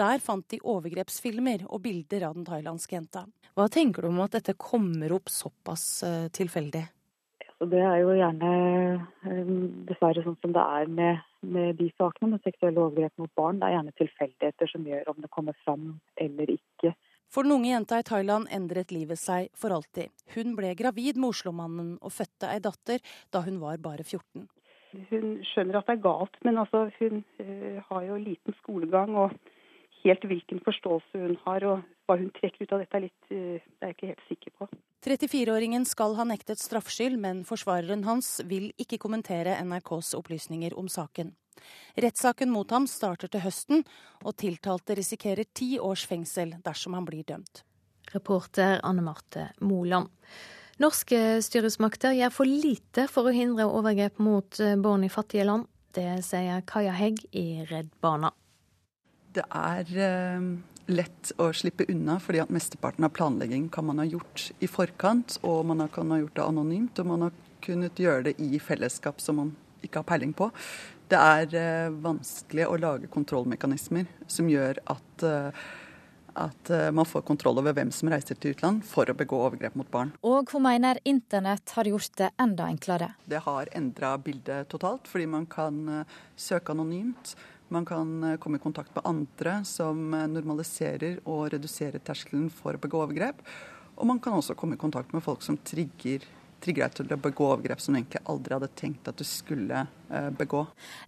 [0.00, 3.26] Der fant de overgrepsfilmer og bilder av den thailandske jenta.
[3.52, 6.86] Hva tenker du om at dette kommer opp såpass uh, tilfeldig?
[7.58, 8.52] Så det er jo gjerne
[9.28, 13.60] um, dessverre sånn som det er med, med, de sakene med seksuelle overgrep mot barn.
[13.60, 15.86] Det er gjerne tilfeldigheter som gjør om det kommer fram
[16.20, 16.94] eller ikke.
[17.30, 20.10] For den unge jenta i Thailand endret livet seg for alltid.
[20.34, 22.98] Hun ble gravid med Oslo-mannen og fødte ei datter
[23.30, 24.48] da hun var bare 14.
[25.12, 29.14] Hun skjønner at det er galt, men altså, hun uh, har jo liten skolegang.
[29.14, 29.36] og
[30.04, 33.58] helt hvilken forståelse hun har og hva hun trekker ut av dette, er litt, uh,
[33.60, 34.70] det er jeg ikke helt sikker på.
[35.06, 41.32] 34-åringen skal ha nektet straffskyld, men forsvareren hans vil ikke kommentere NRKs opplysninger om saken.
[42.00, 43.84] Rettssaken mot ham starter til høsten,
[44.24, 47.64] og tiltalte risikerer ti års fengsel dersom han blir dømt.
[48.14, 50.10] Reporter Anne Marte Moland.
[50.80, 55.68] Norske styresmakter gjør for lite for å hindre overgrep mot eh, barn i fattige land.
[55.92, 58.30] Det sier Kaja Hegg i Redd Barna.
[59.30, 60.46] Det er eh,
[60.90, 65.38] lett å slippe unna, fordi at mesteparten av planlegging kan man ha gjort i forkant.
[65.46, 69.20] Og man kan ha gjort det anonymt, og man har kunnet gjøre det i fellesskap
[69.22, 69.52] som man
[69.84, 70.50] ikke har peiling på.
[71.10, 75.62] Det er eh, vanskelig å lage kontrollmekanismer som gjør at, eh,
[76.40, 79.90] at man får kontroll over hvem som reiser til utland for å begå overgrep mot
[79.90, 80.12] barn.
[80.26, 83.12] Og hun mener internett har gjort det enda enklere.
[83.30, 86.04] Det har endra bildet totalt, fordi man kan
[86.38, 87.34] søke anonymt.
[87.70, 93.04] Man kan komme i kontakt med andre som normaliserer og reduserer terskelen for å begå
[93.04, 93.44] overgrep.
[94.00, 96.26] Og man kan også komme i kontakt med folk som trigger
[96.60, 99.84] trigger deg til å begå overgrep som du egentlig aldri hadde tenkt at du skulle
[100.10, 100.64] eh, begå.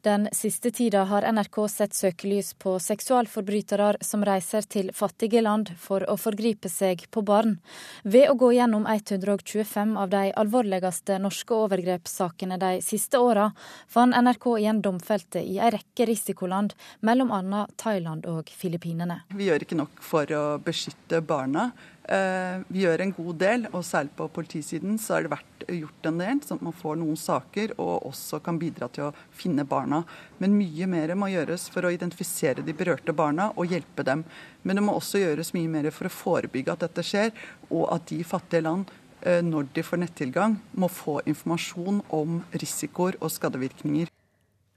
[0.06, 6.06] Den siste tida har NRK sett søkelys på seksualforbrytere som reiser til fattige land for
[6.10, 7.58] å forgripe seg på barn.
[8.02, 13.50] Ved å gå gjennom 125 av de alvorligste norske overgrepssakene de siste åra,
[13.88, 17.66] fant NRK igjen domfelte i en rekke risikoland, bl.a.
[17.76, 19.22] Thailand og Filippinene.
[19.36, 21.70] Vi gjør ikke nok for å beskytte barna.
[22.02, 26.08] Eh, vi gjør en god del, og særlig på politisiden så har det vært gjort
[26.10, 29.62] en del, sånn at man får noen saker og også kan bidra til å finne
[29.68, 30.02] barna.
[30.42, 34.24] Men mye mer må gjøres for å identifisere de berørte barna og hjelpe dem.
[34.66, 37.30] Men det må også gjøres mye mer for å forebygge at dette skjer,
[37.70, 38.90] og at de fattige land
[39.22, 44.10] eh, når de får nettilgang, må få informasjon om risikoer og skadevirkninger.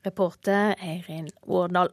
[0.05, 1.89] Reporter Eirin Årdal.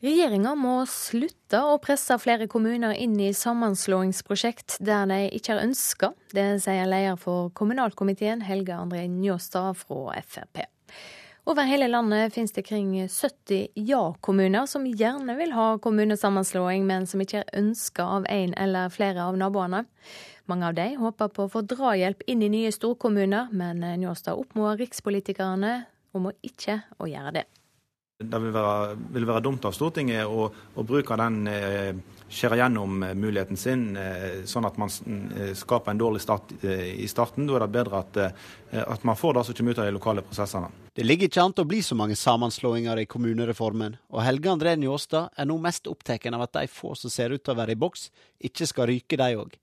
[0.00, 6.08] Regjeringa må slutte å presse flere kommuner inn i sammenslåingsprosjekt der de ikke er ønska.
[6.32, 10.62] Det sier leder for kommunalkomiteen Helge André Njåstad fra Frp.
[11.44, 17.20] Over hele landet finnes det kring 70 ja-kommuner som gjerne vil ha kommunesammenslåing, men som
[17.20, 19.84] ikke er ønska av en eller flere av naboene.
[20.48, 24.80] Mange av de håper på å få drahjelp inn i nye storkommuner, men Njåstad oppmoder
[24.80, 25.82] rikspolitikerne
[26.16, 27.48] om å ikke å gjøre det.
[28.20, 31.94] Det vil være, vil være, dumt av Stortinget å, å bruke den eh,
[32.28, 37.08] skjære gjennom muligheten sin, eh, sånn at man eh, skaper en dårlig start eh, i
[37.08, 37.48] starten.
[37.48, 39.96] Da er det bedre at, eh, at man får det som kommer ut av de
[39.96, 40.68] lokale prosessene.
[40.92, 44.76] Det ligger ikke an til å bli så mange sammenslåinger i kommunereformen, og Helge André
[44.76, 47.72] Njåstad er nå mest opptatt av at de få som ser ut til å være
[47.72, 48.10] i boks,
[48.50, 49.56] ikke skal ryke, de òg.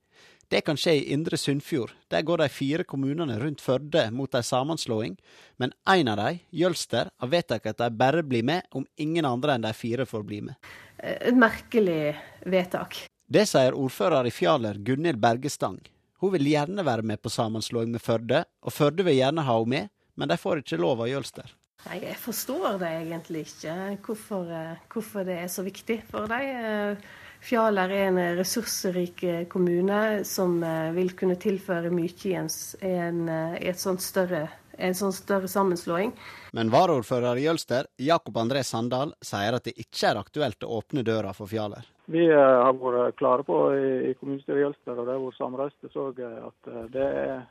[0.50, 1.92] Det kan skje i Indre Sunnfjord.
[2.08, 5.18] Der går de fire kommunene rundt Førde mot ei sammenslåing,
[5.60, 9.58] men én av dem, Jølster, har vedtatt at de bare blir med om ingen andre
[9.58, 10.56] enn de fire får bli med.
[11.04, 12.16] Et merkelig
[12.48, 13.02] vedtak.
[13.28, 15.82] Det sier ordfører i Fjaler, Gunhild Bergestang.
[16.24, 19.74] Hun vil gjerne være med på sammenslåing med Førde, og Førde vil gjerne ha henne
[19.76, 21.52] med, men de får ikke lov av Jølster.
[21.90, 27.04] Nei, Jeg forstår det egentlig ikke, hvorfor, eh, hvorfor det er så viktig for dem.
[27.42, 32.50] Fjaler er en ressursrik eh, kommune som eh, vil kunne tilføre mye i en,
[32.82, 34.48] en, eh, et sånt større
[34.78, 36.12] en sånn større sammenslåing.
[36.54, 41.02] Men varaordfører i Jølster, Jakob André Sandal, sier at det ikke er aktuelt å åpne
[41.02, 41.88] døra for Fjaler.
[42.06, 46.22] Vi har vært klare på i, kommunestyret i Jølster, og det har vært samreiste òg,
[46.22, 47.42] at det er,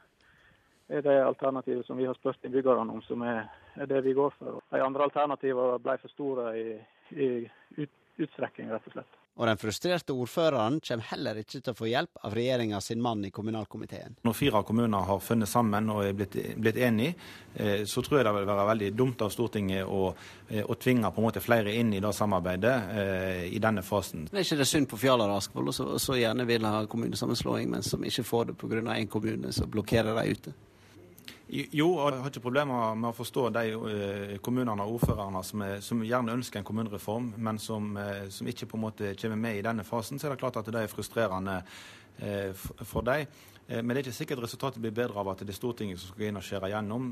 [0.87, 3.43] er det alternativet som vi har spurt innbyggerne om, som er,
[3.75, 4.63] er, det vi går for.
[4.71, 6.67] De andre alternativene ble for store i,
[7.19, 7.31] i
[7.83, 9.23] ut, utstrekning, rett og slett.
[9.37, 13.25] Og den frustrerte ordføreren kommer heller ikke til å få hjelp av regjeringa sin mann
[13.29, 14.17] i kommunalkomiteen.
[14.25, 17.15] Når fire kommuner har funnet sammen og er blitt, blitt enige,
[17.55, 20.15] eh, så tror jeg det vil være veldig dumt av Stortinget å,
[20.49, 24.25] eh, å tvinge på en måte flere inn i det samarbeidet eh, i denne fasen.
[24.31, 27.69] Det er ikke det synd på Fjaler og Askvoll, som så gjerne vil ha kommunesammenslåing,
[27.77, 28.81] men som ikke får det pga.
[28.97, 30.53] én kommune som blokkerer dem ute?
[31.49, 35.63] Jo, og jeg har ikke problemer med å forstå de uh, kommunene og ordførerne som,
[35.63, 39.39] er, som, gjerne ønsker en kommunereform, men som, uh, som, ikke på en måte kommer
[39.39, 40.19] med i denne fasen.
[40.19, 43.31] Så er det klart at det er frustrerende uh, for dem.
[43.67, 46.29] Men det er ikke sikkert resultatet blir bedre av at det er Stortinget som skal
[46.29, 47.09] inn og skjære gjennom.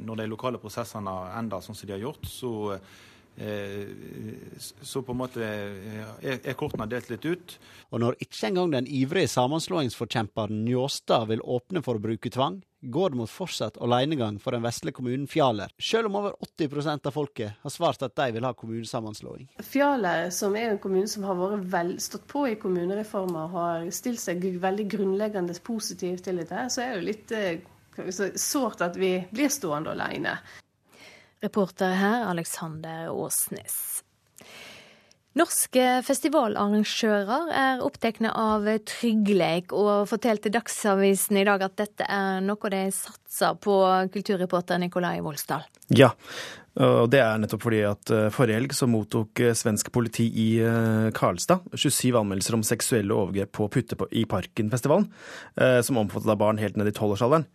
[0.00, 2.52] Når de lokale prosessene ender sånn som de har gjort, så
[3.38, 7.58] så på en måte er kortene delt litt ut.
[7.92, 13.10] Og når ikke engang den ivrige sammenslåingsforkjemperen Njåstad vil åpne for å bruke tvang, går
[13.10, 17.62] det mot fortsatt alenegang for den vesle kommunen Fjaler, selv om over 80% av folket
[17.62, 19.48] har svart at de vil ha kommunesammenslåing.
[19.66, 24.22] Fjaler, som er en kommune som har vært vel, stått på i kommunereformer, har stilt
[24.22, 29.16] seg veldig grunnleggende positivt til dette, så er det jo litt eh, sårt at vi
[29.30, 30.38] blir stående alene.
[31.42, 34.02] Reporter her Alexander Åsnes.
[35.38, 42.72] Norske festivalarrangører er opptatt av tryggleik, og fortalte Dagsavisen i dag at dette er noe
[42.72, 43.76] de satser på,
[44.14, 45.62] kulturreporter Nikolai Volsdal.
[45.94, 46.10] Ja,
[46.78, 50.48] og Det er nettopp fordi at eh, forrige helg så mottok eh, svensk politi i
[50.62, 55.08] eh, Karlstad 27 anmeldelser om seksuelle overgrep på Putte i Parken-festivalen,
[55.82, 57.46] som omfattet av barn helt ned i tolvårsalderen.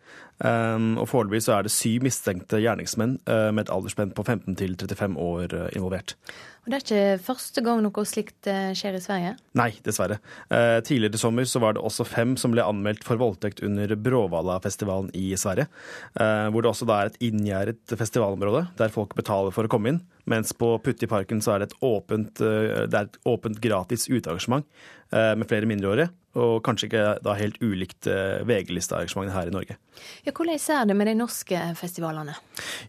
[0.99, 5.15] Og Foreløpig så er det syv mistenkte gjerningsmenn med et aldersspenn på 15 til 35
[5.21, 6.15] år involvert.
[6.63, 9.33] Og Det er ikke første gang noe slikt skjer i Sverige?
[9.59, 10.21] Nei, dessverre.
[10.47, 13.91] Eh, tidligere i sommer så var det også fem som ble anmeldt for voldtekt under
[13.99, 15.67] Bråvalla-festivalen i Sverige.
[16.15, 19.91] Eh, hvor det også da er et inngjerdet festivalområde der folk betaler for å komme
[19.91, 20.01] inn.
[20.29, 24.63] Mens på Putti parken så er det et åpent, det er et åpent gratis utearrangement
[25.11, 26.07] med flere mindreårige
[26.39, 29.75] og kanskje ikke da helt ulikt eh, VG-listearrangementene her i Norge.
[30.25, 32.33] Ja, hvordan er det med de norske festivalene?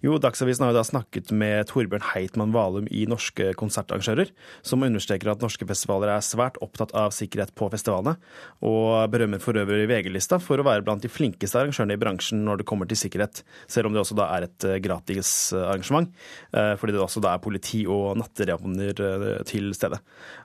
[0.04, 4.32] Jo, Dagsavisen har jo da snakket med Torbjørn Heitmann Valum i Norske konsertarrangører,
[4.64, 8.16] som understreker at norske festivaler er svært opptatt av sikkerhet på festivalene,
[8.64, 12.62] og berømmer for øvrig VG-lista for å være blant de flinkeste arrangørene i bransjen når
[12.62, 16.08] det kommer til sikkerhet, selv om det også da er et eh, gratis arrangement,
[16.56, 19.00] eh, fordi det også da er politi og natteravner
[19.48, 19.98] til stede.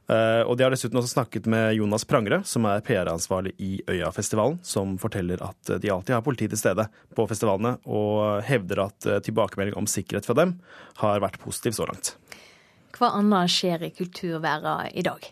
[0.09, 4.95] Og de har dessuten også snakket med Jonas Prangre, som er PR-ansvarlig i Øyafestivalen, som
[5.01, 9.77] forteller at de alltid har politi til stede på festivalene, og hevder at eh, tilbakemelding
[9.79, 10.57] om sikkerhet fra dem
[11.03, 12.15] har vært positiv så langt.
[12.97, 15.25] Hva annet skjer i kulturværa i dag?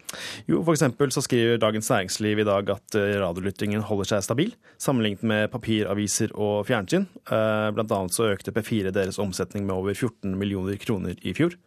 [0.49, 5.25] Jo, for så skriver Dagens Næringsliv i dag at eh, radiolyttingen holder seg stabil, sammenlignet
[5.25, 7.07] med papiraviser og fjernsyn.
[7.25, 11.57] Eh, blant annet så økte P4 deres omsetning med over 14 millioner kroner i fjor.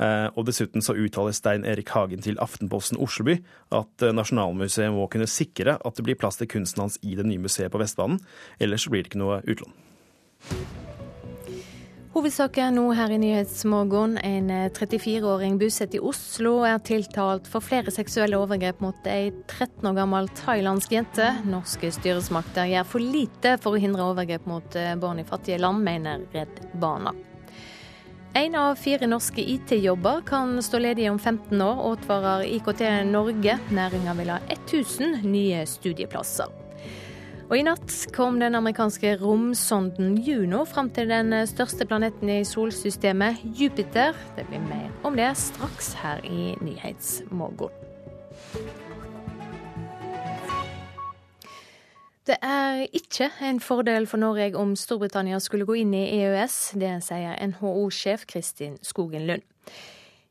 [0.00, 3.38] Eh, og dessuten så uttaler Stein Erik Hagen til Aftenposten Osleby
[3.76, 7.44] at Nasjonalmuseet må kunne sikre at det blir plass til kunsten hans i det nye
[7.44, 8.22] museet på Vestbanen,
[8.60, 10.85] ellers så blir det ikke noe utlån.
[12.16, 14.14] Hovedsaker nå her i Nyhetsmorgen.
[14.24, 19.84] En 34-åring eh, bosatt i Oslo er tiltalt for flere seksuelle overgrep mot ei 13
[19.90, 21.28] år gammel thailandsk jente.
[21.44, 26.24] Norske styresmakter gjør for lite for å hindre overgrep mot barn i fattige land, mener
[26.32, 27.12] Redd Barna.
[28.32, 33.60] Én av fire norske IT-jobber kan stå ledige om 15 år, advarer IKT Norge.
[33.68, 36.64] Næringa vil ha 1000 nye studieplasser.
[37.46, 43.38] Og I natt kom den amerikanske romsonden Juno fram til den største planeten i solsystemet,
[43.54, 44.18] Jupiter.
[44.34, 47.70] Det blir mer om det straks her i Nyhetsmorgen.
[52.26, 56.56] Det er ikke en fordel for Norge om Storbritannia skulle gå inn i EØS.
[56.82, 59.46] Det sier NHO-sjef Kristin Skogen Lund.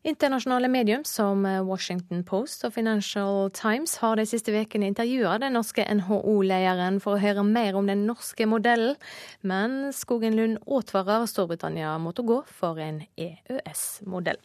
[0.05, 5.81] Internasjonale medium som Washington Post og Financial Times har de siste ukene intervjua den norske
[5.81, 8.99] NHO-lederen for å høre mer om den norske modellen,
[9.41, 14.37] men Skogen Lund advarer Storbritannia mot å gå for en EØS-modell.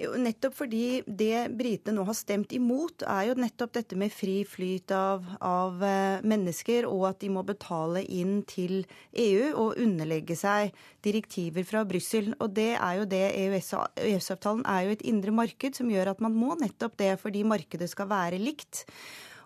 [0.00, 4.94] Nettopp fordi det britene nå har stemt imot, er jo nettopp dette med fri flyt
[4.96, 10.72] av, av, eh, mennesker, og at de må betale inn til EU og underlegge seg
[11.04, 12.32] direktiver fra Brussel.
[12.40, 16.36] Og det er jo det EØS-avtalen er jo et indre marked som gjør at man
[16.36, 18.86] må nettopp det fordi markedet skal være likt.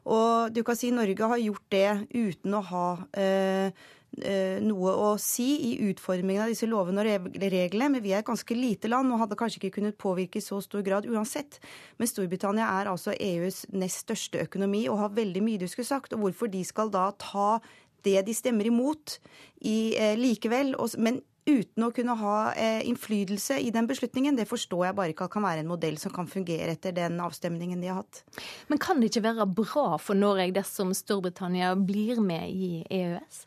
[0.05, 3.73] Og du kan si Norge har gjort det uten å ha Eh,
[4.65, 7.91] noe å si i utformingen av disse lovene og reglene.
[7.97, 10.61] Men vi er et ganske lite land og hadde kanskje ikke kunnet påvirke i så
[10.65, 11.59] stor grad uansett.
[11.99, 16.15] Men Storbritannia er altså EUs nest største økonomi og har veldig mye de skulle sagt.
[16.15, 17.59] Og hvorfor de skal da ta
[18.05, 19.19] det de stemmer imot
[19.65, 24.49] i, eh, likevel, og, men uten å kunne ha eh, innflytelse i den beslutningen, det
[24.49, 27.83] forstår jeg bare ikke at kan være en modell som kan fungere etter den avstemningen
[27.83, 28.23] de har hatt.
[28.69, 33.45] Men kan det ikke være bra for Norge dersom Storbritannia blir med i EØS?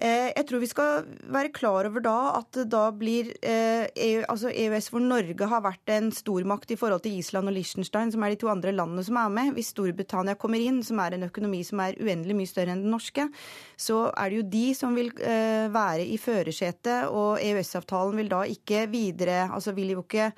[0.00, 1.02] Eh, jeg tror vi skal
[1.34, 5.92] være klar over da at da blir eh, EU, altså EØS, hvor Norge har vært
[5.92, 9.20] en stormakt i forhold til Island og Liechtenstein, som er de to andre landene som
[9.20, 9.52] er med.
[9.58, 12.94] Hvis Storbritannia kommer inn, som er en økonomi som er uendelig mye større enn den
[12.94, 13.28] norske,
[13.76, 18.42] så er det jo de som vil eh, være i førersetet, og EØS-avtalen vil da
[18.48, 20.30] ikke videre Altså vil jo ikke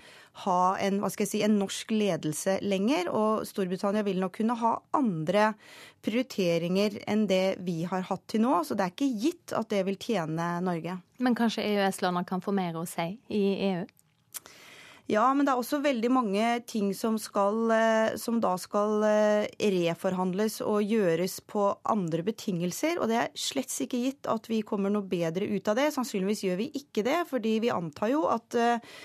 [0.43, 3.11] ha en, hva skal jeg si, en norsk ledelse lenger.
[3.15, 5.53] Og Storbritannia vil nok kunne ha andre
[6.05, 8.61] prioriteringer enn det vi har hatt til nå.
[8.67, 10.99] Så det er ikke gitt at det vil tjene Norge.
[11.23, 13.85] Men kanskje EØS-landene kan få mer å si i EU?
[15.11, 19.51] Ja, men det er også veldig mange ting som, skal, eh, som da skal eh,
[19.75, 22.97] reforhandles og gjøres på andre betingelser.
[22.97, 25.91] Og det er slett ikke gitt at vi kommer noe bedre ut av det.
[25.93, 28.97] Sannsynligvis gjør vi ikke det, fordi vi antar jo at eh,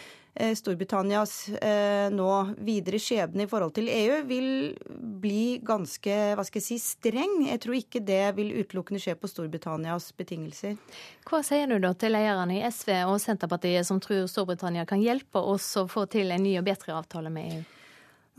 [0.55, 2.29] Storbritannias eh, nå
[2.63, 4.49] videre skjebne i forhold til EU vil
[5.19, 7.41] bli ganske hva skal jeg si, streng.
[7.49, 10.77] Jeg tror ikke det vil utelukkende skje på Storbritannias betingelser.
[11.27, 15.43] Hva sier du da til lederne i SV og Senterpartiet som tror Storbritannia kan hjelpe
[15.43, 17.78] oss å få til en ny og bedre avtale med EU?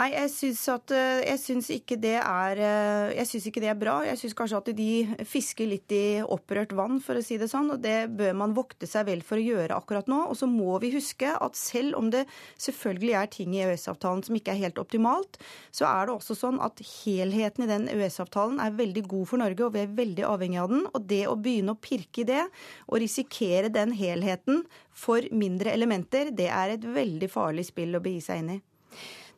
[0.01, 3.69] Nei, jeg syns, at, eh, jeg syns ikke det er eh, Jeg syns ikke det
[3.69, 3.99] er bra.
[4.07, 4.93] Jeg syns kanskje at de
[5.29, 7.69] fisker litt i opprørt vann, for å si det sånn.
[7.75, 10.23] Og det bør man vokte seg vel for å gjøre akkurat nå.
[10.33, 12.23] Og så må vi huske at selv om det
[12.57, 15.37] selvfølgelig er ting i EØS-avtalen som ikke er helt optimalt,
[15.69, 19.69] så er det også sånn at helheten i den EØS-avtalen er veldig god for Norge,
[19.69, 20.89] og vi er veldig avhengig av den.
[20.95, 22.47] Og det å begynne å pirke i det,
[22.89, 24.65] og risikere den helheten
[24.97, 28.61] for mindre elementer, det er et veldig farlig spill å begi seg inn i.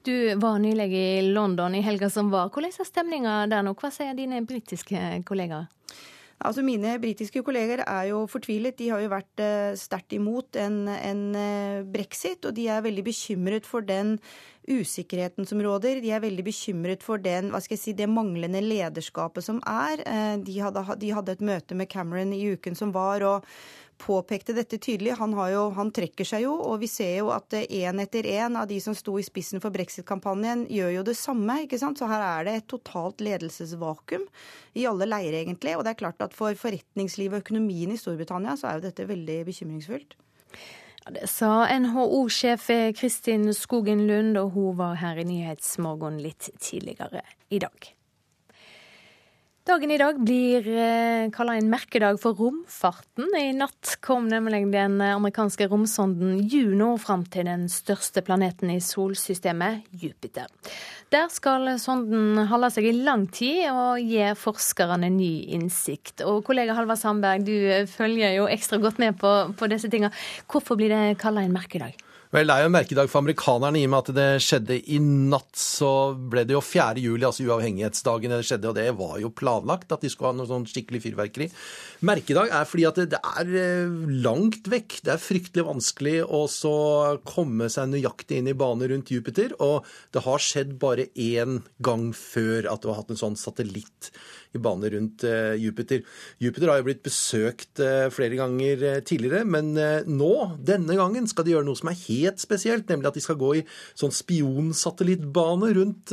[0.02, 2.48] Du var nylig i London i helga som var.
[2.50, 3.76] Hvordan er stemninga der nå?
[3.78, 4.98] Hva sier dine britiske
[5.28, 5.68] kollegaer?
[6.42, 8.74] Altså Mine britiske kolleger er jo fortvilet.
[8.80, 13.04] De har jo vært eh, sterkt imot en, en, eh, brexit, og de er veldig
[13.06, 14.16] bekymret for den
[14.66, 16.00] usikkerheten som råder.
[16.02, 20.02] De er veldig bekymret for den, hva skal jeg si, det manglende lederskapet som er.
[20.02, 23.22] Eh, de hadde, de hadde et møte med Cameron i uken som var.
[23.22, 23.46] og
[24.02, 25.14] påpekte dette tydelig.
[25.20, 28.66] Han, jo, han, trekker seg jo, og vi ser jo at én etter én av
[28.70, 31.62] de som sto i spissen for brexit-kampanjen, gjør jo det samme.
[31.64, 32.00] ikke sant?
[32.00, 34.26] Så her er det et totalt ledelsesvakuum
[34.78, 35.76] i alle leirer, egentlig.
[35.78, 39.08] Og det er klart at for forretningslivet og økonomien i Storbritannia så er jo dette
[39.08, 40.18] veldig bekymringsfullt.
[41.02, 42.68] Ja, det sa NHO-sjef
[42.98, 47.92] Kristin Skogen Lund, og hun var her i Nyhetsmorgen litt tidligere i dag.
[49.62, 53.28] Dagen i dag blir eh, kalla en merkedag for romfarten.
[53.39, 59.86] I natt kom nemlig den amerikanske romsonden Juno fram til den største planeten i solsystemet,
[60.02, 60.51] Jupiter.
[61.14, 66.26] Der skal sonden holde seg i lang tid og gi forskerne ny innsikt.
[66.26, 70.10] Og kollega Halvard Sandberg, du følger jo ekstra godt med på, på disse tinga.
[70.51, 71.94] Hvorfor blir det kalla en merkedag?
[72.32, 74.96] Vel, Det er jo en merkedag for amerikanerne i og med at det skjedde i
[75.04, 75.50] natt.
[75.52, 75.88] Så
[76.32, 77.02] ble det jo 4.
[77.04, 80.48] juli, altså uavhengighetsdagen det skjedde, og det var jo planlagt at de skulle ha noe
[80.48, 81.50] sånn skikkelig fyrverkeri.
[82.09, 85.02] Merkedag er fordi at det er eh, langt vekk.
[85.04, 86.74] Det er fryktelig vanskelig å så
[87.28, 89.52] komme seg nøyaktig inn i bane rundt Jupiter.
[89.60, 89.84] Og
[90.16, 94.09] det har skjedd bare én gang før at du har hatt en sånn satellitt
[94.52, 96.02] i bane rundt eh, Jupiter.
[96.42, 101.46] Jupiter har jo blitt besøkt eh, flere ganger eh, tidligere, men nå, denne gangen, skal
[101.46, 103.64] de gjøre noe som er helt spesielt, nemlig at de skal gå i
[103.98, 106.12] sånn spionsatellittbane rundt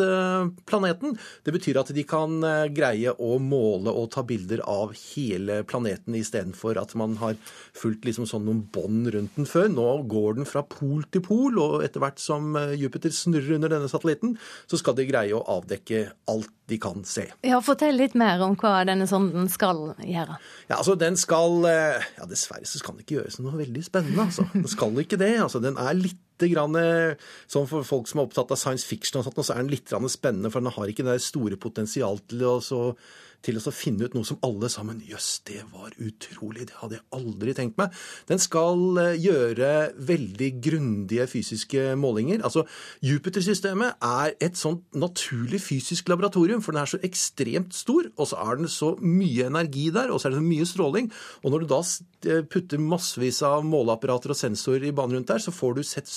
[0.70, 1.16] planeten.
[1.44, 2.38] Det betyr at de kan
[2.76, 7.36] greie å måle og ta bilder av hele planeten istedenfor at man har
[7.78, 9.68] fulgt liksom sånn noen bånd rundt den før.
[9.74, 13.91] Nå går den fra pol til pol, og etter hvert som Jupiter snurrer under denne
[13.91, 14.38] satellitten,
[14.70, 17.26] så skal de greie å avdekke alt de kan se.
[17.45, 20.40] Ja, Fortell litt mer om hva denne sonden skal gjøre.
[20.70, 24.28] Ja, altså Den skal eh, Ja, dessverre så skal den ikke gjøres noe veldig spennende,
[24.28, 24.46] altså.
[24.54, 25.36] Den skal ikke det.
[25.42, 26.78] altså Den er litt grann,
[27.52, 29.92] sånn For folk som er opptatt av science fiction, og sånt, så er den litt
[29.92, 32.84] spennende, for den har ikke det store potensial til å så
[33.45, 37.06] til å finne ut noe som alle sammen Jøss, det var utrolig, det hadde jeg
[37.16, 37.95] aldri tenkt meg.
[38.30, 39.70] Den skal eh, gjøre
[40.10, 42.44] veldig grundige fysiske målinger.
[42.45, 42.66] Altså,
[43.06, 48.41] Jupiter-systemet er et sånt naturlig fysisk laboratorium, for den er så ekstremt stor, og så
[48.44, 51.11] er den så mye energi der, og så er det så mye stråling.
[51.44, 55.44] Og når du da eh, putter massevis av måleapparater og sensorer i banen rundt der,
[55.44, 56.11] så får du sett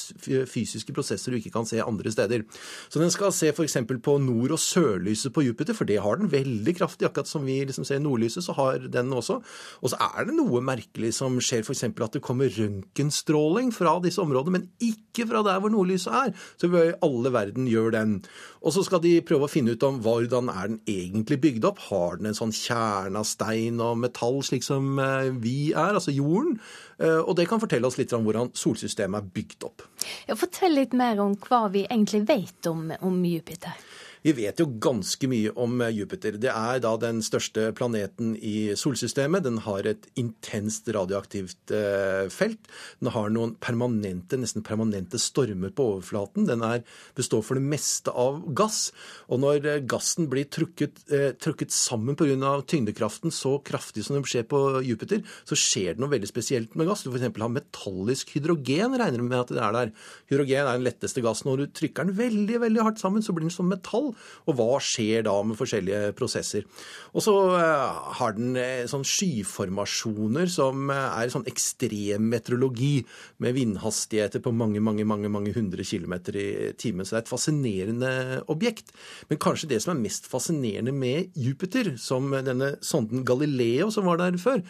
[0.50, 2.46] fysiske prosesser du ikke kan se andre steder.
[2.90, 3.78] Så den skal se f.eks.
[4.02, 7.60] på nord- og sørlyset på Jupiter, for det har den veldig kraftig akkurat som vi
[7.68, 9.38] liksom ser nordlyset, så har den også.
[9.82, 11.84] Og så er det noe merkelig som skjer, f.eks.
[11.92, 16.32] at det kommer røntgenstråling fra disse områdene, men ikke fra der hvor nordlyset er.
[16.56, 18.16] Så vi i alle verden gjør den.
[18.62, 21.82] Og så skal de prøve å finne ut om hvordan er den egentlig bygd opp.
[21.90, 26.14] Har den en sånn kjerne av stein og metall, slik som eh, vi er, altså
[26.14, 26.58] jorden?
[27.02, 29.86] Eh, og det kan fortelle oss litt om hvordan solsystemet er bygd opp.
[30.28, 33.76] Ja, fortell litt mer om hva vi egentlig vet om, om Jupiter.
[34.22, 36.36] Vi vet jo ganske mye om eh, Jupiter.
[36.38, 39.42] Det er da den største planeten i solsystemet.
[39.42, 42.70] Den har et intenst radioaktivt eh, felt.
[43.02, 46.46] Den har noen permanente, nesten permanente stormer på overflaten.
[46.46, 46.84] Den er,
[47.18, 48.92] består for det meste av gass.
[49.26, 52.54] Og når eh, gassen blir trukket, eh, trukket sammen pga.
[52.70, 56.86] tyngdekraften så kraftig som det skjer på Jupiter, så skjer det noe veldig spesielt med
[56.86, 57.02] gass.
[57.02, 57.26] Du f.eks.
[57.26, 59.92] har metallisk hydrogen, regner du med at det er der.
[60.30, 61.50] Hydrogen er den letteste gassen.
[61.50, 64.11] Når du trykker den veldig veldig hardt sammen, så blir den som metall.
[64.48, 66.66] Og hva skjer da med forskjellige prosesser?
[67.12, 72.94] Og så eh, har den eh, sånn skyformasjoner som eh, er sånn ekstremmeteorologi,
[73.42, 76.48] med vindhastigheter på mange, mange, mange, mange hundre kilometer i
[76.78, 77.04] timen.
[77.04, 78.12] Så det er et fascinerende
[78.52, 78.92] objekt.
[79.28, 84.22] Men kanskje det som er mest fascinerende med Jupiter, som denne sonden Galileo som var
[84.22, 84.62] der før,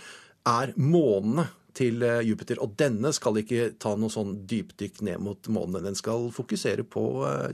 [0.49, 1.47] er månene
[1.77, 2.59] til Jupiter.
[2.65, 5.85] Og denne skal ikke ta noe sånn dypdykk ned mot månen.
[5.87, 7.05] Den skal fokusere på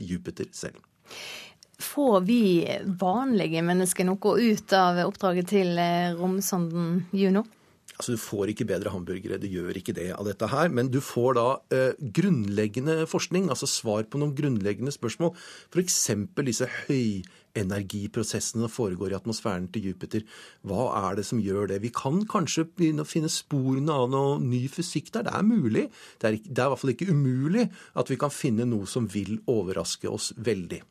[0.03, 0.81] Jupiter selv.
[1.79, 2.41] Får vi
[2.99, 7.45] vanlige mennesker noe ut av oppdraget til eh, romsonden Juno?
[7.99, 10.69] Altså, Du får ikke bedre hamburgere, du gjør ikke det av dette her.
[10.71, 15.33] Men du får da eh, grunnleggende forskning, altså svar på noen grunnleggende spørsmål.
[15.71, 15.97] F.eks.
[16.47, 20.23] disse høyenergiprosessene som foregår i atmosfæren til Jupiter.
[20.63, 21.81] Hva er det som gjør det?
[21.83, 25.27] Vi kan kanskje begynne å finne sporene av noe ny fysikk der.
[25.27, 25.89] Det er mulig.
[26.19, 27.67] Det er, det er i hvert fall ikke umulig
[27.99, 30.83] at vi kan finne noe som vil overraske oss veldig.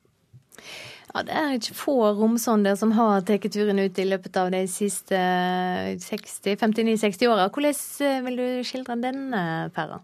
[1.14, 4.66] Ja, Det er ikke få romsonder som har tatt turen ut i løpet av de
[4.70, 7.48] siste 59-60 åra.
[7.48, 7.74] Hvordan
[8.04, 9.98] eh, vil du skildre denne pæra?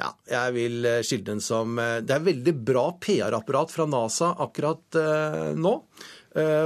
[0.00, 4.34] Ja, jeg vil eh, skildre den som eh, Det er veldig bra PR-apparat fra NASA
[4.46, 4.84] akkurat
[5.56, 5.74] nå.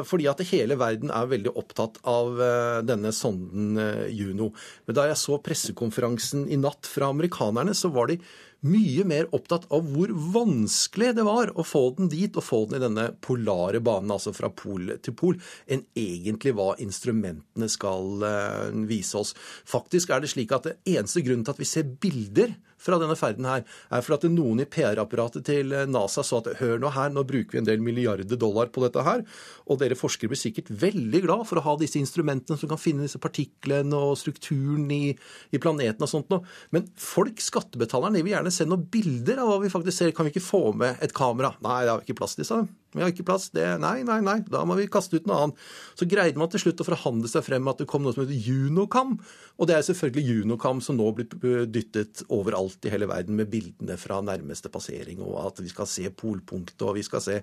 [0.07, 2.39] Fordi at hele verden er veldig opptatt av
[2.87, 3.75] denne sonden
[4.15, 4.55] Juno.
[4.87, 8.21] Men da jeg så pressekonferansen i natt fra amerikanerne, så var de
[8.67, 12.79] mye mer opptatt av hvor vanskelig det var å få den dit, og få den
[12.79, 15.39] i denne polare banen, altså fra pol til pol,
[15.69, 19.35] enn egentlig hva instrumentene skal uh, vise oss.
[19.69, 23.17] Faktisk er det slik at det eneste grunnen til at vi ser bilder fra denne
[23.19, 27.13] ferden her, er for at noen i PR-apparatet til NASA sa at hør nå her,
[27.13, 29.25] nå bruker vi en del milliarder dollar på dette her,
[29.67, 33.07] og dere forskere blir sikkert veldig glad for å ha disse instrumentene som kan finne
[33.07, 35.15] disse partiklene og strukturen i,
[35.53, 36.45] i planeten og sånt noe.
[36.75, 40.17] Men folk, skattebetalerne, de vil gjerne se noen bilder av hva vi faktisk ser.
[40.17, 41.55] Kan vi ikke få med et kamera?
[41.65, 42.71] Nei, det har vi ikke plass til, sa de.
[42.97, 43.49] Vi har ikke plass.
[43.55, 44.39] Det, nei, nei, nei.
[44.49, 45.61] Da må vi kaste ut noe annet.
[45.99, 48.25] Så greide man til slutt å forhandle seg frem med at det kom noe som
[48.25, 49.17] heter Junocam.
[49.61, 53.99] Og det er selvfølgelig Junocam som nå blir dyttet overalt i hele verden med bildene
[54.01, 57.39] fra nærmeste passering, og at vi skal se polpunktet, og vi skal se,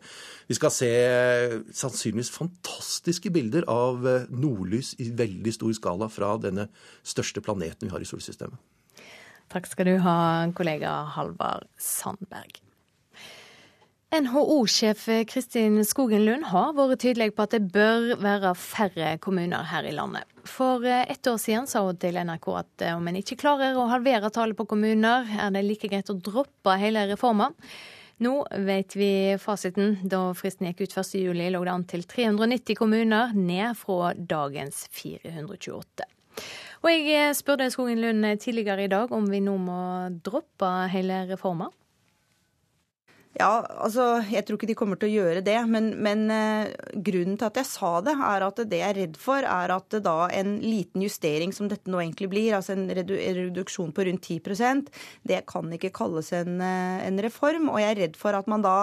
[0.50, 0.92] vi skal se
[1.74, 6.68] sannsynligvis fantastiske bilder av nordlys i veldig stor skala fra denne
[7.06, 8.60] største planeten vi har i solsystemet.
[9.54, 10.18] Takk skal du ha,
[10.58, 12.62] kollega Halvard Sandberg.
[14.14, 19.88] NHO-sjef Kristin Skogen Lund har vært tydelig på at det bør være færre kommuner her
[19.90, 20.30] i landet.
[20.46, 24.30] For ett år siden sa hun til NRK at om en ikke klarer å halvere
[24.30, 27.58] tallet på kommuner, er det like greit å droppe hele reformen.
[28.22, 28.36] Nå
[28.70, 29.12] vet vi
[29.42, 29.98] fasiten.
[30.06, 36.06] Da fristen gikk ut 1.7, lå det an til 390 kommuner, ned fra dagens 428.
[36.86, 39.80] Og jeg spurte Skogen Lund tidligere i dag om vi nå må
[40.22, 41.74] droppe hele reformen.
[43.34, 45.58] Ja, altså, Jeg tror ikke de kommer til å gjøre det.
[45.66, 49.18] Men, men eh, grunnen til at jeg sa det, er at det jeg er redd
[49.18, 53.16] for, er at da en liten justering som dette nå egentlig blir, altså en redu
[53.18, 54.92] reduksjon på rundt 10%
[55.28, 57.72] det kan ikke kalles en, uh, en, reform.
[57.74, 58.76] Og jeg er redd for at man da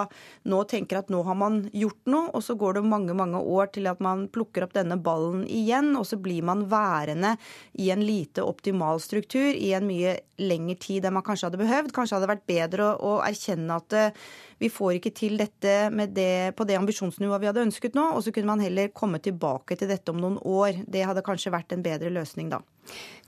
[0.51, 3.71] nå tenker at nå har man gjort noe, og så går det mange mange år
[3.75, 7.37] til at man plukker opp denne ballen igjen, og så blir man værende
[7.79, 11.93] i en lite optimal struktur i en mye lengre tid enn man kanskje hadde behøvd.
[11.95, 15.75] Kanskje hadde det vært bedre å, å erkjenne at uh, vi får ikke til dette
[16.13, 19.77] det, på det ambisjonsnivået vi hadde ønsket nå, og så kunne man heller komme tilbake
[19.79, 20.83] til dette om noen år.
[20.87, 22.61] Det hadde kanskje vært en bedre løsning da.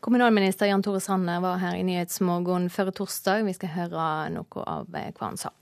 [0.03, 3.45] Kommunalminister Jan Tore Sanner var her i Nyhetsmorgen før torsdag.
[3.47, 5.53] Vi skal høre noe av eh, hva han sa.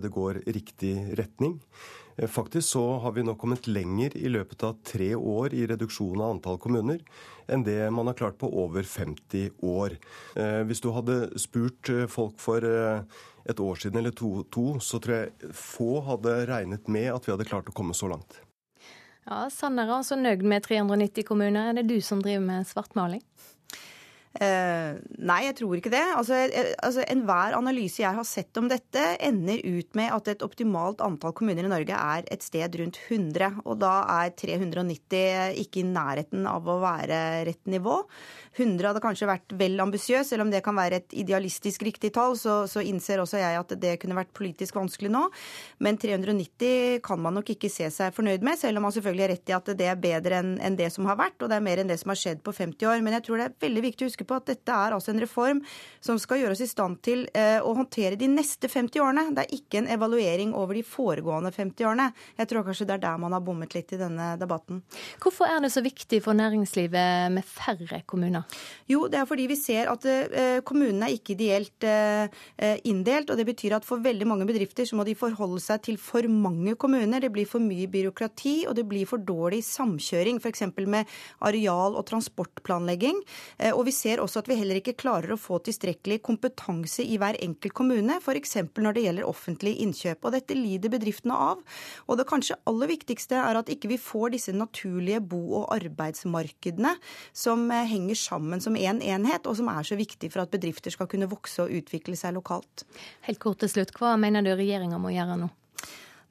[0.00, 1.58] Det går riktig retning.
[2.16, 6.20] Eh, faktisk så har vi nå kommet lenger i løpet av tre år i reduksjon
[6.20, 7.02] av antall kommuner
[7.50, 9.98] enn det man har klart på over 50 år.
[10.36, 12.64] Eh, hvis du hadde spurt folk for
[13.44, 17.34] et år siden eller to, to, så tror jeg få hadde regnet med at vi
[17.34, 18.40] hadde klart å komme så langt.
[19.26, 21.70] Ja, Sanner er altså nøyd med 390 kommuner.
[21.70, 23.22] Er det du som driver med svartmaling?
[24.40, 26.02] Eh, nei, jeg tror ikke det.
[26.16, 26.38] Altså,
[26.80, 31.34] altså, Enhver analyse jeg har sett om dette, ender ut med at et optimalt antall
[31.36, 33.60] kommuner i Norge er et sted rundt 100.
[33.66, 33.92] Og da
[34.22, 38.00] er 390 ikke i nærheten av å være rett nivå.
[38.56, 42.36] 100 hadde kanskje vært vel ambisiøs, selv om det kan være et idealistisk riktig tall,
[42.36, 45.22] så, så, innser også jeg at det kunne vært politisk vanskelig nå.
[45.84, 49.32] Men 390 kan man nok ikke se seg fornøyd med, selv om man selvfølgelig er
[49.32, 51.64] rett i at det er bedre enn en det som har vært, og det er
[51.64, 53.04] mer enn det som har skjedd på 50 år.
[53.04, 55.22] Men jeg tror det er veldig viktig å huske på at dette er altså en
[55.22, 55.62] reform
[56.02, 59.26] som skal gjøre oss i stand til eh, å håndtere de neste 50 årene.
[59.34, 62.08] Det er ikke en evaluering over de foregående 50 årene.
[62.38, 64.82] Jeg tror kanskje det er der man har bommet litt i denne debatten.
[65.22, 68.46] Hvorfor er det så viktig for næringslivet med færre kommuner?
[68.90, 72.28] Jo, det er fordi vi ser at eh, kommunene er ikke ideelt eh,
[72.88, 73.30] inndelt.
[73.30, 76.26] og Det betyr at for veldig mange bedrifter så må de forholde seg til for
[76.28, 77.22] mange kommuner.
[77.22, 80.66] Det blir for mye byråkrati, og det blir for dårlig samkjøring, f.eks.
[80.82, 81.08] med
[81.40, 83.20] areal- og transportplanlegging.
[83.72, 87.38] Og vi ser også at vi heller ikke klarer å få tilstrekkelig kompetanse i hver
[87.40, 88.58] enkelt kommune, f.eks.
[88.76, 90.20] når det gjelder offentlig innkjøp.
[90.26, 91.64] Og dette lider bedriftene av.
[92.04, 96.96] Og det kanskje aller viktigste er at ikke vi får disse naturlige bo- og arbeidsmarkedene
[97.32, 100.50] som henger sammen sammen som én en enhet, og som er så viktig for at
[100.50, 102.84] bedrifter skal kunne vokse og utvikle seg lokalt.
[103.22, 105.48] Helt kort til slutt, hva mener du regjeringa må gjøre nå?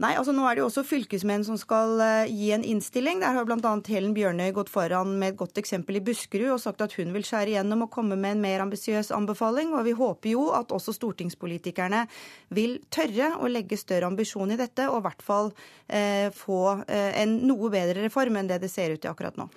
[0.01, 3.19] Nei, altså Nå er det jo også fylkesmenn som skal uh, gi en innstilling.
[3.21, 3.73] Der har bl.a.
[3.85, 7.25] Helen Bjørnøy gått foran med et godt eksempel i Buskerud og sagt at hun vil
[7.27, 9.75] skjære igjennom og komme med en mer ambisiøs anbefaling.
[9.77, 12.07] Og vi håper jo at også stortingspolitikerne
[12.49, 15.53] vil tørre å legge større ambisjon i dette, og i hvert fall
[15.85, 19.51] eh, få uh, en noe bedre reform enn det det ser ut til akkurat nå.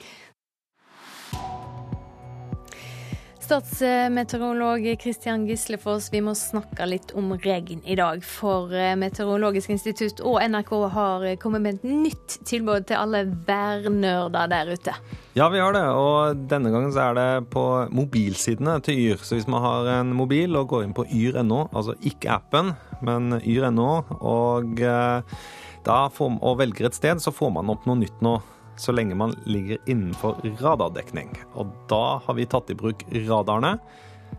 [3.45, 8.23] Statsmeteorolog Kristian Gislefoss, vi må snakke litt om regn i dag.
[8.25, 14.49] For eh, Meteorologisk institutt og NRK har kommet med et nytt tilbud til alle værnerder
[14.49, 14.95] der ute.
[15.37, 15.85] Ja, vi har det.
[15.93, 19.21] Og denne gangen så er det på mobilsidene til Yr.
[19.21, 22.73] Så hvis man har en mobil og går inn på yr.no, altså ikke appen,
[23.05, 23.91] men yr.no,
[24.25, 25.45] og, eh,
[25.85, 28.39] og velger et sted, så får man opp noe nytt nå
[28.81, 31.33] så lenge man ligger innenfor radardekning.
[31.55, 33.77] Og da har vi tatt i bruk radarene,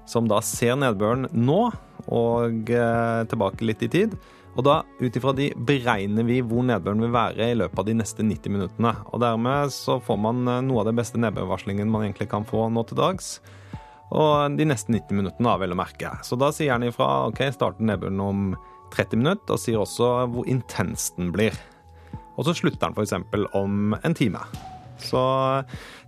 [0.09, 1.59] som da ser nedbøren nå
[2.11, 4.15] og eh, tilbake litt i tid.
[4.55, 7.97] Og da, ut ifra de, beregner vi hvor nedbøren vil være i løpet av de
[7.99, 8.93] neste 90 minuttene.
[9.11, 12.67] Og dermed så får man eh, noe av det beste nedbørvarslingen man egentlig kan få
[12.71, 13.37] nå til dags.
[14.15, 16.13] Og de neste 90 minuttene, da, vel å merke.
[16.23, 18.43] Så da sier han ifra OK, starter nedbøren om
[18.95, 21.57] 30 minutter, og sier også hvor intens den blir.
[22.35, 23.51] Og så slutter den f.eks.
[23.55, 24.43] om en time.
[25.01, 25.21] Så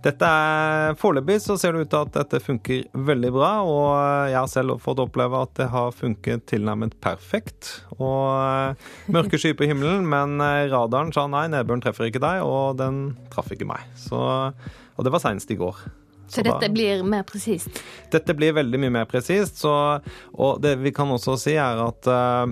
[0.04, 3.88] dette er Foreløpig så ser det ut til at dette funker veldig bra, og
[4.30, 7.70] jeg har selv fått oppleve at det har funket tilnærmet perfekt.
[7.98, 12.44] Og eh, mørke skyer på himmelen, men eh, radaren sa nei, nedbøren treffer ikke deg,
[12.46, 13.88] og den traff ikke meg.
[13.98, 14.20] Så,
[14.54, 15.82] og det var seinest i går.
[16.28, 17.82] Så, så dette da, blir mer presist?
[18.12, 19.62] Dette blir veldig mye mer presist.
[19.64, 22.44] Og det vi kan også si, er at uh,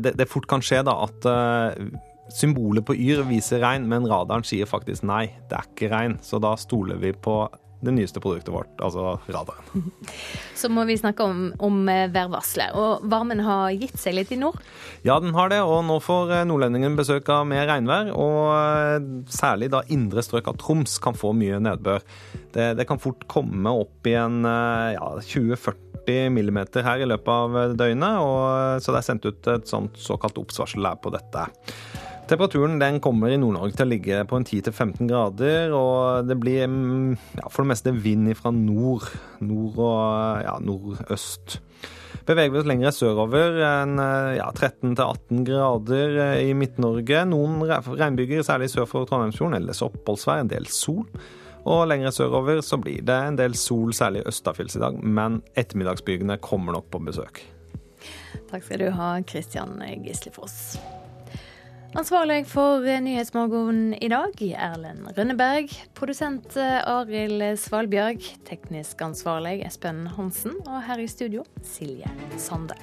[0.00, 1.28] det, det, fort kan skje da at
[2.36, 6.18] Symbolet på Yr viser regn, men radaren sier faktisk nei, det er ikke regn.
[6.24, 7.46] Så da stoler vi på
[7.80, 9.90] det nyeste produktet vårt, altså radaren.
[10.60, 12.74] Så må vi snakke om, om eh, værvarselet.
[12.76, 14.58] Og varmen har gitt seg litt i nord?
[15.04, 15.60] Ja, den har det.
[15.64, 18.12] Og nå får eh, nordlendingen besøk av mer regnvær.
[18.16, 22.04] Og eh, særlig da indre strøk av Troms kan få mye nedbør.
[22.56, 27.76] Det, det kan fort komme opp i en ja, 20-40 millimeter her i løpet av
[27.76, 28.24] døgnet.
[28.24, 31.48] Og, så det er sendt ut et sånt såkalt oppsvarsel her på dette.
[32.26, 36.64] Temperaturen den kommer i Nord-Norge til å ligge på en 10-15 grader, og det blir
[36.66, 39.06] mm, ja, for det meste vind fra nord,
[39.46, 41.60] nord og ja, nordøst.
[42.26, 47.22] Beveger vi oss lenger sørover, ja, 13-18 grader i Midt-Norge.
[47.30, 51.04] Noen regnbyger, særlig sør for Trondheimsfjorden, ellers oppholdsvær, en del sol.
[51.62, 56.40] Og lenger sørover så blir det en del sol, særlig østafjells i dag, men ettermiddagsbygene
[56.42, 57.44] kommer nok på besøk.
[58.50, 60.78] Takk skal du ha, Kristian Gislefoss.
[61.96, 65.72] Ansvarlig for Nyhetsmorgen i dag, Erlend Rønneberg.
[65.96, 68.20] Produsent eh, Arild Svalbjørg.
[68.44, 70.58] Teknisk ansvarlig Espen Hansen.
[70.66, 72.76] Og her i studio, Silje Sande.